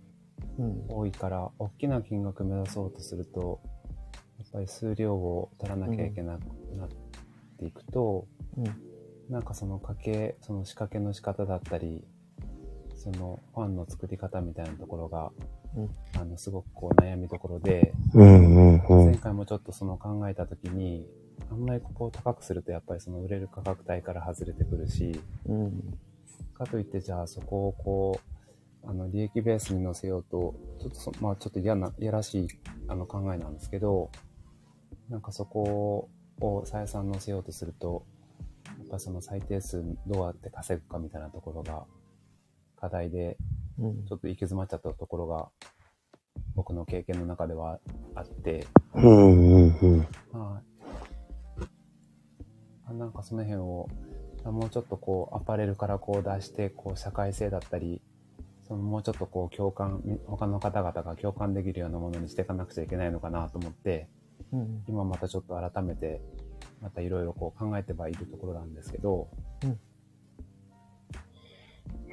[0.88, 3.60] 多いから、大きな金額目指そうとすると、
[4.38, 6.42] やっぱり数量を取らなきゃいけなく
[6.78, 6.90] なっ
[7.58, 8.66] ていくと、うん。
[9.30, 12.06] なんかその掛け、その仕掛けの仕方だったり、
[12.96, 15.32] そのファンの作り方みたいなところが、
[16.16, 18.78] あの、すごくこう悩みどころで、うん。
[18.78, 19.06] うん。
[19.06, 21.08] 前回もちょっとその考えたときに、
[21.52, 25.98] あんまりここを高くするとやっぱりその売れる価格帯から外れてくるし、うん。
[26.54, 28.20] かといってじゃあそこをこ
[28.86, 32.48] う、あの、利益ベースに乗せようと、ちょっとそ、まあちょっと嫌な、嫌らしい
[32.88, 34.12] あの考えなんですけど、
[35.10, 36.10] なんかそこ
[36.40, 38.06] を採算乗せようとすると、
[38.66, 41.84] やっぱその最低数どうやって稼ぐかみたいなところが
[42.80, 45.50] 課題で、うんちょっと行き詰まっちゃったところが
[46.56, 47.80] 僕の経験の中では
[48.16, 49.68] あって、うん。
[49.80, 50.00] うん。
[50.32, 50.74] はい。
[52.86, 53.90] あなんかその辺を、
[54.44, 58.02] あもうちょっとこう、アパレルからこう出して、こう、社会性だったり、
[58.68, 64.10] そのもうちょっとこう、共感、み他の方々が共感できるようなものにしていかなくちゃいけないのかなと思って、
[64.52, 64.84] うん。
[64.88, 66.22] 今またちょっと改めて、
[66.82, 69.30] またいろいろこう考えてはいるところなんですけど、
[69.64, 69.80] うん。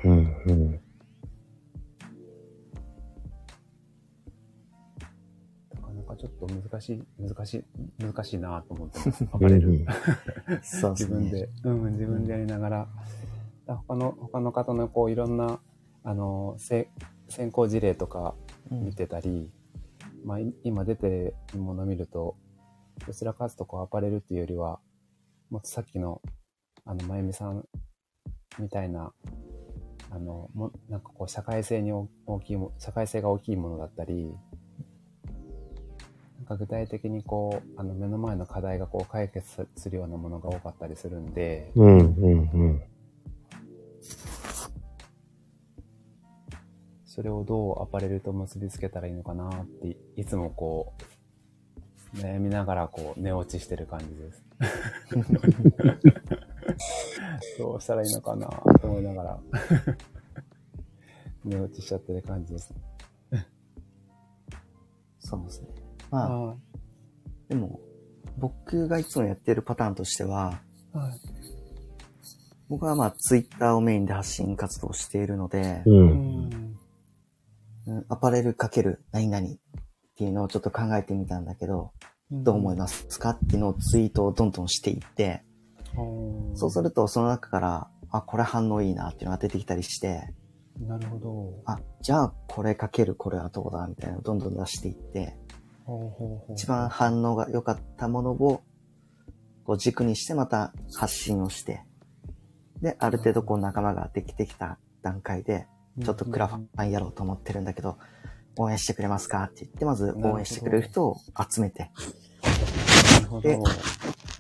[0.05, 0.15] う
[0.53, 0.71] ん。
[0.73, 0.90] なか
[6.21, 7.65] ちょっと難しい、難しい、
[8.05, 9.87] 難しいなと思ってます、アパレル。
[10.63, 11.19] そうですね。
[11.21, 12.89] 自分で、うん、自分でやりながら、
[13.67, 15.61] 他の、他の方のこういろんな、
[16.05, 16.91] あの、せ
[17.31, 18.35] 先行事例とか
[18.71, 18.85] うん。
[18.85, 19.51] 見てたり、
[20.25, 22.37] まあい今出てるものを見ると、
[23.07, 24.79] どちらかというとこうアパレルっていうよりは、
[25.49, 26.21] もっとさっきの、
[26.85, 27.67] あの、まゆみさん
[28.59, 29.13] みたいな、
[30.11, 34.35] あの、も、なんかこう社会性に大大きいも、社会性が大きいものだったり、
[36.51, 41.71] か具体的にこう、あの目の前の課題がこう解決するようなものが多かったりするんで。
[41.77, 42.83] うんうんうん。
[47.07, 50.93] それをどうアパレルと結びつけたらいいのかなって、いつもこ
[52.15, 54.45] う、悩みながらこう寝落ちしてる感じです。
[57.59, 58.49] どうしたらいいのかな
[58.81, 59.39] と思いながら
[61.45, 62.75] 寝落ちしちゃってる感じです。
[65.21, 65.80] そうですね。
[66.11, 66.57] まあ、は
[67.49, 67.81] でも、
[68.39, 70.61] 僕がいつもやってるパターンとしては、
[70.95, 70.99] い。
[70.99, 71.21] はい。
[72.69, 75.91] 僕はまあ、ツイッターをメインで発信活動をしているので、う。
[75.91, 76.53] うんん。
[76.53, 79.51] うんアパレルかける何々っ
[80.17, 81.93] ていうのをちょっと考えてみたんだけど、
[82.31, 85.43] どう思いますかっていうのをツイートをどんどんしていって、
[86.55, 90.33] すそうするとその中から、あ、これ反応いいなっていうのが出てきたりして、
[90.79, 91.63] なるほど。
[91.67, 95.37] あ、じゃあこれかけるこれはどうだみたいなのをどんどん出していって、
[96.53, 98.63] 一番反応が良かったものを
[99.65, 101.83] こう軸にしてまた発信をして、
[102.83, 105.67] で、ある程度こう仲間ができてきた段階で、
[106.03, 107.99] ちょっとクラファンやろうと思ってるんだけど、
[108.57, 111.17] 応援してくれますかって言って、まず応援してくれる人を
[111.51, 111.91] 集めて。
[113.43, 113.59] で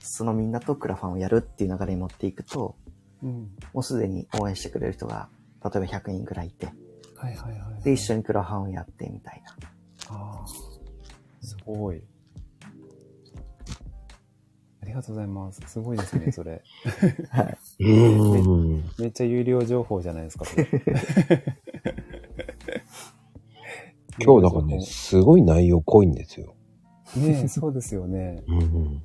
[0.00, 2.76] そのみんなとクラファンをやるっていう流れに持っていくと、
[3.22, 3.50] うん。
[3.72, 5.28] もうすでに応援してくれる人が、
[5.62, 6.66] 例えば100人くらいいて、
[7.16, 7.82] はいはいはい。
[7.84, 10.16] で、一緒にクラファンをやってみたいな。
[10.16, 10.69] ああ、す
[11.64, 12.02] ごい。
[14.82, 15.60] ありがとうございます。
[15.66, 16.62] すごいですね、 それ。
[17.30, 17.58] はい。
[17.80, 17.92] う
[18.78, 18.84] ん。
[18.98, 20.66] めっちゃ有料情報じゃないですか、それ
[24.22, 26.54] 今日だからね、すごい内容濃いんですよ。
[27.16, 28.42] ねえ、そうですよね。
[28.46, 29.02] うん。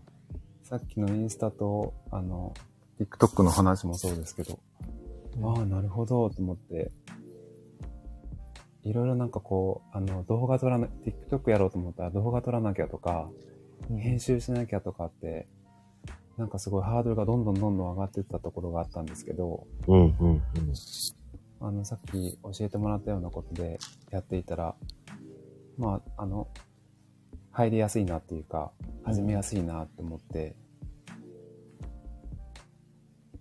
[0.63, 2.53] さっきのインスタと、あの、
[2.99, 4.59] TikTok の話もそうですけど、
[5.43, 6.91] ああ、なるほど、と思って、
[8.85, 13.29] いろいろなんかこう、あの、動画撮らな、TikTok やろうと思ったら動画撮らなきゃとか、
[13.89, 15.47] 編集しなきゃとかって、
[16.37, 20.43] なんかすごいハードルがどんどんどんどん上がっていったところがあったんですけど、うん、うん、
[21.59, 23.79] あの、さっき教えてもらったようなことで
[24.11, 24.75] やっていたら、
[25.79, 26.47] まあ、あの、
[27.51, 28.71] 入りやすいなっていうか、
[29.03, 30.55] 始めやすいなって思って、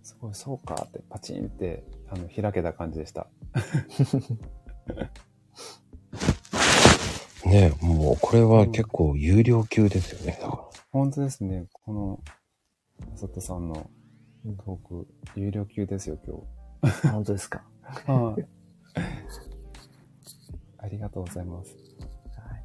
[0.01, 3.27] すごい、そうかって、パチンって、あの、開けた感じでした。
[7.55, 7.69] うん。
[7.69, 10.37] ねもうこれは結構有料級ですよね。
[10.41, 12.19] だか本当ですね、この、
[13.11, 13.89] 佐藤さんの
[14.63, 16.35] トーク、有料級ですよ、今
[16.81, 17.63] あ 本当ですか？
[18.05, 18.11] 日。
[18.11, 18.47] はい。
[20.77, 21.75] ありがとうございます。
[22.37, 22.63] はい。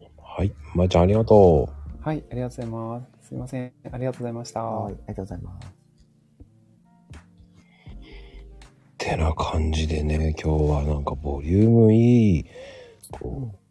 [0.00, 0.08] ら。
[0.22, 0.52] はい。
[0.74, 1.68] まー、ちゃんありがと
[2.00, 3.28] はい、ありがとうございます。
[3.28, 3.72] すいません。
[3.90, 4.62] ありがとうございました。
[4.62, 4.94] はい。
[4.94, 5.68] ありがとうございます。
[5.68, 5.72] う。
[8.98, 12.46] てな感じでね、今日はなんかボリュームいい、
[13.10, 13.61] こう、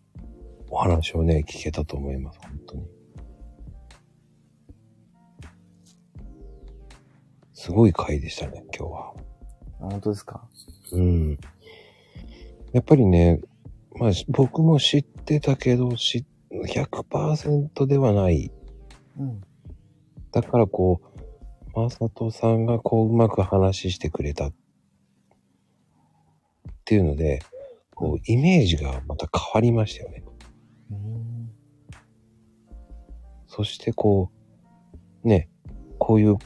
[0.72, 2.39] お話をね、聞けたと思います。
[2.41, 2.88] 本当に。
[7.53, 9.14] すごい回でしたね、今日は。
[9.81, 10.48] あ本当ですか？
[10.93, 11.38] うん。
[12.72, 13.41] やっぱりね、
[13.99, 18.49] まあ、し僕も知ってたけど、し100%ではない。
[19.19, 19.41] うん。
[20.31, 21.02] だからこ
[21.76, 24.48] う、まさとさんがこう、うまく話してくれた。
[24.48, 24.53] っ
[26.85, 27.41] ていうので、
[27.93, 30.23] こう、イメージがまた変わりましたよね。
[33.53, 34.31] そしてこ
[35.25, 35.49] う、ね、
[35.99, 36.37] こういう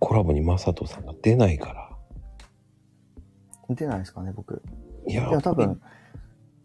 [0.00, 1.90] コラボにまさとさんが出ないから。
[3.76, 4.60] 出ないですかね、僕。
[5.06, 5.80] いや、いや、多分、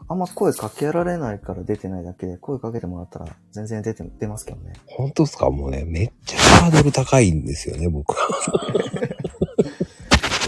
[0.07, 4.73] あんま声かけられないから出てないだけで、声かけてもらったら全然出て、出ますけどね。
[4.87, 5.51] 本当ですか？
[5.51, 8.27] もうね、めっちゃハードル高いんですよね、僕は。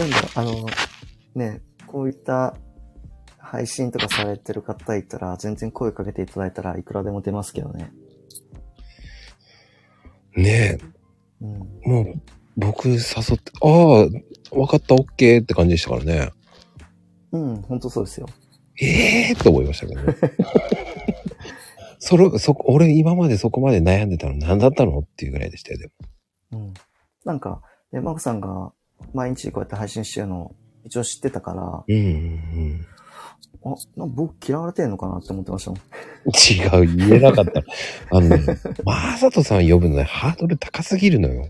[0.00, 0.66] でも、あの、
[1.36, 2.56] ね、こういった
[3.38, 7.92] 配信とかされてる方いたら、全然声かけていただいたらいくらでも出ますけどね。
[10.36, 10.78] ね
[11.40, 11.80] うん。
[11.84, 12.14] え、もう、
[12.56, 12.98] 僕誘っ
[13.38, 16.32] て、ああ、わかった、オッケーって感じでしたからね。
[17.32, 18.26] うん、ほんとそうですよ。
[18.80, 20.14] ええーって思いましたけどね。
[21.98, 25.90] それ、そこ、俺今までそこまで悩んでたの何だったのっていうぐらいでしたよ、で
[26.52, 26.60] も。
[26.60, 26.74] うん。
[27.24, 27.60] なんか、
[27.92, 28.72] ね、マコさんが
[29.12, 32.86] 毎日こうやって配信してるのを一応知ってたから、うんうん
[33.64, 35.80] あ、なんか僕嫌われてんのかなって思ってましたもん。
[35.80, 36.84] うん。
[36.84, 37.62] 違う、言えなかった。
[38.16, 38.44] あのね、
[38.84, 41.48] まさとさん呼ぶのね、ハードル高すぎるのよ。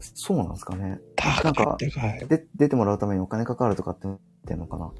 [0.00, 0.98] そうなんですかね。
[1.16, 2.28] 高なんかい、高い。
[2.28, 4.92] で、出てもらうためにお金かかるとかって言ってんのかな。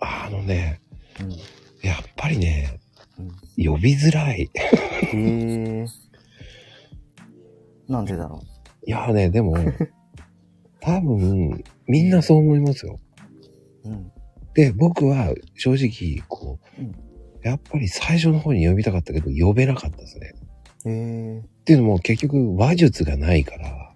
[0.00, 0.80] あのね、
[1.20, 1.30] うん。
[1.86, 2.78] やっぱりね、
[3.18, 4.42] うん呼びづらい。
[4.42, 4.50] へ
[5.12, 5.86] え。
[7.88, 8.40] なんでだろ
[8.86, 9.56] いやね、でも、
[10.80, 13.00] 多分、みんなそう思いますよ。
[13.84, 13.88] う。
[13.88, 14.12] うん。
[14.58, 16.92] で、僕は正直、こう、うん
[17.44, 20.34] やっぱり最初の方に呼びたかったけど、呼べなかったですね。
[20.84, 21.38] へえ。
[21.38, 23.94] っていうのも結局話術がないから。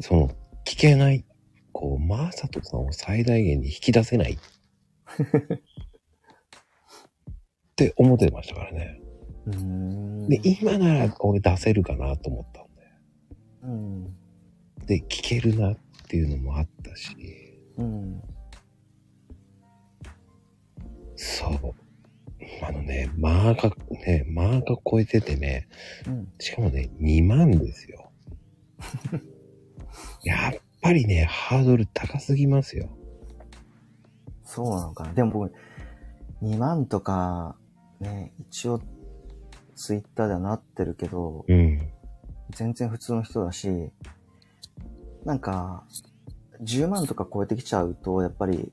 [0.00, 0.28] その、
[0.64, 1.24] 聞けない、
[1.72, 4.38] こう、マーサトさんを最大限に引き出せない。
[4.38, 4.38] っ
[7.74, 9.00] て思ってましたからね。
[10.28, 14.04] で、今なら俺出せるかなと思ったんうん。
[14.86, 15.00] で。
[15.00, 15.76] で、聞けるなっ
[16.06, 17.16] ていうのもあったし、
[17.78, 18.22] うん。
[21.16, 21.74] そう。
[22.62, 25.68] あのね、マーカー、ね、マーカー超えててね、
[26.06, 26.32] うん。
[26.38, 28.10] しかもね、2万ですよ。
[30.24, 32.88] やっぱりね、ハードル高すぎますよ。
[34.44, 35.12] そうなのかな。
[35.14, 35.52] でも僕、
[36.42, 37.56] 2万とか、
[38.00, 38.80] ね、一応、
[39.74, 41.90] ツイッターではなってるけど、うん。
[42.50, 43.90] 全然普通の人だし、
[45.24, 45.84] なんか、
[46.62, 48.72] 10万とか超えてきちゃうと、やっぱり、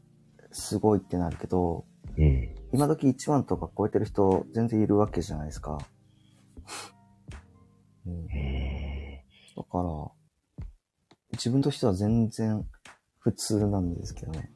[0.52, 1.86] すごいってなるけど、
[2.18, 2.56] うん。
[2.74, 5.78] 今時1万とか超えてる人、全然いるわけじゃないですか。
[8.06, 8.28] うん、う
[9.56, 10.12] だんから、
[11.34, 12.66] 自分としては全然
[13.20, 14.50] 普通なんですけどね。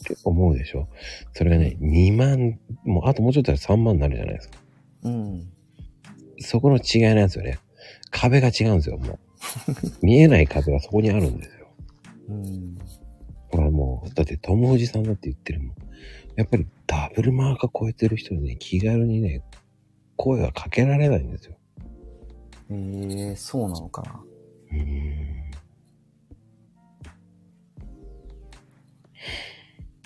[0.00, 0.88] って思うでしょ？
[1.32, 4.58] それがね、2万、もうあともうちょっとで3万になるじゃないですか。
[5.04, 5.52] うん。
[6.40, 7.58] そこの違いなんですよね。
[8.10, 9.18] 壁が違うんですよ、もう。
[10.02, 11.68] 見えない壁がそこにあるんですよ。
[12.28, 12.78] うん。
[13.50, 15.76] ほらもう、だって友おじさんだって言ってるもん。
[16.40, 19.42] やっぱりダブルマーカー超えてる人にね、気軽にね、
[20.16, 21.54] 声はかけられないんですよ。
[22.70, 24.24] えー、そうなのかな。
[24.72, 25.50] うーん。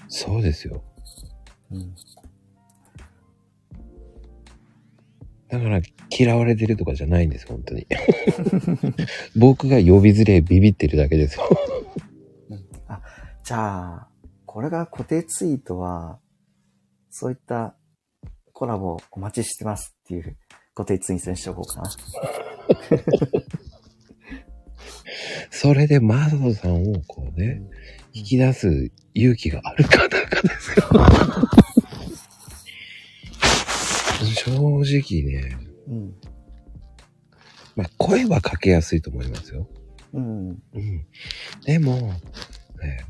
[0.09, 0.83] そうですよ。
[1.71, 1.95] うん。
[5.51, 5.81] だから
[6.11, 7.87] 嫌われてるとかじゃないんですよ、本当に。
[9.39, 11.49] 僕が呼びづれビビってるだけですよ。
[12.89, 13.01] あ、
[13.45, 14.09] じゃあ、
[14.47, 16.19] これが固定ツイートは、
[17.17, 17.77] そういった
[18.53, 20.37] コラボお待ちしてますっていう
[20.75, 21.89] 固定ツイートにしておこうかな。
[25.49, 27.63] それでマサトさんをこうね、
[28.15, 30.87] 引き出す勇気があるかどうかですよ。
[34.35, 34.51] 正
[34.83, 36.17] 直ね、うん。
[37.77, 39.69] まあ声はかけやすいと思いますよ。
[40.15, 40.49] うん。
[40.49, 41.07] うん。
[41.65, 42.13] でも、
[42.83, 43.07] ね、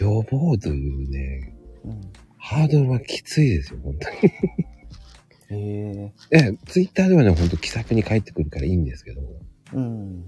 [0.00, 1.54] 予防というね、
[1.84, 2.12] うん。
[2.40, 4.16] ハードルはきついですよ、本当に。
[5.52, 9.20] へええ、ツイッターではね、ほんと気さくに返ってくるからいいんですけど、
[9.74, 10.24] うん。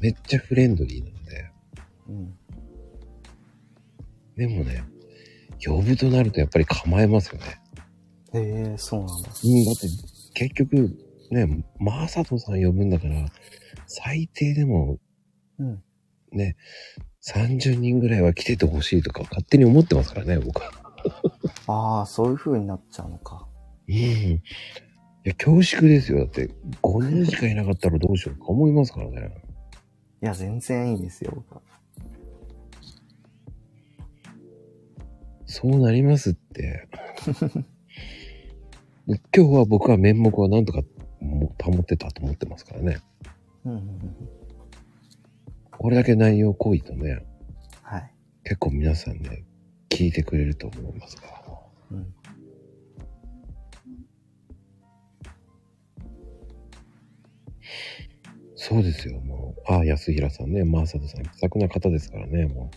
[0.00, 1.50] めっちゃフレンドリーなので、
[2.08, 2.34] うん。
[4.36, 4.84] でもね、
[5.64, 7.60] 呼ぶとなるとやっぱり構えますよね。
[8.32, 9.30] へえそうなんだ。
[9.44, 9.88] うん、だって
[10.34, 10.96] 結局、
[11.30, 13.26] ね、マーサトさん呼ぶんだから、
[13.86, 14.98] 最低でも
[15.58, 15.82] うん。
[16.32, 16.56] ね、
[17.26, 20.79] 30人ぐらいは来ててほしいとか勝手に思ってますからね、僕は。
[21.70, 23.46] ああ、そういう風になっちゃうのか。
[23.88, 23.94] うん。
[23.94, 24.40] い
[25.22, 26.18] や、恐縮ですよ。
[26.18, 26.50] だって、
[26.82, 29.44] 5人しかいなかったらどうしようか思いますからね。
[30.22, 31.62] いや、全然いいですよ、僕は。
[35.46, 36.88] そうなりますって。
[39.06, 40.82] 今日は僕は面目はなんとか
[41.20, 42.98] も保ってたと思ってますからね。
[43.64, 44.16] うんうんうん。
[45.70, 47.24] これだけ内容濃いとね、
[47.82, 48.14] はい。
[48.44, 49.44] 結構皆さんね、
[49.88, 51.39] 聞いてくれると思いますから。
[51.90, 52.14] うん。
[58.54, 59.72] そうですよ、もう。
[59.72, 62.70] ああ、安平さんね、マーサトさん、気さくな方ですからね、も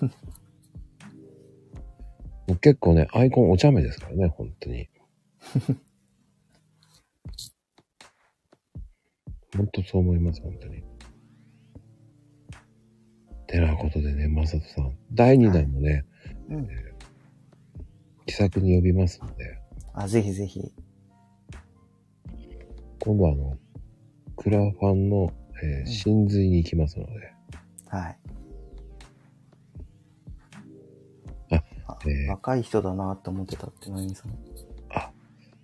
[0.00, 0.04] う。
[2.48, 4.88] もう結構ね、アイコンお茶目ですからね、本当に。
[9.56, 10.82] 本当そう思います、本当に。
[13.46, 16.04] てなことでね、マサトさん、第2弾もね、
[16.48, 16.68] うん。
[18.26, 19.58] 気さくに呼びますので、
[19.94, 20.72] あ、ぜひぜひ。
[23.00, 23.56] 今度はあの、
[24.36, 25.32] クラファンの、
[25.62, 27.12] えー真髄に行きますので、
[27.88, 28.18] はい。
[31.52, 34.32] ああえー若い人だなって思ってたって何さん。
[34.90, 35.10] あ、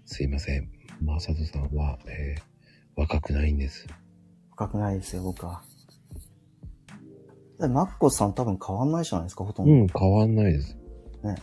[0.07, 0.69] すいません。
[1.05, 2.43] マサトさんは、えー
[2.95, 3.87] 若くないんです。
[4.51, 5.63] 深くないですよ、僕は。
[7.59, 9.73] でマッコさん多分変わんないじゃないですか、ほとんど。
[9.73, 10.77] うん、変わんないです。
[11.25, 11.37] ね。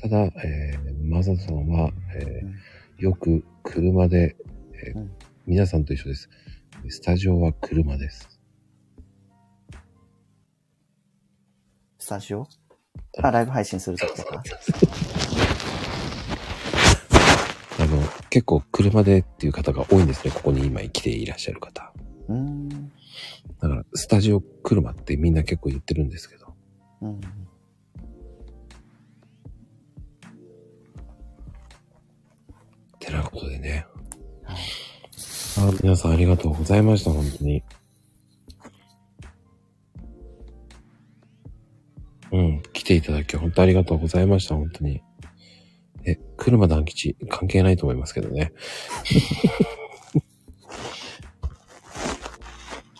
[0.00, 2.54] ただ、えーマサトさんは、えーうん
[2.98, 4.36] よく車で、
[4.72, 5.10] えーうん
[5.46, 6.28] 皆さんと一緒です。
[6.88, 8.40] スタジオは車です。
[11.98, 12.48] スタジオ？
[13.22, 14.42] あ、ライブ配信するときとか？
[17.78, 20.32] あの、結構車でっていう方が多いんですね。
[20.32, 21.92] ここに今来ていらっしゃる方。
[22.28, 22.68] うーん。
[22.68, 26.54] だから、スタジオ車ってみんな結構言ってるんですけど。
[27.02, 27.20] うん。
[33.06, 33.86] てなことでね。
[34.44, 34.56] はい。
[35.58, 37.62] あ皆さんありがとうございました、本当に。
[42.32, 42.62] うん。
[42.72, 45.02] 来ていただき、本当ありがとうございました、本当に。
[46.04, 48.52] え、車団吉、関係ないと思いますけどね。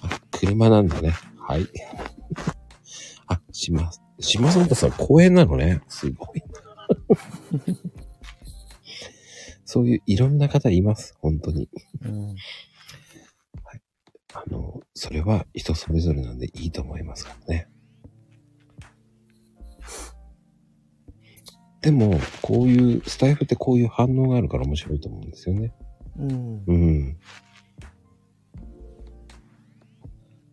[0.02, 1.14] あ、車なんだね。
[1.38, 1.68] はい。
[3.26, 5.82] あ、島、島さんとさん公園なのね。
[5.88, 6.42] すごい。
[9.76, 11.68] そういういろんな方います、本当に。
[12.02, 12.34] うん。
[14.32, 17.68] あの、それは人それぞれなんでいいと思いますからね。
[21.82, 25.74] でも、こういう、スタイフってこういう反応があるから面白いと思うんですよね。
[26.18, 26.64] うん。
[26.66, 27.18] うん。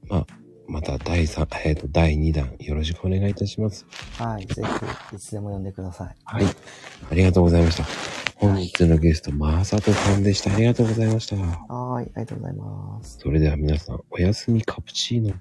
[0.10, 0.28] まあ、
[0.68, 3.86] また第3、えっ、と、第2弾よろしくお願いいたします。
[4.18, 4.46] はい。
[4.48, 4.62] ぜ
[5.10, 6.16] ひ、いつでも呼んでください。
[6.26, 6.46] はい。
[7.10, 8.23] ありがとうございました。
[8.44, 10.54] 本日のゲスト、まさとさんでした。
[10.54, 11.38] ありがとうございました。
[11.38, 12.12] はい。
[12.14, 13.18] ありがとうございます。
[13.20, 15.34] それでは皆さん、おやすみカプチーノ。